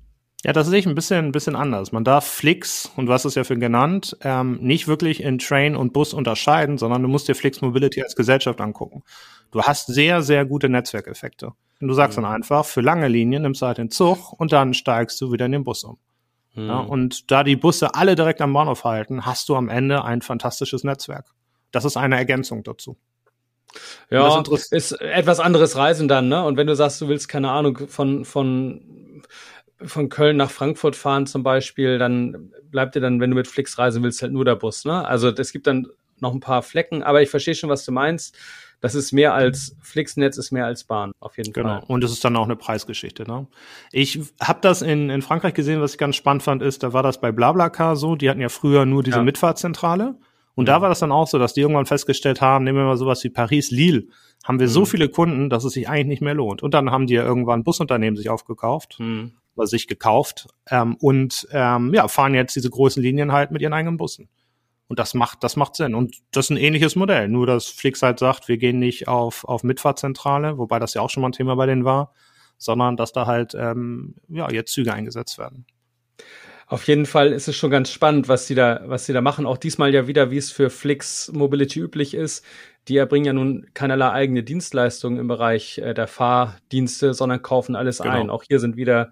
Ja, 0.46 0.54
das 0.54 0.68
sehe 0.68 0.78
ich 0.78 0.86
ein 0.86 0.94
bisschen, 0.94 1.26
ein 1.26 1.32
bisschen 1.32 1.56
anders. 1.56 1.92
Man 1.92 2.04
darf 2.04 2.24
Flix, 2.28 2.92
und 2.96 3.08
was 3.08 3.26
ist 3.26 3.34
ja 3.34 3.44
für 3.44 3.58
genannt, 3.58 4.16
ähm, 4.22 4.60
nicht 4.62 4.88
wirklich 4.88 5.24
in 5.24 5.40
Train 5.40 5.76
und 5.76 5.92
Bus 5.92 6.14
unterscheiden, 6.14 6.78
sondern 6.78 7.02
du 7.02 7.08
musst 7.08 7.28
dir 7.28 7.34
Flix 7.34 7.62
Mobility 7.62 8.04
als 8.04 8.16
Gesellschaft 8.16 8.62
angucken. 8.62 9.02
Du 9.50 9.64
hast 9.64 9.88
sehr, 9.88 10.22
sehr 10.22 10.46
gute 10.46 10.70
Netzwerkeffekte. 10.70 11.54
Und 11.82 11.88
du 11.88 11.96
sagst 11.96 12.20
mhm. 12.20 12.24
dann 12.24 12.34
einfach, 12.34 12.64
für 12.64 12.82
lange 12.82 13.08
Linien 13.08 13.42
nimmst 13.42 13.64
du 13.64 13.66
halt 13.66 13.80
den 13.80 13.90
Zug 13.90 14.34
und 14.34 14.52
dann 14.52 14.76
steigst 14.76 15.20
du 15.20 15.32
wieder 15.32 15.48
in 15.48 15.52
den 15.52 15.64
Bus 15.64 15.84
um. 15.84 15.98
Mhm. 16.54 16.68
Ja, 16.68 16.78
und 16.78 17.32
da 17.32 17.44
die 17.44 17.56
Busse 17.56 17.96
alle 17.96 18.14
direkt 18.14 18.40
am 18.40 18.54
Bahnhof 18.54 18.84
halten, 18.84 19.26
hast 19.26 19.50
du 19.50 19.56
am 19.56 19.68
Ende 19.68 20.04
ein 20.04 20.22
fantastisches 20.22 20.84
Netzwerk. 20.84 21.26
Das 21.72 21.86
ist 21.86 21.98
eine 21.98 22.18
Ergänzung 22.18 22.64
dazu. 22.64 22.98
Ja, 24.12 24.44
ist 24.70 24.92
etwas 25.02 25.40
anderes 25.40 25.76
Reisen 25.76 26.08
dann, 26.08 26.30
ne? 26.30 26.46
Und 26.46 26.56
wenn 26.56 26.68
du 26.68 26.76
sagst, 26.76 27.02
du 27.02 27.08
willst, 27.08 27.28
keine 27.28 27.50
Ahnung, 27.50 27.88
von, 27.88 28.24
von 28.24 28.95
von 29.82 30.10
Köln 30.10 30.38
nach 30.38 30.52
Frankfurt 30.52 30.96
fahren 30.96 31.28
zum 31.28 31.44
Beispiel, 31.44 31.98
dann 31.98 32.52
bleibt 32.72 32.96
dir 32.96 33.02
dann, 33.02 33.20
wenn 33.20 33.32
du 33.32 33.36
mit 33.36 33.48
Flix 33.48 33.78
reisen 33.78 34.04
willst, 34.04 34.22
halt 34.22 34.32
nur 34.32 34.46
der 34.46 34.56
Bus. 34.56 34.86
Ne? 34.86 35.06
Also 35.06 35.30
es 35.30 35.52
gibt 35.52 35.68
dann 35.68 35.88
noch 36.20 36.34
ein 36.34 36.40
paar 36.40 36.62
Flecken, 36.62 37.04
aber 37.04 37.22
ich 37.22 37.30
verstehe 37.30 37.56
schon, 37.56 37.70
was 37.70 37.84
du 37.86 37.92
meinst. 37.92 38.38
Das 38.82 38.94
ist 38.94 39.12
mehr 39.12 39.34
als 39.34 39.76
Flixnetz, 39.82 40.38
ist 40.38 40.52
mehr 40.52 40.66
als 40.66 40.84
Bahn, 40.84 41.12
auf 41.20 41.38
jeden 41.38 41.54
genau. 41.54 41.70
Fall. 41.70 41.80
Genau. 41.82 41.94
Und 41.94 42.04
es 42.04 42.12
ist 42.12 42.24
dann 42.24 42.36
auch 42.36 42.46
eine 42.46 42.56
Preisgeschichte. 42.56 43.24
Ne? 43.24 43.48
Ich 43.92 44.20
habe 44.40 44.60
das 44.62 44.82
in, 44.82 45.10
in 45.10 45.22
Frankreich 45.22 45.54
gesehen, 45.54 45.82
was 45.82 45.94
ich 45.94 45.98
ganz 45.98 46.16
spannend 46.16 46.44
fand, 46.44 46.62
ist, 46.62 46.84
da 46.84 46.94
war 46.94 47.02
das 47.02 47.20
bei 47.20 47.32
Blablacar 47.32 47.96
so, 47.96 48.16
die 48.16 48.30
hatten 48.30 48.42
ja 48.42 48.50
früher 48.50 48.86
nur 48.86 49.02
diese 49.02 49.18
ja. 49.18 49.24
Mitfahrzentrale. 49.24 50.16
Und 50.56 50.68
ja. 50.68 50.76
da 50.76 50.82
war 50.82 50.90
das 50.90 51.00
dann 51.00 51.12
auch 51.12 51.28
so, 51.28 51.40
dass 51.40 51.54
die 51.54 51.62
irgendwann 51.62 51.86
festgestellt 51.86 52.42
haben, 52.42 52.64
nehmen 52.64 52.78
wir 52.78 52.86
mal 52.86 52.98
sowas 52.98 53.24
wie 53.24 53.30
Paris-Lille, 53.30 54.06
haben 54.44 54.60
wir 54.60 54.68
mhm. 54.68 54.72
so 54.72 54.86
viele 54.86 55.10
Kunden, 55.10 55.50
dass 55.50 55.66
es 55.66 55.74
sich 55.74 55.90
eigentlich 55.90 56.08
nicht 56.08 56.22
mehr 56.22 56.34
lohnt. 56.34 56.64
Und 56.64 56.74
dann 56.74 56.92
haben 56.92 57.08
die 57.08 57.16
ja 57.16 57.24
irgendwann 57.24 57.64
Busunternehmen 57.64 58.16
sich 58.16 58.30
aufgekauft. 58.30 58.98
Mhm 59.00 59.34
sich 59.64 59.88
gekauft 59.88 60.48
ähm, 60.70 60.96
und 60.96 61.48
ähm, 61.52 61.94
ja, 61.94 62.08
fahren 62.08 62.34
jetzt 62.34 62.56
diese 62.56 62.70
großen 62.70 63.02
Linien 63.02 63.32
halt 63.32 63.52
mit 63.52 63.62
ihren 63.62 63.74
eigenen 63.74 63.98
Bussen. 63.98 64.30
Und 64.88 65.00
das 65.00 65.14
macht, 65.14 65.44
das 65.44 65.56
macht 65.56 65.76
Sinn. 65.76 65.96
Und 65.96 66.18
das 66.32 66.46
ist 66.46 66.50
ein 66.52 66.58
ähnliches 66.58 66.96
Modell. 66.96 67.28
Nur, 67.28 67.48
dass 67.48 67.68
Flix 67.68 68.02
halt 68.02 68.20
sagt, 68.20 68.48
wir 68.48 68.58
gehen 68.58 68.78
nicht 68.78 69.08
auf, 69.08 69.44
auf 69.46 69.64
Mitfahrzentrale, 69.64 70.58
wobei 70.58 70.78
das 70.78 70.94
ja 70.94 71.02
auch 71.02 71.10
schon 71.10 71.22
mal 71.22 71.30
ein 71.30 71.34
Thema 71.34 71.56
bei 71.56 71.66
denen 71.66 71.86
war, 71.86 72.14
sondern 72.58 72.96
dass 72.96 73.12
da 73.12 73.26
halt, 73.26 73.56
ähm, 73.56 74.16
ja, 74.28 74.50
jetzt 74.52 74.74
Züge 74.74 74.94
eingesetzt 74.94 75.40
werden. 75.40 75.66
Auf 76.68 76.88
jeden 76.88 77.06
Fall 77.06 77.32
ist 77.32 77.48
es 77.48 77.56
schon 77.56 77.70
ganz 77.70 77.92
spannend, 77.92 78.28
was 78.28 78.48
sie 78.48 78.56
da, 78.56 78.82
was 78.86 79.06
sie 79.06 79.14
da 79.14 79.22
machen. 79.22 79.46
Auch 79.46 79.58
diesmal 79.58 79.94
ja 79.94 80.08
wieder, 80.08 80.32
wie 80.32 80.38
es 80.38 80.52
für 80.52 80.70
Flix 80.70 81.32
Mobility 81.32 81.80
üblich 81.80 82.14
ist. 82.14 82.44
Die 82.88 82.98
erbringen 82.98 83.26
ja 83.26 83.34
nun 83.34 83.68
keinerlei 83.74 84.12
eigene 84.12 84.44
Dienstleistungen 84.44 85.20
im 85.20 85.28
Bereich 85.28 85.80
äh, 85.80 85.94
der 85.94 86.08
Fahrdienste, 86.08 87.14
sondern 87.14 87.42
kaufen 87.42 87.76
alles 87.76 88.00
genau. 88.00 88.16
ein. 88.16 88.30
Auch 88.30 88.44
hier 88.44 88.60
sind 88.60 88.78
wieder 88.78 89.12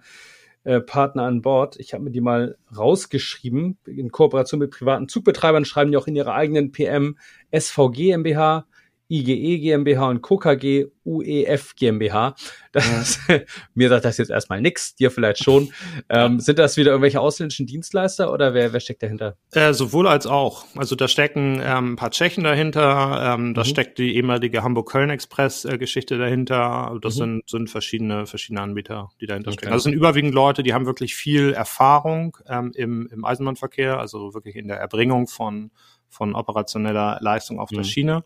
äh, 0.63 0.79
Partner 0.79 1.23
an 1.23 1.41
Bord. 1.41 1.77
Ich 1.79 1.93
habe 1.93 2.03
mir 2.03 2.11
die 2.11 2.21
mal 2.21 2.57
rausgeschrieben. 2.75 3.77
In 3.85 4.11
Kooperation 4.11 4.59
mit 4.59 4.71
privaten 4.71 5.07
Zugbetreibern 5.07 5.65
schreiben 5.65 5.91
die 5.91 5.97
auch 5.97 6.07
in 6.07 6.15
ihrer 6.15 6.33
eigenen 6.33 6.71
PM 6.71 7.17
SVG 7.51 8.17
MBH, 8.17 8.65
IGE 9.13 9.59
GmbH 9.59 10.09
und 10.09 10.21
KKG 10.23 10.87
UEF 11.05 11.75
GmbH. 11.75 12.35
Das, 12.71 13.19
ja. 13.27 13.39
mir 13.75 13.89
sagt 13.89 14.05
das 14.05 14.17
jetzt 14.17 14.31
erstmal 14.31 14.59
nix, 14.59 14.95
dir 14.95 15.11
vielleicht 15.11 15.43
schon. 15.43 15.71
Ähm, 16.09 16.39
sind 16.39 16.57
das 16.57 16.77
wieder 16.77 16.91
irgendwelche 16.91 17.19
ausländischen 17.19 17.67
Dienstleister 17.67 18.33
oder 18.33 18.55
wer, 18.55 18.73
wer 18.73 18.79
steckt 18.79 19.03
dahinter? 19.03 19.37
Äh, 19.51 19.73
sowohl 19.73 20.07
als 20.07 20.25
auch. 20.25 20.65
Also 20.75 20.95
da 20.95 21.07
stecken 21.07 21.61
ähm, 21.63 21.93
ein 21.93 21.95
paar 21.95 22.09
Tschechen 22.09 22.43
dahinter, 22.43 23.35
ähm, 23.35 23.53
da 23.53 23.61
mhm. 23.61 23.65
steckt 23.65 23.99
die 23.99 24.15
ehemalige 24.15 24.63
Hamburg-Köln-Express-Geschichte 24.63 26.17
dahinter. 26.17 26.97
Das 27.01 27.15
mhm. 27.15 27.19
sind, 27.19 27.49
sind 27.49 27.69
verschiedene, 27.69 28.25
verschiedene 28.25 28.61
Anbieter, 28.61 29.09
die 29.21 29.27
dahinter 29.27 29.49
okay. 29.49 29.59
stecken. 29.59 29.73
Das 29.73 29.83
sind 29.83 29.93
überwiegend 29.93 30.33
Leute, 30.33 30.63
die 30.63 30.73
haben 30.73 30.87
wirklich 30.87 31.13
viel 31.13 31.53
Erfahrung 31.53 32.37
ähm, 32.47 32.71
im, 32.73 33.07
im 33.11 33.25
Eisenbahnverkehr, 33.25 33.99
also 33.99 34.33
wirklich 34.33 34.55
in 34.55 34.67
der 34.67 34.77
Erbringung 34.77 35.27
von, 35.27 35.69
von 36.09 36.33
operationeller 36.33 37.19
Leistung 37.21 37.59
auf 37.59 37.69
der 37.69 37.79
mhm. 37.79 37.83
Schiene 37.83 38.23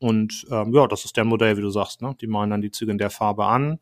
und 0.00 0.46
ähm, 0.50 0.72
ja, 0.74 0.86
das 0.86 1.04
ist 1.04 1.16
der 1.16 1.24
Modell, 1.24 1.56
wie 1.56 1.60
du 1.62 1.70
sagst. 1.70 2.02
Ne? 2.02 2.16
Die 2.20 2.26
malen 2.26 2.50
dann 2.50 2.62
die 2.62 2.70
Züge 2.70 2.90
in 2.90 2.98
der 2.98 3.10
Farbe 3.10 3.44
an 3.44 3.78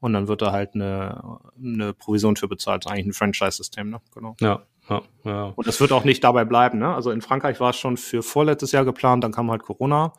und 0.00 0.12
dann 0.12 0.28
wird 0.28 0.42
da 0.42 0.52
halt 0.52 0.74
eine, 0.74 1.40
eine 1.56 1.94
Provision 1.94 2.36
für 2.36 2.46
bezahlt. 2.46 2.86
Eigentlich 2.86 3.06
ein 3.06 3.12
Franchise-System, 3.14 3.88
ne? 3.88 4.00
Genau. 4.14 4.36
Ja, 4.40 4.62
ja, 4.90 5.02
ja. 5.24 5.52
Und 5.56 5.66
es 5.66 5.80
wird 5.80 5.92
auch 5.92 6.04
nicht 6.04 6.22
dabei 6.24 6.44
bleiben. 6.44 6.78
Ne? 6.78 6.94
Also 6.94 7.10
in 7.10 7.22
Frankreich 7.22 7.58
war 7.58 7.70
es 7.70 7.76
schon 7.76 7.96
für 7.96 8.22
vorletztes 8.22 8.72
Jahr 8.72 8.84
geplant, 8.84 9.24
dann 9.24 9.32
kam 9.32 9.50
halt 9.50 9.62
Corona. 9.62 10.12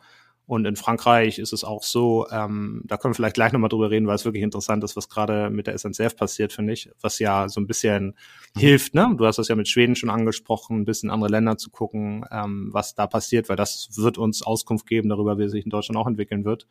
Und 0.46 0.66
in 0.66 0.76
Frankreich 0.76 1.38
ist 1.38 1.54
es 1.54 1.64
auch 1.64 1.82
so, 1.82 2.26
ähm, 2.30 2.82
da 2.84 2.98
können 2.98 3.12
wir 3.12 3.16
vielleicht 3.16 3.34
gleich 3.34 3.52
nochmal 3.52 3.70
drüber 3.70 3.90
reden, 3.90 4.06
weil 4.06 4.16
es 4.16 4.26
wirklich 4.26 4.42
interessant 4.42 4.84
ist, 4.84 4.94
was 4.94 5.08
gerade 5.08 5.48
mit 5.48 5.66
der 5.66 5.78
SNCF 5.78 6.16
passiert, 6.16 6.52
finde 6.52 6.74
ich, 6.74 6.90
was 7.00 7.18
ja 7.18 7.48
so 7.48 7.60
ein 7.60 7.66
bisschen 7.66 8.14
mhm. 8.54 8.60
hilft, 8.60 8.94
ne? 8.94 9.14
Du 9.16 9.24
hast 9.24 9.38
das 9.38 9.48
ja 9.48 9.54
mit 9.54 9.68
Schweden 9.68 9.96
schon 9.96 10.10
angesprochen, 10.10 10.80
ein 10.80 10.84
bisschen 10.84 11.08
andere 11.08 11.30
Länder 11.30 11.56
zu 11.56 11.70
gucken, 11.70 12.26
ähm, 12.30 12.68
was 12.72 12.94
da 12.94 13.06
passiert, 13.06 13.48
weil 13.48 13.56
das 13.56 13.88
wird 13.96 14.18
uns 14.18 14.42
Auskunft 14.42 14.86
geben 14.86 15.08
darüber, 15.08 15.38
wie 15.38 15.44
es 15.44 15.52
sich 15.52 15.64
in 15.64 15.70
Deutschland 15.70 15.96
auch 15.96 16.06
entwickeln 16.06 16.44
wird. 16.44 16.66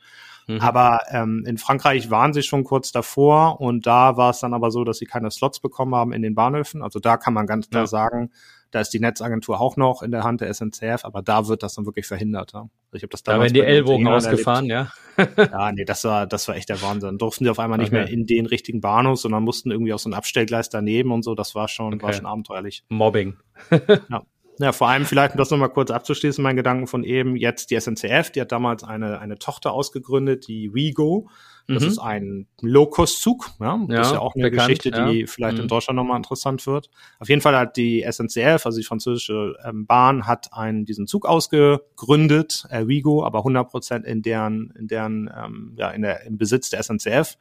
Mhm. 0.48 0.60
Aber 0.60 1.00
ähm, 1.10 1.44
in 1.48 1.58
Frankreich 1.58 2.12
waren 2.12 2.34
sie 2.34 2.44
schon 2.44 2.64
kurz 2.64 2.92
davor 2.92 3.60
und 3.60 3.88
da 3.88 4.18
war 4.18 4.30
es 4.30 4.40
dann 4.40 4.54
aber 4.54 4.70
so, 4.70 4.84
dass 4.84 5.00
sie 5.00 5.06
keine 5.06 5.32
Slots 5.32 5.60
bekommen 5.60 5.96
haben 5.96 6.14
in 6.14 6.22
den 6.22 6.36
Bahnhöfen. 6.36 6.84
Also 6.84 7.00
da 7.00 7.18
kann 7.18 7.34
man 7.34 7.48
ganz 7.48 7.72
klar 7.72 7.84
ja. 7.84 7.88
sagen, 7.88 8.30
da 8.74 8.80
ist 8.82 8.90
die 8.90 9.00
Netzagentur 9.00 9.62
auch 9.62 9.78
noch 9.78 10.02
in 10.02 10.10
der 10.10 10.24
Hand 10.24 10.42
der 10.42 10.52
SNCF, 10.52 11.06
aber 11.06 11.22
da 11.22 11.48
wird 11.48 11.62
das 11.62 11.76
dann 11.76 11.86
wirklich 11.86 12.08
verhindert. 12.08 12.54
Ja. 12.54 12.62
Also 12.62 12.72
ich 12.96 13.04
habe 13.04 13.12
das 13.12 13.22
da 13.22 13.40
werden 13.40 13.54
die 13.54 13.62
Ellbogen 13.62 14.08
ausgefahren, 14.08 14.66
ja. 14.66 14.92
ja, 15.38 15.72
nee, 15.72 15.86
das 15.86 16.04
war 16.06 16.26
das 16.26 16.48
war 16.48 16.56
echt 16.56 16.70
der 16.70 16.82
Wahnsinn. 16.82 17.20
Durften 17.20 17.44
die 17.44 17.52
auf 17.52 17.60
einmal 17.60 17.78
okay. 17.78 17.84
nicht 17.84 17.92
mehr 17.92 18.08
in 18.10 18.26
den 18.26 18.48
richtigen 18.48 18.82
Bahnhof, 18.82 19.20
sondern 19.20 19.44
mussten 19.44 19.70
irgendwie 19.70 19.94
auf 19.94 20.02
so 20.02 20.10
ein 20.10 20.16
Abstellgleis 20.16 20.70
daneben 20.70 21.12
und 21.12 21.22
so. 21.22 21.36
Das 21.36 21.54
war 21.54 21.68
schon 21.68 21.94
okay. 21.94 22.04
war 22.04 22.14
schon 22.14 22.26
abenteuerlich. 22.26 22.84
Mobbing. 22.90 23.38
ja. 23.72 24.24
Ja, 24.60 24.72
vor 24.72 24.88
allem 24.88 25.06
vielleicht, 25.06 25.34
um 25.34 25.40
das 25.40 25.50
nochmal 25.50 25.70
kurz 25.70 25.90
abzuschließen, 25.90 26.44
mein 26.44 26.56
Gedanken 26.56 26.86
von 26.86 27.04
eben, 27.04 27.36
jetzt 27.36 27.72
die 27.72 27.80
SNCF, 27.80 28.30
die 28.30 28.42
hat 28.42 28.52
damals 28.52 28.84
eine, 28.84 29.20
eine 29.20 29.40
Tochter 29.40 29.72
ausgegründet, 29.72 30.48
die 30.48 30.72
WeGo. 30.74 31.28
Das 31.68 31.84
mhm. 31.84 31.90
ist 31.90 32.00
ein 32.00 32.48
Low-Cost-Zug. 32.62 33.52
Ja? 33.60 33.80
Das 33.88 33.96
ja, 33.96 34.02
ist 34.02 34.12
ja 34.12 34.20
auch 34.20 34.36
eine 34.36 34.50
bekannt, 34.50 34.68
Geschichte, 34.68 34.92
die 34.92 35.22
ja. 35.22 35.28
vielleicht 35.28 35.58
mhm. 35.58 35.64
in 35.64 35.68
Deutschland 35.70 35.96
nochmal 35.96 36.18
interessant 36.18 36.66
wird. 36.68 36.90
Auf 37.20 37.30
jeden 37.30 37.42
Fall 37.42 37.56
hat 37.56 37.78
die 37.78 38.06
SNCF, 38.10 38.66
also 38.66 38.78
die 38.78 38.84
französische 38.84 39.56
ähm, 39.64 39.86
Bahn, 39.86 40.28
hat 40.28 40.54
einen, 40.54 40.86
diesen 40.86 41.08
Zug 41.08 41.26
ausgegründet, 41.26 42.66
äh, 42.70 42.86
aber 43.24 43.40
100 43.40 43.70
Prozent 43.70 44.06
in 44.06 44.22
deren, 44.22 44.72
in 44.78 44.88
deren, 44.88 45.30
ähm, 45.36 45.74
ja, 45.78 45.90
in 45.92 46.02
der, 46.02 46.26
im 46.26 46.38
Besitz 46.38 46.70
der 46.70 46.84
SNCF. 46.84 47.38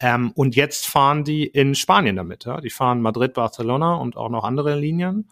Ähm, 0.00 0.32
und 0.34 0.56
jetzt 0.56 0.86
fahren 0.86 1.22
die 1.22 1.46
in 1.46 1.74
Spanien 1.74 2.16
damit. 2.16 2.46
Ja? 2.46 2.60
Die 2.60 2.70
fahren 2.70 3.02
Madrid, 3.02 3.34
Barcelona 3.34 3.96
und 3.96 4.16
auch 4.16 4.30
noch 4.30 4.44
andere 4.44 4.78
Linien. 4.78 5.28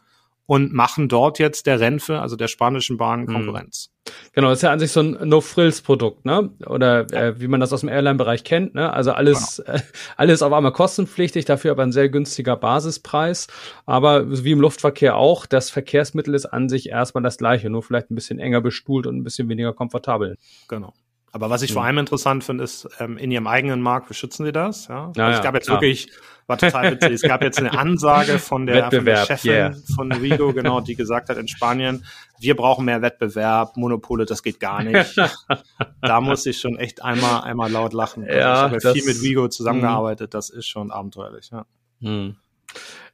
Und 0.51 0.73
machen 0.73 1.09
dort 1.09 1.39
jetzt 1.39 1.69
der 1.69 1.79
Renfe, 1.79 2.21
also 2.21 2.35
der 2.35 2.49
spanischen 2.49 2.97
Bahn. 2.97 3.27
Konkurrenz. 3.27 3.91
Genau, 4.33 4.51
ist 4.51 4.65
ja 4.65 4.73
an 4.73 4.81
sich 4.81 4.91
so 4.91 4.99
ein 4.99 5.17
No-Frills-Produkt, 5.29 6.25
ne? 6.25 6.51
Oder 6.67 7.09
äh, 7.13 7.41
wie 7.41 7.47
man 7.47 7.61
das 7.61 7.73
aus 7.73 7.83
dem 7.83 7.89
Airline-Bereich 7.89 8.43
kennt, 8.43 8.75
ne? 8.75 8.93
Also 8.93 9.13
alles, 9.13 9.63
genau. 9.65 9.79
äh, 9.79 9.83
alles 10.17 10.43
auf 10.43 10.53
einmal 10.53 10.73
kostenpflichtig, 10.73 11.45
dafür 11.45 11.71
aber 11.71 11.85
ein 11.85 11.93
sehr 11.93 12.09
günstiger 12.09 12.57
Basispreis. 12.57 13.47
Aber 13.87 14.45
wie 14.45 14.51
im 14.51 14.61
Luftverkehr 14.61 15.15
auch, 15.15 15.47
das 15.47 15.71
Verkehrsmittel 15.71 16.35
ist 16.35 16.47
an 16.47 16.69
sich 16.69 16.89
erstmal 16.89 17.23
das 17.23 17.39
gleiche, 17.39 17.71
nur 17.71 17.85
vielleicht 17.85 18.11
ein 18.11 18.17
bisschen 18.17 18.41
enger 18.41 18.61
bestuhlt 18.61 19.07
und 19.07 19.19
ein 19.19 19.23
bisschen 19.23 19.49
weniger 19.49 19.73
komfortabel. 19.73 20.37
Genau. 20.67 20.93
Aber 21.33 21.49
was 21.49 21.63
ich 21.63 21.73
vor 21.73 21.85
allem 21.85 21.99
interessant 21.99 22.43
finde, 22.43 22.65
ist, 22.65 22.89
ähm, 22.99 23.17
in 23.17 23.31
ihrem 23.31 23.47
eigenen 23.47 23.81
Markt, 23.81 24.11
wie 24.11 24.15
schützen 24.15 24.45
sie 24.45 24.53
das? 24.53 24.89
Ja? 24.89 25.13
ja, 25.15 25.27
also 25.27 25.39
es 25.39 25.45
gab 25.45 25.55
jetzt 25.55 25.67
klar. 25.67 25.81
wirklich, 25.81 26.11
war 26.49 26.59
total 26.59 26.93
witzig, 26.93 27.13
es 27.13 27.23
gab 27.23 27.43
jetzt 27.43 27.59
eine 27.59 27.73
Ansage 27.79 28.41
von 28.41 28.67
der, 28.67 28.91
von 28.91 29.05
der 29.05 29.27
Chefin 29.27 29.51
yeah. 29.51 29.75
von 29.95 30.11
Rigo, 30.11 30.53
genau, 30.53 30.81
die 30.81 30.97
gesagt 30.97 31.29
hat 31.29 31.37
in 31.37 31.47
Spanien, 31.47 32.05
wir 32.41 32.57
brauchen 32.57 32.85
mehr 32.85 33.01
Wettbewerb, 33.01 33.77
Monopole, 33.77 34.25
das 34.25 34.43
geht 34.43 34.59
gar 34.59 34.83
nicht. 34.83 35.17
da 36.03 36.21
muss 36.21 36.47
ich 36.47 36.59
schon 36.59 36.77
echt 36.77 37.03
einmal, 37.05 37.43
einmal 37.43 37.71
laut 37.71 37.93
lachen. 37.93 38.25
Also 38.25 38.37
ja, 38.37 38.67
ich 38.67 38.73
habe 38.73 38.79
ja 38.83 38.93
viel 38.93 39.05
mit 39.05 39.23
Rigo 39.23 39.49
zusammengearbeitet, 39.49 40.35
das 40.35 40.51
ist 40.51 40.67
schon 40.67 40.91
abenteuerlich, 40.91 41.51
ja. 41.53 41.65
Hm. 42.01 42.37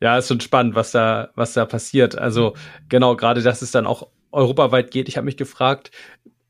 Ja, 0.00 0.16
ist 0.16 0.29
schon 0.29 0.40
spannend, 0.40 0.74
was 0.74 0.92
da, 0.92 1.31
was 1.35 1.52
da 1.52 1.66
passiert. 1.66 2.16
Also 2.16 2.55
genau, 2.88 3.16
gerade 3.16 3.42
dass 3.42 3.62
es 3.62 3.70
dann 3.70 3.87
auch 3.87 4.09
europaweit 4.33 4.90
geht. 4.90 5.09
Ich 5.09 5.16
habe 5.16 5.24
mich 5.24 5.37
gefragt, 5.37 5.90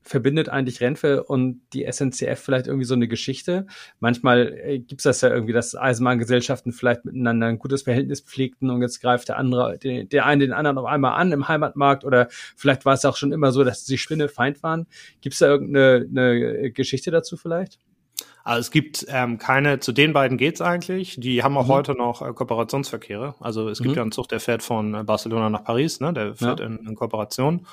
verbindet 0.07 0.49
eigentlich 0.49 0.81
Renfe 0.81 1.25
und 1.25 1.61
die 1.73 1.85
SNCF 1.91 2.39
vielleicht 2.39 2.67
irgendwie 2.67 2.85
so 2.87 2.95
eine 2.95 3.09
Geschichte. 3.09 3.67
Manchmal 3.99 4.53
äh, 4.53 4.79
gibt's 4.79 5.05
das 5.05 5.21
ja 5.21 5.31
irgendwie, 5.31 5.53
dass 5.53 5.75
Eisenbahngesellschaften 5.75 6.73
vielleicht 6.73 7.05
miteinander 7.05 7.49
ein 7.49 7.59
gutes 7.59 7.83
Verhältnis 7.83 8.21
pflegten 8.21 8.71
und 8.71 8.83
jetzt 8.83 9.01
greift 9.01 9.29
der 9.29 9.37
andere, 9.37 9.79
der, 9.79 10.05
der 10.05 10.27
eine 10.27 10.45
den 10.45 10.53
anderen 10.53 10.79
auf 10.79 10.87
einmal 10.87 11.21
an 11.21 11.33
im 11.33 11.49
Heimatmarkt 11.49 12.05
oder 12.05 12.29
vielleicht 12.57 12.85
war 12.85 12.95
es 12.95 13.05
auch 13.05 13.17
schon 13.17 13.33
immer 13.33 13.53
so, 13.53 13.65
dass 13.65 13.85
sie 13.85 13.99
Feind 13.99 14.63
waren. 14.63 14.87
Gibt's 15.21 15.39
da 15.39 15.47
irgendeine 15.47 16.07
eine 16.09 16.71
Geschichte 16.71 17.11
dazu 17.11 17.37
vielleicht? 17.37 17.79
Also 18.45 18.61
es 18.61 18.71
gibt 18.71 19.07
ähm, 19.09 19.39
keine, 19.39 19.81
zu 19.81 19.91
den 19.91 20.13
beiden 20.13 20.39
geht's 20.39 20.61
eigentlich. 20.61 21.17
Die 21.19 21.43
haben 21.43 21.57
auch 21.57 21.67
mhm. 21.67 21.73
heute 21.73 21.93
noch 21.95 22.23
äh, 22.23 22.33
Kooperationsverkehre. 22.33 23.35
Also 23.41 23.69
es 23.69 23.79
gibt 23.79 23.91
mhm. 23.91 23.97
ja 23.97 24.03
einen 24.03 24.13
Zug, 24.13 24.29
der 24.29 24.39
fährt 24.39 24.63
von 24.63 24.95
äh, 24.95 25.03
Barcelona 25.03 25.51
nach 25.51 25.65
Paris, 25.65 25.99
ne? 25.99 26.13
der 26.13 26.37
fährt 26.37 26.61
ja. 26.61 26.67
in, 26.67 26.79
in 26.87 26.95
Kooperation. 26.95 27.67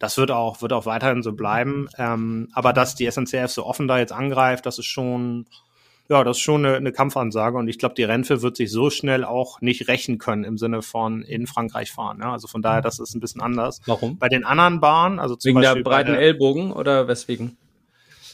Das 0.00 0.16
wird 0.16 0.30
auch, 0.30 0.62
wird 0.62 0.72
auch 0.72 0.86
weiterhin 0.86 1.22
so 1.22 1.34
bleiben. 1.34 1.88
Ähm, 1.98 2.48
aber 2.52 2.72
dass 2.72 2.96
die 2.96 3.08
SNCF 3.08 3.48
so 3.48 3.66
offen 3.66 3.86
da 3.86 3.98
jetzt 3.98 4.12
angreift, 4.12 4.64
das 4.64 4.78
ist 4.78 4.86
schon, 4.86 5.44
ja, 6.08 6.24
das 6.24 6.38
ist 6.38 6.42
schon 6.42 6.64
eine, 6.64 6.76
eine 6.76 6.90
Kampfansage. 6.90 7.58
Und 7.58 7.68
ich 7.68 7.78
glaube, 7.78 7.94
die 7.94 8.04
Renfe 8.04 8.40
wird 8.40 8.56
sich 8.56 8.72
so 8.72 8.88
schnell 8.88 9.24
auch 9.24 9.60
nicht 9.60 9.88
rächen 9.88 10.16
können 10.16 10.44
im 10.44 10.56
Sinne 10.56 10.80
von 10.80 11.20
in 11.20 11.46
Frankreich 11.46 11.92
fahren. 11.92 12.18
Ja? 12.22 12.32
Also 12.32 12.48
von 12.48 12.62
daher, 12.62 12.80
das 12.80 12.98
ist 12.98 13.14
ein 13.14 13.20
bisschen 13.20 13.42
anders. 13.42 13.82
Warum? 13.84 14.16
Bei 14.18 14.30
den 14.30 14.44
anderen 14.44 14.80
Bahnen, 14.80 15.18
also 15.18 15.36
zum 15.36 15.50
Wegen 15.50 15.60
Beispiel 15.60 15.82
der 15.82 15.90
breiten 15.90 16.12
der, 16.12 16.20
Ellbogen 16.22 16.72
oder 16.72 17.06
weswegen? 17.06 17.58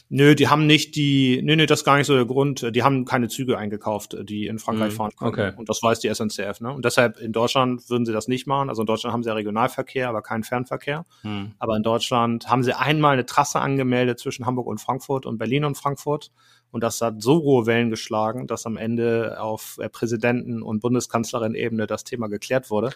Nö, 0.09 0.35
die 0.35 0.47
haben 0.47 0.67
nicht 0.67 0.95
die, 0.95 1.41
nö, 1.43 1.55
nö, 1.57 1.65
das 1.65 1.81
ist 1.81 1.85
gar 1.85 1.97
nicht 1.97 2.07
so 2.07 2.15
der 2.15 2.25
Grund. 2.25 2.73
Die 2.73 2.83
haben 2.83 3.03
keine 3.03 3.27
Züge 3.27 3.57
eingekauft, 3.57 4.15
die 4.23 4.47
in 4.47 4.57
Frankreich 4.57 4.93
mm, 4.93 4.95
fahren 4.95 5.11
können. 5.17 5.29
Okay. 5.29 5.51
Und 5.57 5.67
das 5.67 5.83
weiß 5.83 5.99
die 5.99 6.13
SNCF, 6.13 6.61
ne? 6.61 6.71
Und 6.71 6.85
deshalb 6.85 7.19
in 7.19 7.33
Deutschland 7.33 7.89
würden 7.89 8.05
sie 8.05 8.13
das 8.13 8.29
nicht 8.29 8.47
machen. 8.47 8.69
Also 8.69 8.83
in 8.83 8.85
Deutschland 8.85 9.13
haben 9.13 9.23
sie 9.23 9.29
ja 9.29 9.35
Regionalverkehr, 9.35 10.07
aber 10.07 10.21
keinen 10.21 10.43
Fernverkehr. 10.43 11.05
Mm. 11.23 11.47
Aber 11.59 11.75
in 11.75 11.83
Deutschland 11.83 12.47
haben 12.49 12.63
sie 12.63 12.73
einmal 12.73 13.13
eine 13.13 13.25
Trasse 13.25 13.59
angemeldet 13.59 14.19
zwischen 14.19 14.45
Hamburg 14.45 14.67
und 14.67 14.79
Frankfurt 14.79 15.25
und 15.25 15.37
Berlin 15.37 15.65
und 15.65 15.75
Frankfurt. 15.75 16.31
Und 16.71 16.83
das 16.83 17.01
hat 17.01 17.21
so 17.21 17.41
hohe 17.41 17.65
Wellen 17.65 17.89
geschlagen, 17.89 18.47
dass 18.47 18.65
am 18.65 18.77
Ende 18.77 19.41
auf 19.41 19.77
Präsidenten- 19.91 20.61
und 20.61 20.79
Bundeskanzlerin-Ebene 20.79 21.85
das 21.85 22.03
Thema 22.05 22.27
geklärt 22.27 22.69
wurde. 22.69 22.91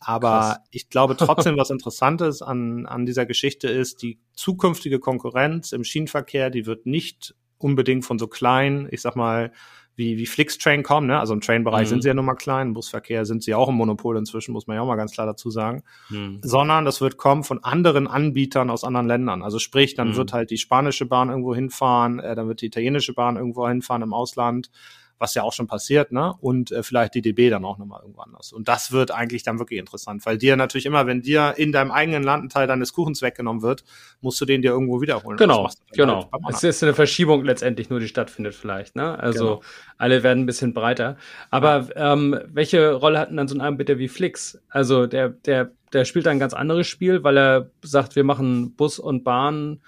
Aber 0.00 0.28
Krass. 0.28 0.58
ich 0.70 0.88
glaube 0.88 1.16
trotzdem, 1.16 1.56
was 1.58 1.70
Interessantes 1.70 2.42
an, 2.42 2.86
an 2.86 3.06
dieser 3.06 3.26
Geschichte 3.26 3.68
ist, 3.68 4.02
die 4.02 4.18
zukünftige 4.34 4.98
Konkurrenz 4.98 5.72
im 5.72 5.84
Schienenverkehr, 5.84 6.50
die 6.50 6.66
wird 6.66 6.86
nicht 6.86 7.34
unbedingt 7.58 8.04
von 8.04 8.18
so 8.18 8.28
kleinen, 8.28 8.88
ich 8.90 9.00
sag 9.00 9.16
mal, 9.16 9.52
wie, 9.98 10.16
wie 10.16 10.26
Flixtrain 10.26 10.84
kommen, 10.84 11.08
ne? 11.08 11.18
Also 11.18 11.34
im 11.34 11.40
Train-Bereich 11.40 11.86
mhm. 11.86 11.88
sind 11.88 12.02
sie 12.02 12.08
ja 12.08 12.14
nun 12.14 12.24
mal 12.24 12.36
klein, 12.36 12.68
im 12.68 12.74
Busverkehr 12.74 13.24
sind 13.24 13.42
sie 13.42 13.52
auch 13.56 13.68
im 13.68 13.74
Monopol 13.74 14.16
inzwischen, 14.16 14.52
muss 14.52 14.68
man 14.68 14.76
ja 14.76 14.82
auch 14.82 14.86
mal 14.86 14.94
ganz 14.94 15.10
klar 15.10 15.26
dazu 15.26 15.50
sagen. 15.50 15.82
Mhm. 16.08 16.38
Sondern 16.40 16.84
das 16.84 17.00
wird 17.00 17.16
kommen 17.16 17.42
von 17.42 17.64
anderen 17.64 18.06
Anbietern 18.06 18.70
aus 18.70 18.84
anderen 18.84 19.08
Ländern. 19.08 19.42
Also 19.42 19.58
sprich, 19.58 19.96
dann 19.96 20.10
mhm. 20.10 20.16
wird 20.16 20.32
halt 20.32 20.50
die 20.52 20.56
spanische 20.56 21.04
Bahn 21.04 21.30
irgendwo 21.30 21.52
hinfahren, 21.52 22.20
äh, 22.20 22.36
dann 22.36 22.46
wird 22.46 22.60
die 22.60 22.66
italienische 22.66 23.12
Bahn 23.12 23.36
irgendwo 23.36 23.66
hinfahren 23.66 24.02
im 24.02 24.14
Ausland 24.14 24.70
was 25.18 25.34
ja 25.34 25.42
auch 25.42 25.52
schon 25.52 25.66
passiert, 25.66 26.12
ne? 26.12 26.34
Und 26.40 26.70
äh, 26.70 26.82
vielleicht 26.82 27.14
die 27.14 27.22
DB 27.22 27.50
dann 27.50 27.64
auch 27.64 27.78
nochmal 27.78 28.00
irgendwo 28.02 28.20
anders. 28.20 28.52
Und 28.52 28.68
das 28.68 28.92
wird 28.92 29.10
eigentlich 29.10 29.42
dann 29.42 29.58
wirklich 29.58 29.78
interessant, 29.78 30.24
weil 30.26 30.38
dir 30.38 30.56
natürlich 30.56 30.86
immer, 30.86 31.06
wenn 31.06 31.22
dir 31.22 31.54
in 31.56 31.72
deinem 31.72 31.90
eigenen 31.90 32.22
Land 32.22 32.44
ein 32.44 32.48
Teil 32.48 32.66
deines 32.66 32.92
Kuchens 32.92 33.20
weggenommen 33.22 33.62
wird, 33.62 33.84
musst 34.20 34.40
du 34.40 34.44
den 34.44 34.62
dir 34.62 34.70
irgendwo 34.70 35.00
wiederholen. 35.00 35.36
Genau, 35.36 35.68
genau. 35.92 36.28
Halt 36.32 36.54
es 36.54 36.62
ist 36.62 36.82
eine 36.82 36.94
Verschiebung 36.94 37.44
letztendlich 37.44 37.90
nur, 37.90 38.00
die 38.00 38.08
stattfindet 38.08 38.54
vielleicht, 38.54 38.96
ne? 38.96 39.18
Also 39.18 39.44
genau. 39.44 39.62
alle 39.96 40.22
werden 40.22 40.44
ein 40.44 40.46
bisschen 40.46 40.72
breiter. 40.72 41.16
Aber 41.50 41.88
ja. 41.94 42.12
ähm, 42.12 42.38
welche 42.46 42.92
Rolle 42.92 43.18
hatten 43.18 43.36
dann 43.36 43.48
so 43.48 43.56
ein 43.56 43.60
Anbieter 43.60 43.98
wie 43.98 44.08
Flix? 44.08 44.60
Also 44.68 45.06
der, 45.06 45.30
der, 45.30 45.72
der 45.92 46.04
spielt 46.04 46.28
ein 46.28 46.38
ganz 46.38 46.54
anderes 46.54 46.86
Spiel, 46.86 47.24
weil 47.24 47.38
er 47.38 47.70
sagt, 47.82 48.16
wir 48.16 48.24
machen 48.24 48.74
Bus 48.76 48.98
und 48.98 49.24
Bahn. 49.24 49.80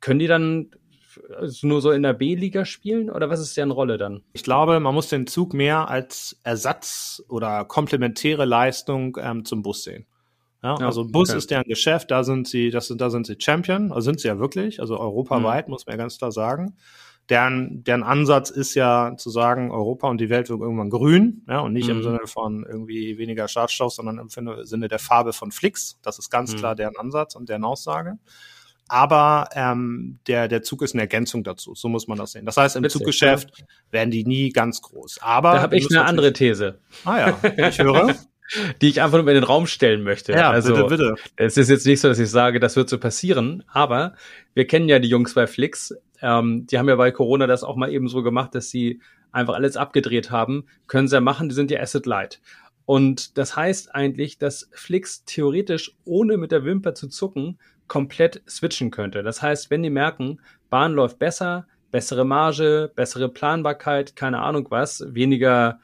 Können 0.00 0.18
die 0.18 0.26
dann 0.26 0.70
nur 1.62 1.80
so 1.80 1.90
in 1.90 2.02
der 2.02 2.12
B-Liga 2.12 2.64
spielen 2.64 3.10
oder 3.10 3.30
was 3.30 3.40
ist 3.40 3.56
deren 3.56 3.70
Rolle 3.70 3.98
dann? 3.98 4.22
Ich 4.32 4.42
glaube, 4.42 4.80
man 4.80 4.94
muss 4.94 5.08
den 5.08 5.26
Zug 5.26 5.54
mehr 5.54 5.88
als 5.88 6.40
Ersatz 6.42 7.22
oder 7.28 7.64
komplementäre 7.64 8.44
Leistung 8.44 9.16
ähm, 9.20 9.44
zum 9.44 9.62
Bus 9.62 9.84
sehen. 9.84 10.06
Ja, 10.62 10.76
ja 10.78 10.86
also 10.86 11.06
Bus 11.06 11.30
okay. 11.30 11.38
ist 11.38 11.50
deren 11.50 11.64
Geschäft, 11.64 12.10
da 12.10 12.24
sind 12.24 12.46
sie, 12.48 12.70
das 12.70 12.86
sind, 12.86 13.00
da 13.00 13.10
sind 13.10 13.26
sie 13.26 13.36
Champion, 13.38 13.92
also 13.92 14.02
sind 14.02 14.20
sie 14.20 14.28
ja 14.28 14.38
wirklich, 14.38 14.80
also 14.80 14.98
europaweit, 14.98 15.68
mhm. 15.68 15.72
muss 15.72 15.86
man 15.86 15.94
ja 15.94 16.02
ganz 16.02 16.18
klar 16.18 16.32
sagen. 16.32 16.76
Deren, 17.28 17.84
deren 17.84 18.02
Ansatz 18.02 18.50
ist 18.50 18.74
ja 18.74 19.14
zu 19.16 19.30
sagen, 19.30 19.70
Europa 19.70 20.08
und 20.08 20.20
die 20.20 20.30
Welt 20.30 20.48
wird 20.50 20.60
irgendwann 20.60 20.90
grün, 20.90 21.44
ja, 21.48 21.60
und 21.60 21.72
nicht 21.72 21.88
mhm. 21.88 21.96
im 21.96 22.02
Sinne 22.02 22.20
von 22.26 22.66
irgendwie 22.68 23.18
weniger 23.18 23.46
Schadstoff, 23.46 23.92
sondern 23.92 24.18
im 24.18 24.28
Sinne 24.28 24.88
der 24.88 24.98
Farbe 24.98 25.32
von 25.32 25.52
Flix. 25.52 25.98
Das 26.02 26.18
ist 26.18 26.30
ganz 26.30 26.52
mhm. 26.52 26.56
klar 26.58 26.74
deren 26.74 26.96
Ansatz 26.96 27.36
und 27.36 27.48
deren 27.48 27.64
Aussage 27.64 28.18
aber 28.90 29.48
ähm, 29.54 30.18
der, 30.26 30.48
der 30.48 30.62
Zug 30.62 30.82
ist 30.82 30.94
eine 30.94 31.02
Ergänzung 31.02 31.44
dazu. 31.44 31.76
So 31.76 31.88
muss 31.88 32.08
man 32.08 32.18
das 32.18 32.32
sehen. 32.32 32.44
Das 32.44 32.56
heißt, 32.56 32.74
im 32.74 32.82
Witzig, 32.82 32.98
Zuggeschäft 32.98 33.50
ja. 33.56 33.64
werden 33.92 34.10
die 34.10 34.24
nie 34.24 34.50
ganz 34.50 34.82
groß. 34.82 35.18
Aber 35.22 35.52
da 35.52 35.62
habe 35.62 35.76
ich 35.76 35.88
eine 35.90 36.04
andere 36.04 36.32
These. 36.32 36.80
Ah 37.04 37.18
ja, 37.18 37.68
ich 37.68 37.78
höre. 37.78 38.16
die 38.82 38.88
ich 38.88 39.00
einfach 39.00 39.18
nur 39.18 39.28
in 39.28 39.34
den 39.34 39.44
Raum 39.44 39.68
stellen 39.68 40.02
möchte. 40.02 40.32
Ja, 40.32 40.50
also, 40.50 40.74
bitte, 40.74 40.88
bitte. 40.88 41.14
Es 41.36 41.56
ist 41.56 41.70
jetzt 41.70 41.86
nicht 41.86 42.00
so, 42.00 42.08
dass 42.08 42.18
ich 42.18 42.30
sage, 42.30 42.58
das 42.58 42.74
wird 42.74 42.88
so 42.88 42.98
passieren, 42.98 43.62
aber 43.68 44.14
wir 44.54 44.66
kennen 44.66 44.88
ja 44.88 44.98
die 44.98 45.08
Jungs 45.08 45.34
bei 45.34 45.46
Flix. 45.46 45.94
Ähm, 46.20 46.66
die 46.66 46.76
haben 46.76 46.88
ja 46.88 46.96
bei 46.96 47.12
Corona 47.12 47.46
das 47.46 47.62
auch 47.62 47.76
mal 47.76 47.92
eben 47.92 48.08
so 48.08 48.24
gemacht, 48.24 48.56
dass 48.56 48.70
sie 48.70 49.00
einfach 49.30 49.54
alles 49.54 49.76
abgedreht 49.76 50.32
haben. 50.32 50.64
Können 50.88 51.06
sie 51.06 51.14
ja 51.14 51.20
machen, 51.20 51.48
die 51.48 51.54
sind 51.54 51.70
ja 51.70 51.80
Asset 51.80 52.06
Light. 52.06 52.40
Und 52.86 53.38
das 53.38 53.54
heißt 53.54 53.94
eigentlich, 53.94 54.38
dass 54.38 54.68
Flix 54.72 55.24
theoretisch 55.24 55.94
ohne 56.04 56.36
mit 56.38 56.50
der 56.50 56.64
Wimper 56.64 56.96
zu 56.96 57.06
zucken 57.06 57.56
komplett 57.90 58.40
switchen 58.48 58.92
könnte. 58.92 59.24
Das 59.24 59.42
heißt, 59.42 59.68
wenn 59.68 59.82
die 59.82 59.90
merken, 59.90 60.40
Bahn 60.70 60.92
läuft 60.92 61.18
besser, 61.18 61.66
bessere 61.90 62.24
Marge, 62.24 62.92
bessere 62.94 63.28
Planbarkeit, 63.28 64.14
keine 64.14 64.42
Ahnung 64.42 64.68
was, 64.70 65.02
weniger 65.08 65.80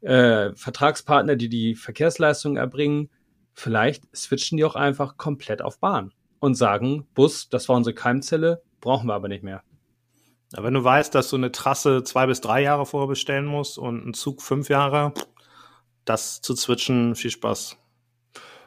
äh, 0.00 0.50
Vertragspartner, 0.56 1.36
die 1.36 1.48
die 1.48 1.76
Verkehrsleistung 1.76 2.56
erbringen, 2.56 3.10
vielleicht 3.54 4.04
switchen 4.14 4.58
die 4.58 4.64
auch 4.64 4.74
einfach 4.74 5.18
komplett 5.18 5.62
auf 5.62 5.78
Bahn 5.78 6.12
und 6.40 6.56
sagen, 6.56 7.06
Bus, 7.14 7.48
das 7.48 7.68
war 7.68 7.76
unsere 7.76 7.94
Keimzelle, 7.94 8.60
brauchen 8.80 9.06
wir 9.06 9.14
aber 9.14 9.28
nicht 9.28 9.44
mehr. 9.44 9.62
Ja, 10.52 10.64
wenn 10.64 10.74
du 10.74 10.82
weißt, 10.82 11.14
dass 11.14 11.30
du 11.30 11.36
eine 11.36 11.52
Trasse 11.52 12.02
zwei 12.02 12.26
bis 12.26 12.40
drei 12.40 12.60
Jahre 12.62 12.86
vorher 12.86 13.08
bestellen 13.08 13.46
musst 13.46 13.78
und 13.78 14.02
einen 14.02 14.14
Zug 14.14 14.42
fünf 14.42 14.68
Jahre, 14.68 15.14
das 16.04 16.40
zu 16.40 16.56
switchen, 16.56 17.14
viel 17.14 17.30
Spaß. 17.30 17.76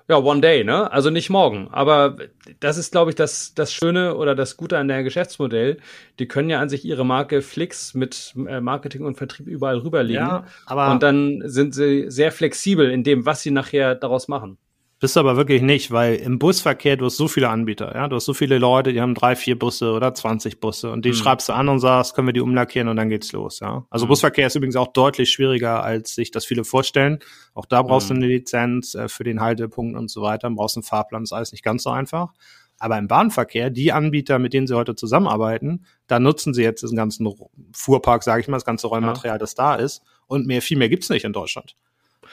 Ja, 0.10 0.18
one 0.18 0.42
day, 0.42 0.64
ne? 0.64 0.92
Also 0.92 1.12
nicht 1.12 1.30
morgen. 1.30 1.68
Aber 1.72 2.16
das 2.60 2.78
ist, 2.80 2.92
glaube 2.92 3.12
ich, 3.12 3.16
das, 3.16 3.54
das 3.54 3.72
Schöne 3.72 4.16
oder 4.16 4.34
das 4.34 4.58
Gute 4.58 4.80
an 4.80 4.88
der 4.88 5.04
Geschäftsmodell. 5.04 5.78
Die 6.18 6.28
können 6.28 6.50
ja 6.50 6.60
an 6.60 6.68
sich 6.68 6.84
ihre 6.84 7.06
Marke 7.06 7.44
Flix 7.44 7.94
mit 7.94 8.34
äh, 8.48 8.60
Marketing 8.60 9.06
und 9.06 9.18
Vertrieb 9.18 9.46
überall 9.46 9.78
rüberlegen. 9.78 10.26
Ja, 10.26 10.46
aber 10.66 10.92
und 10.92 11.04
dann 11.04 11.44
sind 11.46 11.76
sie 11.76 12.10
sehr 12.10 12.32
flexibel 12.32 12.90
in 12.90 13.04
dem, 13.04 13.28
was 13.28 13.44
sie 13.44 13.52
nachher 13.52 13.94
daraus 13.94 14.28
machen. 14.28 14.58
Bist 15.02 15.16
du 15.16 15.22
aber 15.22 15.38
wirklich 15.38 15.62
nicht, 15.62 15.92
weil 15.92 16.16
im 16.16 16.40
Busverkehr 16.40 16.98
du 16.98 17.06
hast 17.06 17.16
so 17.16 17.30
viele 17.30 17.48
Anbieter, 17.48 17.96
ja, 17.96 18.10
du 18.10 18.18
hast 18.18 18.26
so 18.26 18.34
viele 18.34 18.58
Leute, 18.58 18.92
die 18.92 19.00
haben 19.00 19.16
drei, 19.16 19.38
vier 19.38 19.58
Busse 19.58 19.94
oder 19.94 20.14
20 20.14 20.60
Busse 20.60 20.92
und 20.92 21.06
die 21.06 21.10
mhm. 21.10 21.14
schreibst 21.14 21.48
du 21.48 21.54
an 21.54 21.70
und 21.70 21.80
sagst, 21.80 22.16
können 22.16 22.28
wir 22.28 22.34
die 22.34 22.42
umlackieren 22.42 22.90
und 22.90 22.98
dann 22.98 23.08
geht's 23.08 23.32
los, 23.32 23.62
ja. 23.62 23.86
Also 23.90 24.06
mhm. 24.06 24.10
Busverkehr 24.10 24.48
ist 24.48 24.56
übrigens 24.56 24.76
auch 24.76 24.92
deutlich 24.92 25.32
schwieriger, 25.32 25.84
als 25.84 26.16
sich 26.16 26.32
das 26.32 26.46
viele 26.46 26.66
vorstellen. 26.66 27.20
Auch 27.54 27.66
da 27.66 27.82
brauchst 27.82 28.10
mhm. 28.10 28.16
du 28.16 28.26
eine 28.26 28.34
Lizenz 28.34 28.94
äh, 28.94 29.08
für 29.08 29.24
den 29.24 29.40
Haltepunkt 29.40 29.98
und 29.98 30.12
so 30.12 30.22
weiter, 30.22 30.50
brauchst 30.50 30.76
einen 30.76 30.84
Fahrplan, 30.84 31.24
ist 31.24 31.32
alles 31.32 31.54
nicht 31.54 31.64
ganz 31.64 31.84
so 31.84 31.92
einfach. 31.92 32.34
Aber 32.78 32.98
im 32.98 33.08
Bahnverkehr, 33.08 33.70
die 33.70 33.94
Anbieter, 33.94 34.38
mit 34.38 34.54
denen 34.54 34.68
sie 34.68 34.76
heute 34.76 34.96
zusammenarbeiten, 34.96 35.86
da 36.08 36.20
nutzen 36.20 36.54
sie 36.54 36.64
jetzt 36.64 36.82
diesen 36.82 36.98
ganzen 36.98 37.30
Fuhrpark, 37.74 38.24
sage 38.24 38.42
ich 38.42 38.48
mal, 38.50 38.58
das 38.58 38.66
ganze 38.66 38.88
Rollmaterial, 38.88 39.36
ja. 39.36 39.38
das 39.38 39.56
da 39.56 39.76
ist. 39.76 40.02
Und 40.28 40.46
mehr, 40.48 40.62
viel 40.62 40.78
mehr 40.78 40.90
gibt's 40.90 41.10
nicht 41.10 41.26
in 41.26 41.34
Deutschland. 41.34 41.76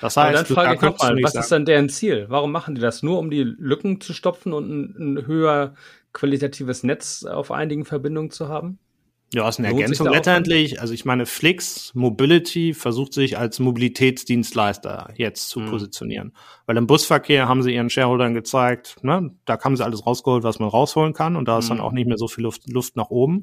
Das 0.00 0.16
heißt, 0.16 0.36
dann 0.36 0.46
frage 0.46 0.74
ich 0.74 0.80
nochmal, 0.80 1.16
was 1.22 1.32
sagen. 1.32 1.42
ist 1.42 1.52
dann 1.52 1.64
deren 1.64 1.88
Ziel? 1.88 2.26
Warum 2.28 2.52
machen 2.52 2.74
die 2.74 2.80
das? 2.80 3.02
Nur 3.02 3.18
um 3.18 3.30
die 3.30 3.42
Lücken 3.42 4.00
zu 4.00 4.12
stopfen 4.12 4.52
und 4.52 4.68
ein, 4.68 5.18
ein 5.18 5.26
höher 5.26 5.74
qualitatives 6.12 6.82
Netz 6.82 7.24
auf 7.24 7.50
einigen 7.50 7.84
Verbindungen 7.84 8.30
zu 8.30 8.48
haben? 8.48 8.78
Ja, 9.34 9.48
ist 9.48 9.58
eine 9.58 9.70
Lohnt 9.70 9.80
Ergänzung 9.82 10.08
letztendlich. 10.08 10.80
Also 10.80 10.94
ich 10.94 11.04
meine, 11.04 11.26
Flix 11.26 11.92
Mobility 11.94 12.74
versucht 12.74 13.12
sich 13.12 13.36
als 13.36 13.58
Mobilitätsdienstleister 13.58 15.10
jetzt 15.16 15.48
zu 15.48 15.60
mhm. 15.60 15.70
positionieren. 15.70 16.32
Weil 16.66 16.76
im 16.76 16.86
Busverkehr 16.86 17.48
haben 17.48 17.62
sie 17.62 17.74
ihren 17.74 17.90
Shareholdern 17.90 18.34
gezeigt, 18.34 19.02
ne, 19.02 19.32
da 19.44 19.58
haben 19.60 19.76
sie 19.76 19.84
alles 19.84 20.06
rausgeholt, 20.06 20.44
was 20.44 20.60
man 20.60 20.68
rausholen 20.68 21.12
kann 21.12 21.34
und 21.34 21.48
da 21.48 21.58
ist 21.58 21.66
mhm. 21.66 21.76
dann 21.76 21.80
auch 21.80 21.92
nicht 21.92 22.06
mehr 22.06 22.18
so 22.18 22.28
viel 22.28 22.44
Luft, 22.44 22.70
Luft 22.70 22.96
nach 22.96 23.10
oben. 23.10 23.42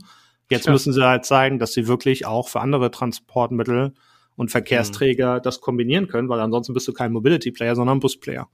Jetzt 0.49 0.67
ja. 0.67 0.71
müssen 0.71 0.93
sie 0.93 1.05
halt 1.05 1.25
zeigen, 1.25 1.59
dass 1.59 1.73
sie 1.73 1.87
wirklich 1.87 2.25
auch 2.25 2.47
für 2.47 2.61
andere 2.61 2.89
Transportmittel 2.89 3.93
und 4.35 4.51
Verkehrsträger 4.51 5.37
mhm. 5.37 5.41
das 5.43 5.61
kombinieren 5.61 6.07
können, 6.07 6.29
weil 6.29 6.39
ansonsten 6.39 6.73
bist 6.73 6.87
du 6.87 6.93
kein 6.93 7.11
Mobility-Player, 7.11 7.75
sondern 7.75 7.99
Bus-Player. 7.99 8.47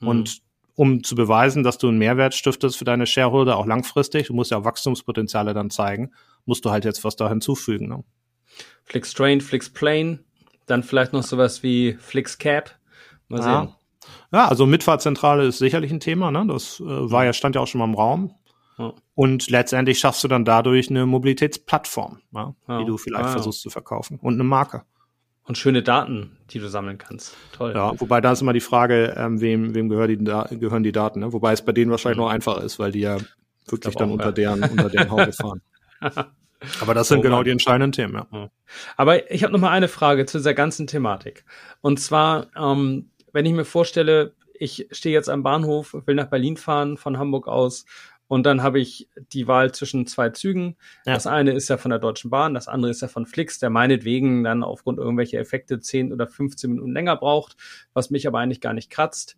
Mhm. 0.00 0.08
Und 0.08 0.42
um 0.74 1.02
zu 1.02 1.14
beweisen, 1.14 1.62
dass 1.62 1.78
du 1.78 1.88
einen 1.88 1.98
Mehrwert 1.98 2.34
stiftest 2.34 2.76
für 2.76 2.84
deine 2.84 3.06
Shareholder, 3.06 3.56
auch 3.56 3.66
langfristig, 3.66 4.26
du 4.26 4.34
musst 4.34 4.50
ja 4.50 4.58
auch 4.58 4.64
Wachstumspotenziale 4.64 5.54
dann 5.54 5.70
zeigen, 5.70 6.12
musst 6.44 6.64
du 6.64 6.70
halt 6.70 6.84
jetzt 6.84 7.02
was 7.02 7.16
da 7.16 7.28
hinzufügen. 7.28 7.88
Ne? 7.88 8.04
Flix 8.84 9.14
Train, 9.14 9.40
Flix 9.40 9.70
Plane, 9.70 10.20
dann 10.66 10.82
vielleicht 10.82 11.12
noch 11.12 11.22
sowas 11.22 11.62
wie 11.62 11.94
Flix 11.98 12.38
Cap. 12.38 12.78
Mal 13.28 13.42
sehen. 13.42 13.74
Ja. 14.30 14.48
also 14.48 14.66
Mitfahrzentrale 14.66 15.46
ist 15.46 15.58
sicherlich 15.58 15.90
ein 15.90 15.98
Thema, 15.98 16.30
ne? 16.30 16.44
Das 16.46 16.78
äh, 16.78 16.84
war 16.84 17.24
ja, 17.24 17.32
stand 17.32 17.56
ja 17.56 17.60
auch 17.60 17.66
schon 17.66 17.80
mal 17.80 17.86
im 17.86 17.94
Raum. 17.94 18.34
Ja. 18.78 18.92
Und 19.14 19.50
letztendlich 19.50 19.98
schaffst 19.98 20.22
du 20.22 20.28
dann 20.28 20.44
dadurch 20.44 20.90
eine 20.90 21.06
Mobilitätsplattform, 21.06 22.20
ja, 22.32 22.54
ja. 22.68 22.78
die 22.78 22.84
du 22.84 22.98
vielleicht 22.98 23.24
ah, 23.24 23.32
versuchst 23.32 23.62
zu 23.62 23.70
verkaufen 23.70 24.18
und 24.20 24.34
eine 24.34 24.44
Marke. 24.44 24.82
Und 25.46 25.56
schöne 25.56 25.82
Daten, 25.82 26.36
die 26.50 26.58
du 26.58 26.68
sammeln 26.68 26.98
kannst. 26.98 27.36
Toll. 27.52 27.72
Ja, 27.74 27.98
wobei 28.00 28.20
da 28.20 28.32
ist 28.32 28.42
immer 28.42 28.52
die 28.52 28.60
Frage, 28.60 29.14
ähm, 29.16 29.40
wem, 29.40 29.74
wem 29.74 29.88
gehören 29.88 30.08
die, 30.08 30.58
gehören 30.58 30.82
die 30.82 30.92
Daten, 30.92 31.20
ne? 31.20 31.32
Wobei 31.32 31.52
es 31.52 31.64
bei 31.64 31.72
denen 31.72 31.90
wahrscheinlich 31.90 32.18
mhm. 32.18 32.24
noch 32.24 32.30
einfacher 32.30 32.62
ist, 32.62 32.78
weil 32.78 32.90
die 32.92 33.00
ja 33.00 33.18
wirklich 33.68 33.94
dann 33.94 34.08
auch, 34.08 34.14
unter, 34.14 34.26
ja. 34.26 34.32
deren, 34.32 34.62
unter 34.64 34.90
deren 34.90 35.10
Haube 35.10 35.32
fahren. 35.32 35.62
Aber 36.80 36.94
das 36.94 37.08
sind 37.08 37.18
oh, 37.18 37.22
genau 37.22 37.42
die 37.42 37.50
entscheidenden 37.50 37.92
Themen, 37.92 38.14
ja. 38.32 38.50
Aber 38.96 39.30
ich 39.30 39.42
habe 39.44 39.52
noch 39.52 39.60
mal 39.60 39.70
eine 39.70 39.88
Frage 39.88 40.26
zu 40.26 40.38
dieser 40.38 40.54
ganzen 40.54 40.86
Thematik. 40.86 41.44
Und 41.80 42.00
zwar, 42.00 42.48
ähm, 42.56 43.10
wenn 43.32 43.46
ich 43.46 43.52
mir 43.52 43.64
vorstelle, 43.64 44.34
ich 44.58 44.88
stehe 44.90 45.14
jetzt 45.14 45.28
am 45.28 45.42
Bahnhof, 45.42 45.94
will 46.06 46.14
nach 46.14 46.28
Berlin 46.30 46.56
fahren 46.56 46.96
von 46.96 47.18
Hamburg 47.18 47.46
aus 47.46 47.84
und 48.28 48.44
dann 48.44 48.62
habe 48.62 48.80
ich 48.80 49.08
die 49.32 49.46
Wahl 49.46 49.72
zwischen 49.72 50.06
zwei 50.06 50.30
Zügen. 50.30 50.76
Ja. 51.04 51.14
Das 51.14 51.26
eine 51.26 51.52
ist 51.52 51.68
ja 51.68 51.76
von 51.76 51.90
der 51.90 52.00
Deutschen 52.00 52.30
Bahn, 52.30 52.54
das 52.54 52.68
andere 52.68 52.90
ist 52.90 53.02
ja 53.02 53.08
von 53.08 53.26
Flix, 53.26 53.58
der 53.58 53.70
meinetwegen 53.70 54.44
dann 54.44 54.62
aufgrund 54.62 54.98
irgendwelcher 54.98 55.38
Effekte 55.38 55.80
10 55.80 56.12
oder 56.12 56.26
15 56.26 56.70
Minuten 56.70 56.92
länger 56.92 57.16
braucht, 57.16 57.56
was 57.92 58.10
mich 58.10 58.26
aber 58.26 58.38
eigentlich 58.38 58.60
gar 58.60 58.74
nicht 58.74 58.90
kratzt. 58.90 59.36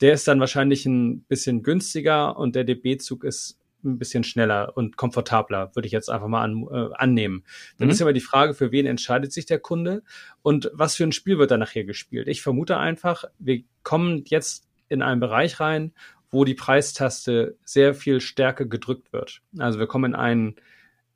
Der 0.00 0.14
ist 0.14 0.26
dann 0.26 0.40
wahrscheinlich 0.40 0.86
ein 0.86 1.22
bisschen 1.24 1.62
günstiger 1.62 2.38
und 2.38 2.54
der 2.56 2.64
DB-Zug 2.64 3.24
ist 3.24 3.58
ein 3.84 3.98
bisschen 3.98 4.24
schneller 4.24 4.76
und 4.76 4.96
komfortabler, 4.96 5.74
würde 5.74 5.86
ich 5.86 5.92
jetzt 5.92 6.10
einfach 6.10 6.28
mal 6.28 6.42
an, 6.42 6.66
äh, 6.70 6.94
annehmen. 6.94 7.44
Dann 7.78 7.88
mhm. 7.88 7.92
ist 7.92 8.02
aber 8.02 8.12
die 8.12 8.20
Frage, 8.20 8.54
für 8.54 8.72
wen 8.72 8.86
entscheidet 8.86 9.32
sich 9.32 9.46
der 9.46 9.58
Kunde 9.58 10.02
und 10.42 10.70
was 10.74 10.96
für 10.96 11.04
ein 11.04 11.12
Spiel 11.12 11.38
wird 11.38 11.50
da 11.50 11.56
nachher 11.56 11.84
gespielt. 11.84 12.28
Ich 12.28 12.42
vermute 12.42 12.76
einfach, 12.76 13.24
wir 13.38 13.62
kommen 13.82 14.24
jetzt 14.26 14.68
in 14.88 15.02
einen 15.02 15.20
Bereich 15.20 15.60
rein, 15.60 15.92
wo 16.30 16.44
die 16.44 16.54
Preistaste 16.54 17.56
sehr 17.64 17.94
viel 17.94 18.20
stärker 18.20 18.64
gedrückt 18.64 19.12
wird. 19.12 19.42
Also 19.58 19.78
wir 19.78 19.86
kommen 19.86 20.12
in 20.12 20.16
einen 20.16 20.56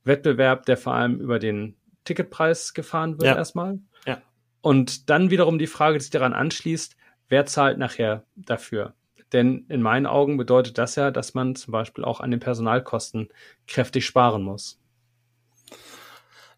Wettbewerb, 0.05 0.67
der 0.67 0.77
vor 0.77 0.95
allem 0.95 1.21
über 1.21 1.39
den 1.39 1.77
Ticketpreis 2.05 2.75
gefahren 2.75 3.13
wird 3.13 3.25
ja. 3.25 3.37
erstmal. 3.37 3.79
Ja. 4.07 4.21
Und 4.61 5.09
dann 5.11 5.31
wiederum 5.31 5.59
die 5.59 5.67
Frage, 5.67 5.99
die 5.99 6.03
sich 6.03 6.11
daran 6.11 6.33
anschließt, 6.33 6.97
wer 7.29 7.47
zahlt 7.47 7.79
nachher 7.79 8.25
dafür? 8.37 8.95
Denn 9.33 9.65
in 9.69 9.83
meinen 9.83 10.07
Augen 10.07 10.37
bedeutet 10.37 10.79
das 10.79 10.97
ja, 10.97 11.11
dass 11.11 11.35
man 11.35 11.57
zum 11.57 11.73
Beispiel 11.73 12.05
auch 12.05 12.21
an 12.21 12.31
den 12.31 12.41
Personalkosten 12.41 13.29
kräftig 13.67 14.07
sparen 14.07 14.43
muss. 14.43 14.81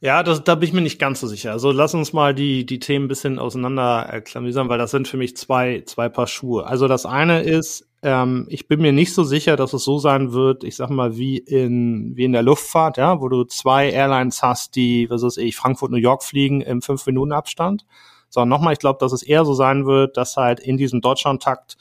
Ja, 0.00 0.22
das, 0.22 0.44
da 0.44 0.54
bin 0.56 0.68
ich 0.68 0.74
mir 0.74 0.82
nicht 0.82 0.98
ganz 0.98 1.20
so 1.20 1.26
sicher. 1.26 1.52
Also 1.52 1.72
lass 1.72 1.94
uns 1.94 2.12
mal 2.12 2.34
die, 2.34 2.66
die 2.66 2.78
Themen 2.78 3.06
ein 3.06 3.08
bisschen 3.08 3.38
auseinander 3.38 4.02
erklamüsern, 4.02 4.68
weil 4.68 4.78
das 4.78 4.90
sind 4.90 5.08
für 5.08 5.16
mich 5.16 5.36
zwei, 5.36 5.84
zwei 5.86 6.08
Paar 6.08 6.26
Schuhe. 6.26 6.66
Also 6.66 6.86
das 6.86 7.06
eine 7.06 7.42
ist, 7.42 7.85
ähm, 8.02 8.46
ich 8.48 8.68
bin 8.68 8.80
mir 8.80 8.92
nicht 8.92 9.14
so 9.14 9.24
sicher, 9.24 9.56
dass 9.56 9.72
es 9.72 9.84
so 9.84 9.98
sein 9.98 10.32
wird, 10.32 10.64
ich 10.64 10.76
sag 10.76 10.90
mal, 10.90 11.16
wie 11.16 11.38
in, 11.38 12.16
wie 12.16 12.24
in 12.24 12.32
der 12.32 12.42
Luftfahrt, 12.42 12.98
ja, 12.98 13.20
wo 13.20 13.28
du 13.28 13.44
zwei 13.44 13.90
Airlines 13.90 14.42
hast, 14.42 14.76
die, 14.76 15.08
was 15.10 15.22
weiß 15.22 15.38
ich, 15.38 15.56
Frankfurt, 15.56 15.90
New 15.90 15.96
York 15.96 16.22
fliegen 16.22 16.60
im 16.60 16.82
fünf 16.82 17.06
Minuten 17.06 17.32
Abstand. 17.32 17.86
Sondern 18.28 18.48
nochmal, 18.50 18.72
ich 18.72 18.78
glaube, 18.80 18.98
dass 19.00 19.12
es 19.12 19.22
eher 19.22 19.44
so 19.44 19.54
sein 19.54 19.86
wird, 19.86 20.16
dass 20.16 20.36
halt 20.36 20.60
in 20.60 20.76
diesem 20.76 21.00
Deutschlandtakt 21.00 21.76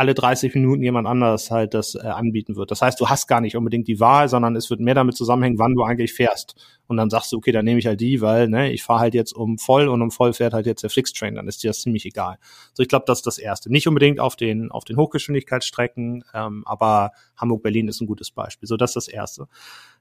alle 0.00 0.14
30 0.14 0.54
Minuten 0.54 0.82
jemand 0.82 1.06
anders 1.06 1.50
halt 1.50 1.74
das 1.74 1.94
äh, 1.94 1.98
anbieten 1.98 2.56
wird. 2.56 2.70
Das 2.70 2.80
heißt, 2.80 2.98
du 2.98 3.10
hast 3.10 3.26
gar 3.26 3.42
nicht 3.42 3.54
unbedingt 3.54 3.86
die 3.86 4.00
Wahl, 4.00 4.30
sondern 4.30 4.56
es 4.56 4.70
wird 4.70 4.80
mehr 4.80 4.94
damit 4.94 5.14
zusammenhängen, 5.14 5.58
wann 5.58 5.74
du 5.74 5.82
eigentlich 5.82 6.14
fährst. 6.14 6.54
Und 6.86 6.96
dann 6.96 7.10
sagst 7.10 7.32
du, 7.32 7.36
okay, 7.36 7.52
dann 7.52 7.66
nehme 7.66 7.78
ich 7.78 7.86
halt 7.86 8.00
die, 8.00 8.22
weil 8.22 8.48
ne, 8.48 8.72
ich 8.72 8.82
fahre 8.82 9.00
halt 9.00 9.12
jetzt 9.12 9.36
um 9.36 9.58
voll 9.58 9.88
und 9.88 10.00
um 10.00 10.10
voll 10.10 10.32
fährt 10.32 10.54
halt 10.54 10.64
jetzt 10.64 10.82
der 10.82 10.88
Flixtrain, 10.88 11.34
dann 11.34 11.46
ist 11.48 11.62
dir 11.62 11.68
das 11.68 11.82
ziemlich 11.82 12.06
egal. 12.06 12.38
So, 12.72 12.82
ich 12.82 12.88
glaube, 12.88 13.04
das 13.06 13.18
ist 13.18 13.26
das 13.26 13.36
Erste. 13.36 13.70
Nicht 13.70 13.86
unbedingt 13.88 14.20
auf 14.20 14.36
den 14.36 14.70
auf 14.70 14.84
den 14.84 14.96
Hochgeschwindigkeitsstrecken, 14.96 16.24
ähm, 16.32 16.62
aber 16.64 17.10
Hamburg-Berlin 17.36 17.88
ist 17.88 18.00
ein 18.00 18.06
gutes 18.06 18.30
Beispiel. 18.30 18.68
So, 18.68 18.78
das 18.78 18.92
ist 18.92 19.06
das 19.06 19.08
Erste. 19.08 19.48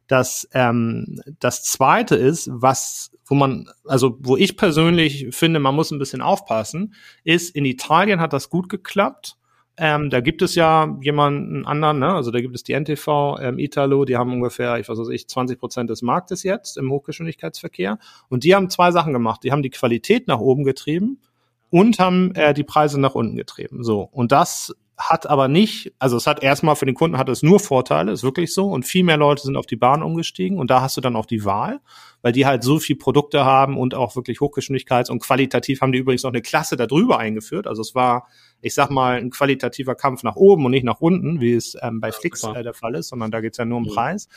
Das, 0.08 0.48
ähm, 0.54 1.22
das 1.42 1.64
zweite 1.64 2.16
ist, 2.16 2.50
was, 2.54 3.12
wo 3.26 3.36
man, 3.36 3.70
also 3.84 4.18
wo 4.22 4.38
ich 4.38 4.56
persönlich 4.56 5.28
finde, 5.32 5.60
man 5.60 5.76
muss 5.76 5.92
ein 5.92 6.00
bisschen 6.00 6.22
aufpassen, 6.22 6.94
ist, 7.26 7.54
in 7.54 7.66
Italien 7.66 8.22
hat 8.22 8.32
das 8.32 8.50
gut 8.50 8.70
geklappt 8.70 9.36
ähm, 9.80 10.10
da 10.10 10.20
gibt 10.20 10.42
es 10.42 10.56
ja 10.56 10.98
jemanden 11.02 11.66
anderen, 11.66 12.00
ne? 12.00 12.14
also 12.14 12.32
da 12.32 12.42
gibt 12.42 12.54
es 12.56 12.64
die 12.64 12.74
NTV, 12.74 13.38
ähm, 13.40 13.60
Italo, 13.60 14.04
die 14.04 14.18
haben 14.18 14.34
ungefähr, 14.34 14.78
ich 14.78 14.90
weiß 14.90 14.98
nicht, 15.08 15.30
20 15.30 15.58
Prozent 15.58 15.90
des 15.90 16.02
Marktes 16.02 16.44
jetzt 16.44 16.78
im 16.78 16.92
Hochgeschwindigkeitsverkehr. 16.92 17.98
Und 18.28 18.44
die 18.44 18.56
haben 18.56 18.70
zwei 18.70 18.92
Sachen 18.92 19.14
gemacht. 19.14 19.44
Die 19.44 19.52
haben 19.52 19.64
die 19.64 19.70
Qualität 19.70 20.28
nach 20.28 20.40
oben 20.40 20.66
getrieben 20.66 21.22
und 21.70 21.98
haben 21.98 22.36
äh, 22.36 22.54
die 22.54 22.64
Preise 22.64 23.00
nach 23.00 23.16
unten 23.16 23.38
getrieben. 23.38 23.84
So. 23.84 24.02
Und 24.12 24.32
das 24.32 24.76
hat 25.00 25.28
aber 25.28 25.48
nicht, 25.48 25.94
also 25.98 26.18
es 26.18 26.28
hat 26.28 26.44
erstmal 26.44 26.76
für 26.76 26.86
den 26.86 26.94
Kunden 26.94 27.18
hat 27.18 27.30
es 27.30 27.42
nur 27.42 27.62
Vorteile, 27.62 28.12
ist 28.12 28.22
wirklich 28.22 28.54
so. 28.54 28.70
Und 28.70 28.86
viel 28.86 29.06
mehr 29.06 29.16
Leute 29.16 29.44
sind 29.44 29.56
auf 29.56 29.66
die 29.66 29.78
Bahn 29.78 30.04
umgestiegen 30.04 30.60
und 30.60 30.70
da 30.70 30.82
hast 30.82 30.98
du 30.98 31.02
dann 31.02 31.16
auch 31.16 31.26
die 31.26 31.46
Wahl, 31.46 31.80
weil 32.22 32.34
die 32.34 32.46
halt 32.46 32.64
so 32.64 32.80
viel 32.80 32.98
Produkte 32.98 33.46
haben 33.46 33.78
und 33.78 33.96
auch 33.96 34.18
wirklich 34.18 34.40
Hochgeschwindigkeits- 34.40 35.10
und 35.10 35.22
qualitativ 35.22 35.80
haben 35.80 35.94
die 35.94 36.00
übrigens 36.00 36.24
noch 36.24 36.32
eine 36.32 36.42
Klasse 36.42 36.76
darüber 36.76 37.18
eingeführt. 37.18 37.66
Also 37.66 37.82
es 37.82 37.96
war, 37.96 38.28
ich 38.62 38.74
sag 38.74 38.90
mal, 38.90 39.18
ein 39.18 39.30
qualitativer 39.30 39.96
Kampf 39.96 40.24
nach 40.24 40.36
oben 40.36 40.66
und 40.66 40.72
nicht 40.72 40.84
nach 40.84 41.00
unten, 41.00 41.40
wie 41.40 41.54
es 41.54 41.78
ähm, 41.82 42.02
bei 42.02 42.12
Flix 42.12 42.44
äh, 42.44 42.62
der 42.62 42.74
Fall 42.74 42.96
ist, 42.96 43.08
sondern 43.08 43.32
da 43.32 43.40
geht's 43.40 43.58
ja 43.58 43.64
nur 43.64 43.78
um 43.78 43.86
mhm. 43.86 43.94
Preis. 43.96 44.28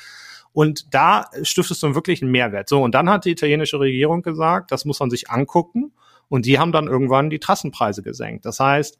Und 0.53 0.95
da 0.95 1.29
stiftest 1.43 1.83
du 1.83 1.97
wirklich 1.97 2.23
einen 2.23 2.31
Mehrwert. 2.31 2.69
So, 2.69 2.85
und 2.85 2.95
dann 2.95 3.11
hat 3.11 3.25
die 3.25 3.31
italienische 3.31 3.81
Regierung 3.81 4.23
gesagt, 4.23 4.71
das 4.71 4.85
muss 4.85 5.01
man 5.01 5.11
sich 5.11 5.29
angucken. 5.29 5.93
Und 6.29 6.47
die 6.47 6.59
haben 6.59 6.73
dann 6.73 6.87
irgendwann 6.87 7.31
die 7.31 7.41
Trassenpreise 7.41 8.03
gesenkt. 8.03 8.47
Das 8.47 8.61
heißt, 8.61 8.99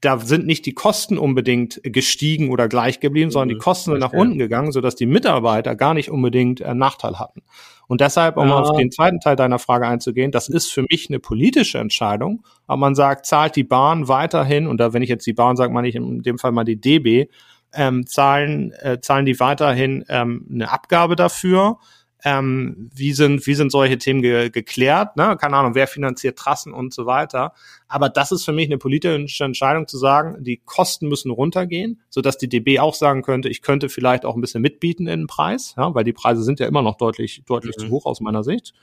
da 0.00 0.18
sind 0.18 0.46
nicht 0.46 0.66
die 0.66 0.74
Kosten 0.74 1.18
unbedingt 1.18 1.80
gestiegen 1.82 2.50
oder 2.50 2.68
gleich 2.68 3.00
geblieben, 3.00 3.30
sondern 3.30 3.48
die 3.48 3.54
mhm, 3.56 3.60
Kosten 3.60 3.90
sind 3.92 4.00
nach 4.00 4.12
unten 4.12 4.38
gegangen, 4.38 4.72
sodass 4.72 4.94
die 4.94 5.06
Mitarbeiter 5.06 5.74
gar 5.74 5.94
nicht 5.94 6.10
unbedingt 6.10 6.62
einen 6.62 6.78
Nachteil 6.78 7.18
hatten. 7.18 7.42
Und 7.88 8.00
deshalb, 8.00 8.36
um 8.36 8.48
ja. 8.48 8.58
auf 8.58 8.76
den 8.76 8.90
zweiten 8.90 9.18
Teil 9.18 9.34
deiner 9.34 9.58
Frage 9.58 9.86
einzugehen, 9.86 10.30
das 10.30 10.48
ist 10.48 10.70
für 10.72 10.82
mich 10.90 11.08
eine 11.08 11.18
politische 11.18 11.78
Entscheidung, 11.78 12.44
aber 12.66 12.76
man 12.76 12.94
sagt, 12.94 13.26
zahlt 13.26 13.56
die 13.56 13.64
Bahn 13.64 14.08
weiterhin, 14.08 14.66
und 14.66 14.78
da, 14.78 14.92
wenn 14.92 15.02
ich 15.02 15.08
jetzt 15.08 15.26
die 15.26 15.32
Bahn 15.32 15.56
sage, 15.56 15.72
meine 15.72 15.88
ich 15.88 15.94
in 15.94 16.22
dem 16.22 16.38
Fall 16.38 16.52
mal 16.52 16.64
die 16.64 16.80
DB, 16.80 17.28
ähm, 17.72 18.06
zahlen, 18.06 18.72
äh, 18.72 19.00
zahlen 19.00 19.26
die 19.26 19.40
weiterhin 19.40 20.04
ähm, 20.08 20.46
eine 20.52 20.70
Abgabe 20.70 21.16
dafür, 21.16 21.78
ähm, 22.24 22.90
wie 22.92 23.12
sind 23.12 23.46
wie 23.46 23.54
sind 23.54 23.70
solche 23.70 23.96
Themen 23.96 24.22
ge 24.22 24.50
geklärt, 24.50 25.16
ne? 25.16 25.36
keine 25.40 25.56
Ahnung, 25.56 25.74
wer 25.74 25.86
finanziert 25.86 26.38
Trassen 26.38 26.72
und 26.72 26.92
so 26.92 27.06
weiter. 27.06 27.52
Aber 27.86 28.08
das 28.08 28.32
ist 28.32 28.44
für 28.44 28.52
mich 28.52 28.66
eine 28.66 28.78
politische 28.78 29.44
Entscheidung 29.44 29.86
zu 29.86 29.98
sagen, 29.98 30.42
die 30.42 30.60
Kosten 30.64 31.08
müssen 31.08 31.30
runtergehen, 31.30 32.00
so 32.10 32.20
dass 32.20 32.36
die 32.36 32.48
DB 32.48 32.80
auch 32.80 32.94
sagen 32.94 33.22
könnte, 33.22 33.48
ich 33.48 33.62
könnte 33.62 33.88
vielleicht 33.88 34.24
auch 34.24 34.34
ein 34.34 34.40
bisschen 34.40 34.62
mitbieten 34.62 35.06
in 35.06 35.20
den 35.20 35.26
Preis, 35.28 35.74
ja, 35.76 35.94
weil 35.94 36.04
die 36.04 36.12
Preise 36.12 36.42
sind 36.42 36.58
ja 36.58 36.66
immer 36.66 36.82
noch 36.82 36.96
deutlich 36.96 37.44
deutlich 37.46 37.76
mhm. 37.78 37.82
zu 37.82 37.90
hoch 37.90 38.06
aus 38.06 38.20
meiner 38.20 38.42
Sicht. 38.42 38.74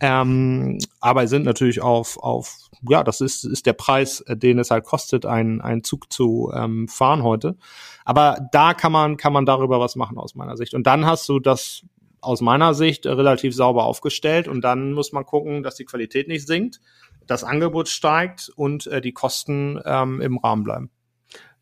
Ähm, 0.00 0.78
aber 1.00 1.26
sind 1.28 1.44
natürlich 1.44 1.80
auf 1.80 2.18
auf 2.18 2.68
ja, 2.88 3.04
das 3.04 3.20
ist 3.20 3.44
ist 3.44 3.66
der 3.66 3.74
Preis, 3.74 4.24
den 4.28 4.58
es 4.58 4.72
halt 4.72 4.84
kostet, 4.84 5.24
einen 5.24 5.60
einen 5.60 5.84
Zug 5.84 6.12
zu 6.12 6.52
ähm, 6.54 6.88
fahren 6.88 7.22
heute. 7.22 7.56
Aber 8.04 8.38
da 8.50 8.74
kann 8.74 8.90
man 8.90 9.16
kann 9.16 9.32
man 9.32 9.46
darüber 9.46 9.78
was 9.78 9.94
machen 9.94 10.18
aus 10.18 10.34
meiner 10.34 10.56
Sicht. 10.56 10.74
Und 10.74 10.86
dann 10.88 11.06
hast 11.06 11.28
du 11.28 11.38
das 11.38 11.84
aus 12.22 12.40
meiner 12.40 12.72
Sicht 12.72 13.04
relativ 13.06 13.54
sauber 13.54 13.84
aufgestellt 13.84 14.48
und 14.48 14.62
dann 14.62 14.92
muss 14.92 15.12
man 15.12 15.26
gucken, 15.26 15.62
dass 15.62 15.74
die 15.74 15.84
Qualität 15.84 16.28
nicht 16.28 16.46
sinkt, 16.46 16.80
das 17.26 17.44
Angebot 17.44 17.88
steigt 17.88 18.50
und 18.56 18.86
äh, 18.86 19.00
die 19.00 19.12
Kosten 19.12 19.80
ähm, 19.84 20.20
im 20.20 20.38
Rahmen 20.38 20.64
bleiben. 20.64 20.90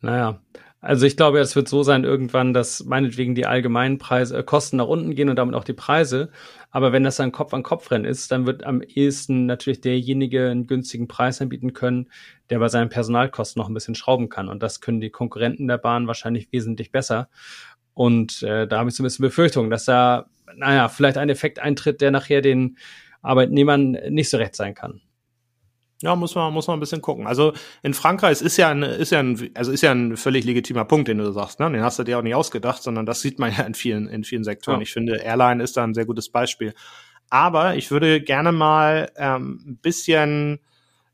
Naja, 0.00 0.40
Also 0.82 1.04
ich 1.04 1.16
glaube, 1.16 1.40
es 1.40 1.54
wird 1.56 1.68
so 1.68 1.82
sein 1.82 2.04
irgendwann, 2.04 2.54
dass 2.54 2.84
meinetwegen 2.84 3.34
die 3.34 3.44
allgemeinen 3.44 3.98
Preise, 3.98 4.38
äh, 4.38 4.42
Kosten 4.42 4.78
nach 4.78 4.86
unten 4.86 5.14
gehen 5.14 5.28
und 5.28 5.36
damit 5.36 5.54
auch 5.54 5.64
die 5.64 5.74
Preise. 5.74 6.30
Aber 6.70 6.92
wenn 6.92 7.04
das 7.04 7.20
ein 7.20 7.32
Kopf-an-Kopf-Rennen 7.32 8.06
ist, 8.06 8.30
dann 8.32 8.46
wird 8.46 8.64
am 8.64 8.80
ehesten 8.80 9.44
natürlich 9.44 9.82
derjenige 9.82 10.48
einen 10.48 10.66
günstigen 10.66 11.06
Preis 11.06 11.42
anbieten 11.42 11.74
können, 11.74 12.08
der 12.48 12.60
bei 12.60 12.68
seinen 12.68 12.88
Personalkosten 12.88 13.60
noch 13.60 13.68
ein 13.68 13.74
bisschen 13.74 13.94
schrauben 13.94 14.30
kann. 14.30 14.48
Und 14.48 14.62
das 14.62 14.80
können 14.80 15.00
die 15.00 15.10
Konkurrenten 15.10 15.68
der 15.68 15.78
Bahn 15.78 16.06
wahrscheinlich 16.06 16.50
wesentlich 16.50 16.92
besser. 16.92 17.28
Und 17.92 18.42
äh, 18.42 18.66
da 18.66 18.78
habe 18.78 18.88
ich 18.88 18.96
so 18.96 19.02
ein 19.02 19.04
bisschen 19.04 19.24
Befürchtung, 19.24 19.68
dass 19.68 19.84
da, 19.84 20.30
naja, 20.56 20.88
vielleicht 20.88 21.18
ein 21.18 21.28
Effekt 21.28 21.58
eintritt, 21.58 22.00
der 22.00 22.10
nachher 22.10 22.40
den 22.40 22.76
Arbeitnehmern 23.22 23.92
nicht 24.08 24.30
so 24.30 24.36
recht 24.36 24.56
sein 24.56 24.74
kann. 24.74 25.00
Ja, 26.02 26.16
muss 26.16 26.34
man, 26.34 26.52
muss 26.54 26.66
man 26.66 26.78
ein 26.78 26.80
bisschen 26.80 27.02
gucken. 27.02 27.26
Also 27.26 27.52
in 27.82 27.92
Frankreich 27.92 28.40
ist 28.40 28.56
ja 28.56 28.70
ein, 28.70 28.82
ist 28.82 29.12
ja 29.12 29.20
ein, 29.20 29.50
also 29.54 29.70
ist 29.70 29.82
ja 29.82 29.92
ein 29.92 30.16
völlig 30.16 30.46
legitimer 30.46 30.86
Punkt, 30.86 31.08
den 31.08 31.18
du 31.18 31.30
sagst, 31.30 31.60
ne? 31.60 31.70
Den 31.70 31.82
hast 31.82 31.98
du 31.98 32.04
dir 32.04 32.18
auch 32.18 32.22
nicht 32.22 32.34
ausgedacht, 32.34 32.82
sondern 32.82 33.04
das 33.04 33.20
sieht 33.20 33.38
man 33.38 33.52
ja 33.52 33.64
in 33.64 33.74
vielen, 33.74 34.08
in 34.08 34.24
vielen 34.24 34.44
Sektoren. 34.44 34.78
Ja. 34.78 34.82
Ich 34.82 34.92
finde, 34.92 35.16
Airline 35.16 35.62
ist 35.62 35.76
da 35.76 35.84
ein 35.84 35.92
sehr 35.92 36.06
gutes 36.06 36.30
Beispiel. 36.30 36.72
Aber 37.28 37.76
ich 37.76 37.90
würde 37.90 38.22
gerne 38.22 38.50
mal 38.50 39.12
ähm, 39.16 39.62
ein 39.66 39.76
bisschen 39.76 40.60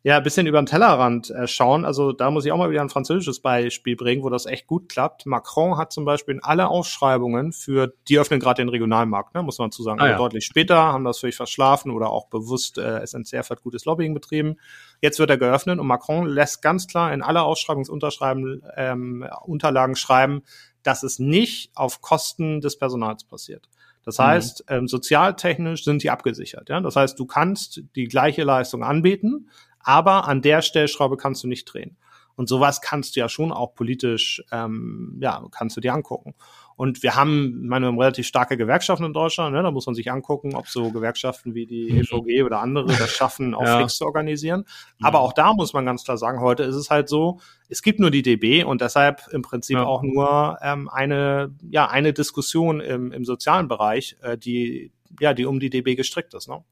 ja, 0.06 0.18
ein 0.18 0.22
bisschen 0.22 0.46
über 0.46 0.62
den 0.62 0.66
Tellerrand 0.66 1.30
äh, 1.30 1.48
schauen. 1.48 1.84
Also 1.84 2.12
da 2.12 2.30
muss 2.30 2.44
ich 2.44 2.52
auch 2.52 2.58
mal 2.58 2.70
wieder 2.70 2.80
ein 2.80 2.90
französisches 2.90 3.40
Beispiel 3.40 3.96
bringen, 3.96 4.22
wo 4.22 4.30
das 4.30 4.46
echt 4.46 4.68
gut 4.68 4.88
klappt. 4.88 5.26
Macron 5.26 5.78
hat 5.78 5.92
zum 5.92 6.04
Beispiel 6.04 6.36
in 6.36 6.44
alle 6.44 6.68
Ausschreibungen 6.68 7.52
für, 7.52 7.92
die 8.06 8.16
öffnen 8.16 8.38
gerade 8.38 8.62
den 8.62 8.68
Regionalmarkt, 8.68 9.34
ne, 9.34 9.42
muss 9.42 9.58
man 9.58 9.72
zu 9.72 9.82
sagen. 9.82 9.98
Ah, 9.98 10.04
also 10.04 10.12
ja. 10.12 10.18
Deutlich 10.18 10.44
später 10.44 10.76
haben 10.76 11.02
das 11.02 11.18
völlig 11.18 11.34
verschlafen 11.34 11.90
oder 11.90 12.10
auch 12.10 12.28
bewusst 12.28 12.78
äh, 12.78 13.04
SNCF 13.04 13.50
hat 13.50 13.62
gutes 13.62 13.84
Lobbying 13.84 14.14
betrieben. 14.14 14.58
Jetzt 15.02 15.18
wird 15.18 15.28
er 15.28 15.38
geöffnet 15.38 15.80
und 15.80 15.88
Macron 15.88 16.28
lässt 16.28 16.62
ganz 16.62 16.86
klar 16.86 17.12
in 17.12 17.20
alle 17.20 17.42
Ausschreibungsunterschreiben 17.42 18.62
ähm, 18.76 19.28
Unterlagen 19.42 19.96
schreiben, 19.96 20.42
dass 20.84 21.02
es 21.02 21.18
nicht 21.18 21.72
auf 21.74 22.00
Kosten 22.00 22.60
des 22.60 22.78
Personals 22.78 23.24
passiert. 23.24 23.68
Das 24.04 24.18
mhm. 24.18 24.22
heißt, 24.22 24.64
ähm, 24.68 24.86
sozialtechnisch 24.86 25.84
sind 25.84 26.04
die 26.04 26.10
abgesichert. 26.10 26.68
Ja? 26.70 26.80
Das 26.80 26.96
heißt, 26.96 27.18
du 27.18 27.26
kannst 27.26 27.82
die 27.96 28.06
gleiche 28.06 28.44
Leistung 28.44 28.84
anbieten, 28.84 29.48
aber 29.86 30.26
an 30.26 30.42
der 30.42 30.62
Stellschraube 30.62 31.16
kannst 31.16 31.44
du 31.44 31.48
nicht 31.48 31.64
drehen. 31.64 31.96
Und 32.34 32.50
sowas 32.50 32.82
kannst 32.82 33.16
du 33.16 33.20
ja 33.20 33.30
schon 33.30 33.50
auch 33.50 33.74
politisch, 33.74 34.42
ähm, 34.52 35.16
ja, 35.22 35.42
kannst 35.52 35.76
du 35.76 35.80
dir 35.80 35.94
angucken. 35.94 36.34
Und 36.74 37.02
wir 37.02 37.14
haben, 37.14 37.66
meine, 37.66 37.86
wir 37.86 37.88
haben 37.88 37.98
relativ 37.98 38.26
starke 38.26 38.58
Gewerkschaften 38.58 39.06
in 39.06 39.14
Deutschland, 39.14 39.54
ne? 39.54 39.62
da 39.62 39.70
muss 39.70 39.86
man 39.86 39.94
sich 39.94 40.10
angucken, 40.10 40.54
ob 40.54 40.68
so 40.68 40.90
Gewerkschaften 40.90 41.54
wie 41.54 41.64
die 41.64 41.90
mhm. 41.90 42.00
EVG 42.00 42.42
oder 42.42 42.60
andere 42.60 42.88
das 42.88 43.10
schaffen, 43.10 43.54
auch 43.54 43.62
ja. 43.62 43.78
fix 43.78 43.96
zu 43.96 44.04
organisieren. 44.04 44.66
Mhm. 44.98 45.06
Aber 45.06 45.20
auch 45.20 45.32
da 45.32 45.54
muss 45.54 45.72
man 45.72 45.86
ganz 45.86 46.04
klar 46.04 46.18
sagen, 46.18 46.40
heute 46.40 46.64
ist 46.64 46.74
es 46.74 46.90
halt 46.90 47.08
so, 47.08 47.40
es 47.70 47.80
gibt 47.80 48.00
nur 48.00 48.10
die 48.10 48.22
DB 48.22 48.64
und 48.64 48.82
deshalb 48.82 49.22
im 49.30 49.40
Prinzip 49.40 49.76
ja. 49.78 49.86
auch 49.86 50.02
nur 50.02 50.58
ähm, 50.60 50.90
eine, 50.90 51.54
ja, 51.70 51.88
eine 51.88 52.12
Diskussion 52.12 52.80
im, 52.80 53.12
im 53.12 53.24
sozialen 53.24 53.68
Bereich, 53.68 54.18
äh, 54.20 54.36
die, 54.36 54.92
ja, 55.20 55.32
die 55.32 55.46
um 55.46 55.58
die 55.58 55.70
DB 55.70 55.94
gestrickt 55.94 56.34
ist. 56.34 56.48
Ne? 56.48 56.62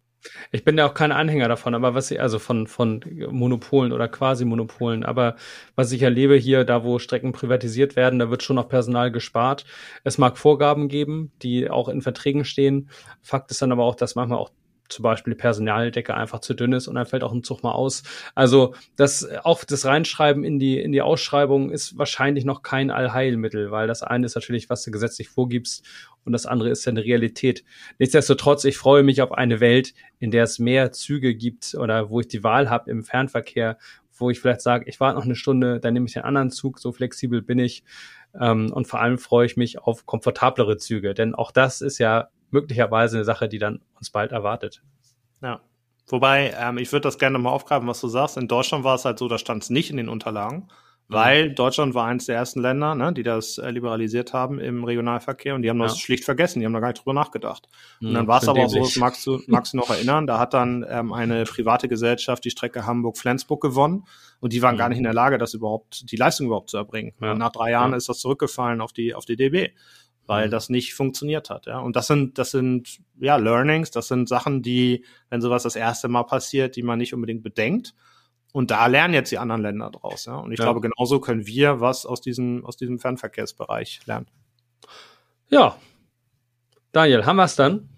Ich 0.52 0.64
bin 0.64 0.78
ja 0.78 0.86
auch 0.86 0.94
kein 0.94 1.12
Anhänger 1.12 1.48
davon, 1.48 1.74
aber 1.74 1.94
was 1.94 2.10
ich, 2.10 2.20
also 2.20 2.38
von, 2.38 2.66
von 2.66 3.00
Monopolen 3.30 3.92
oder 3.92 4.08
Quasi-Monopolen, 4.08 5.04
aber 5.04 5.36
was 5.74 5.92
ich 5.92 6.02
erlebe 6.02 6.36
hier, 6.36 6.64
da 6.64 6.84
wo 6.84 6.98
Strecken 6.98 7.32
privatisiert 7.32 7.96
werden, 7.96 8.18
da 8.18 8.30
wird 8.30 8.42
schon 8.42 8.56
noch 8.56 8.68
Personal 8.68 9.10
gespart. 9.10 9.64
Es 10.04 10.18
mag 10.18 10.38
Vorgaben 10.38 10.88
geben, 10.88 11.32
die 11.42 11.70
auch 11.70 11.88
in 11.88 12.02
Verträgen 12.02 12.44
stehen. 12.44 12.90
Fakt 13.22 13.50
ist 13.50 13.62
dann 13.62 13.72
aber 13.72 13.84
auch, 13.84 13.94
dass 13.94 14.14
manchmal 14.14 14.38
auch 14.38 14.50
zum 14.88 15.02
Beispiel 15.02 15.32
die 15.32 15.38
Personaldecke 15.38 16.14
einfach 16.14 16.40
zu 16.40 16.54
dünn 16.54 16.72
ist 16.72 16.88
und 16.88 16.94
dann 16.94 17.06
fällt 17.06 17.22
auch 17.22 17.32
ein 17.32 17.42
Zug 17.42 17.62
mal 17.62 17.72
aus. 17.72 18.02
Also 18.34 18.74
das 18.96 19.28
auch 19.42 19.64
das 19.64 19.86
Reinschreiben 19.86 20.44
in 20.44 20.58
die 20.58 20.78
in 20.78 20.92
die 20.92 21.02
Ausschreibung 21.02 21.70
ist 21.70 21.96
wahrscheinlich 21.98 22.44
noch 22.44 22.62
kein 22.62 22.90
Allheilmittel, 22.90 23.70
weil 23.70 23.86
das 23.86 24.02
eine 24.02 24.26
ist 24.26 24.34
natürlich, 24.34 24.70
was 24.70 24.82
du 24.82 24.90
gesetzlich 24.90 25.28
vorgibst 25.28 25.84
und 26.24 26.32
das 26.32 26.46
andere 26.46 26.70
ist 26.70 26.86
dann 26.86 26.96
Realität. 26.96 27.64
Nichtsdestotrotz, 27.98 28.64
ich 28.64 28.76
freue 28.76 29.02
mich 29.02 29.22
auf 29.22 29.32
eine 29.32 29.60
Welt, 29.60 29.94
in 30.18 30.30
der 30.30 30.44
es 30.44 30.58
mehr 30.58 30.92
Züge 30.92 31.34
gibt 31.34 31.74
oder 31.74 32.10
wo 32.10 32.20
ich 32.20 32.28
die 32.28 32.44
Wahl 32.44 32.70
habe 32.70 32.90
im 32.90 33.04
Fernverkehr, 33.04 33.78
wo 34.16 34.30
ich 34.30 34.40
vielleicht 34.40 34.60
sage, 34.60 34.84
ich 34.88 35.00
warte 35.00 35.18
noch 35.18 35.24
eine 35.24 35.34
Stunde, 35.34 35.80
dann 35.80 35.94
nehme 35.94 36.06
ich 36.06 36.12
den 36.12 36.22
anderen 36.22 36.50
Zug, 36.50 36.78
so 36.78 36.92
flexibel 36.92 37.42
bin 37.42 37.58
ich. 37.58 37.84
Ähm, 38.38 38.72
und 38.72 38.86
vor 38.86 39.00
allem 39.00 39.18
freue 39.18 39.46
ich 39.46 39.56
mich 39.56 39.78
auf 39.78 40.06
komfortablere 40.06 40.76
Züge, 40.76 41.14
denn 41.14 41.34
auch 41.34 41.52
das 41.52 41.80
ist 41.80 41.98
ja 41.98 42.28
möglicherweise 42.54 43.18
eine 43.18 43.24
Sache, 43.24 43.48
die 43.48 43.58
dann 43.58 43.80
uns 43.98 44.10
bald 44.10 44.32
erwartet. 44.32 44.82
Ja. 45.42 45.60
Wobei, 46.08 46.54
ähm, 46.58 46.78
ich 46.78 46.92
würde 46.92 47.02
das 47.02 47.18
gerne 47.18 47.38
mal 47.38 47.50
aufgreifen, 47.50 47.88
was 47.88 48.00
du 48.00 48.08
sagst. 48.08 48.36
In 48.36 48.48
Deutschland 48.48 48.84
war 48.84 48.94
es 48.94 49.04
halt 49.04 49.18
so, 49.18 49.28
da 49.28 49.38
stand 49.38 49.62
es 49.62 49.70
nicht 49.70 49.90
in 49.90 49.96
den 49.96 50.08
Unterlagen, 50.08 50.68
mhm. 51.08 51.14
weil 51.14 51.54
Deutschland 51.54 51.94
war 51.94 52.06
eines 52.06 52.26
der 52.26 52.36
ersten 52.36 52.60
Länder, 52.60 52.94
ne, 52.94 53.12
die 53.12 53.22
das 53.22 53.58
äh, 53.58 53.70
liberalisiert 53.70 54.32
haben 54.34 54.60
im 54.60 54.84
Regionalverkehr 54.84 55.54
und 55.54 55.62
die 55.62 55.70
haben 55.70 55.78
das 55.78 55.98
schlicht 55.98 56.24
vergessen, 56.24 56.60
die 56.60 56.66
haben 56.66 56.74
da 56.74 56.80
gar 56.80 56.88
nicht 56.88 57.00
drüber 57.00 57.14
nachgedacht. 57.14 57.68
Mhm, 58.00 58.08
und 58.08 58.14
dann 58.14 58.26
war 58.28 58.42
es 58.42 58.48
aber 58.48 58.64
auch 58.64 58.68
so, 58.68 58.80
das 58.80 58.96
magst 58.96 59.26
du, 59.26 59.40
magst 59.46 59.72
du 59.72 59.78
noch 59.78 59.90
erinnern, 59.90 60.26
da 60.26 60.38
hat 60.38 60.52
dann 60.52 60.84
ähm, 60.88 61.12
eine 61.12 61.44
private 61.44 61.88
Gesellschaft 61.88 62.44
die 62.44 62.50
Strecke 62.50 62.86
Hamburg-Flensburg 62.86 63.62
gewonnen 63.62 64.04
und 64.40 64.52
die 64.52 64.60
waren 64.60 64.74
mhm. 64.74 64.78
gar 64.78 64.88
nicht 64.90 64.98
in 64.98 65.04
der 65.04 65.14
Lage, 65.14 65.38
das 65.38 65.54
überhaupt, 65.54 66.10
die 66.12 66.16
Leistung 66.16 66.46
überhaupt 66.46 66.68
zu 66.68 66.76
erbringen. 66.76 67.14
Ja. 67.20 67.34
Nach 67.34 67.50
drei 67.50 67.70
Jahren 67.70 67.92
ja. 67.92 67.96
ist 67.96 68.10
das 68.10 68.18
zurückgefallen 68.18 68.82
auf 68.82 68.92
die, 68.92 69.14
auf 69.14 69.24
die 69.24 69.36
DB 69.36 69.72
weil 70.26 70.46
mhm. 70.46 70.50
das 70.50 70.68
nicht 70.68 70.94
funktioniert 70.94 71.50
hat. 71.50 71.66
Ja? 71.66 71.78
Und 71.78 71.96
das 71.96 72.06
sind, 72.06 72.38
das 72.38 72.50
sind 72.50 73.00
ja 73.18 73.36
Learnings, 73.36 73.90
das 73.90 74.08
sind 74.08 74.28
Sachen, 74.28 74.62
die, 74.62 75.04
wenn 75.30 75.40
sowas 75.40 75.62
das 75.62 75.76
erste 75.76 76.08
Mal 76.08 76.24
passiert, 76.24 76.76
die 76.76 76.82
man 76.82 76.98
nicht 76.98 77.14
unbedingt 77.14 77.42
bedenkt. 77.42 77.94
Und 78.52 78.70
da 78.70 78.86
lernen 78.86 79.14
jetzt 79.14 79.32
die 79.32 79.38
anderen 79.38 79.62
Länder 79.62 79.90
draus. 79.90 80.26
Ja? 80.26 80.36
Und 80.36 80.52
ich 80.52 80.58
ja. 80.58 80.64
glaube, 80.64 80.80
genauso 80.80 81.20
können 81.20 81.46
wir 81.46 81.80
was 81.80 82.06
aus 82.06 82.20
diesem, 82.20 82.64
aus 82.64 82.76
diesem 82.76 82.98
Fernverkehrsbereich 82.98 84.06
lernen. 84.06 84.26
Ja. 85.48 85.76
Daniel, 86.92 87.26
haben 87.26 87.36
wir 87.36 87.44
es 87.44 87.56
dann? 87.56 87.88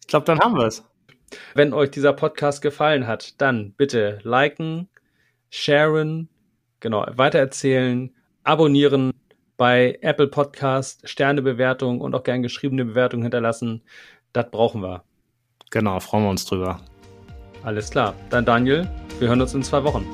Ich 0.00 0.06
glaube, 0.06 0.24
dann 0.24 0.40
haben 0.40 0.56
wir 0.56 0.66
es. 0.66 0.84
Wenn 1.54 1.72
euch 1.72 1.90
dieser 1.90 2.12
Podcast 2.12 2.62
gefallen 2.62 3.06
hat, 3.06 3.40
dann 3.40 3.72
bitte 3.72 4.18
liken, 4.22 4.88
sharen, 5.50 6.28
genau, 6.80 7.06
weitererzählen, 7.10 8.14
abonnieren 8.42 9.12
bei 9.56 9.98
Apple 10.00 10.28
Podcast 10.28 11.08
Sternebewertung 11.08 12.00
und 12.00 12.14
auch 12.14 12.22
gern 12.22 12.42
geschriebene 12.42 12.84
Bewertung 12.84 13.22
hinterlassen. 13.22 13.82
Das 14.32 14.50
brauchen 14.50 14.82
wir. 14.82 15.02
Genau, 15.70 16.00
freuen 16.00 16.24
wir 16.24 16.30
uns 16.30 16.44
drüber. 16.44 16.80
Alles 17.62 17.90
klar. 17.90 18.14
Dann 18.30 18.44
Daniel, 18.44 18.88
wir 19.18 19.28
hören 19.28 19.40
uns 19.40 19.54
in 19.54 19.62
zwei 19.62 19.82
Wochen. 19.84 20.06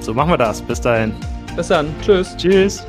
So 0.00 0.12
machen 0.14 0.30
wir 0.30 0.38
das. 0.38 0.60
Bis 0.62 0.80
dahin. 0.80 1.14
Bis 1.56 1.68
dann. 1.68 1.94
Tschüss. 2.02 2.36
Tschüss. 2.36 2.84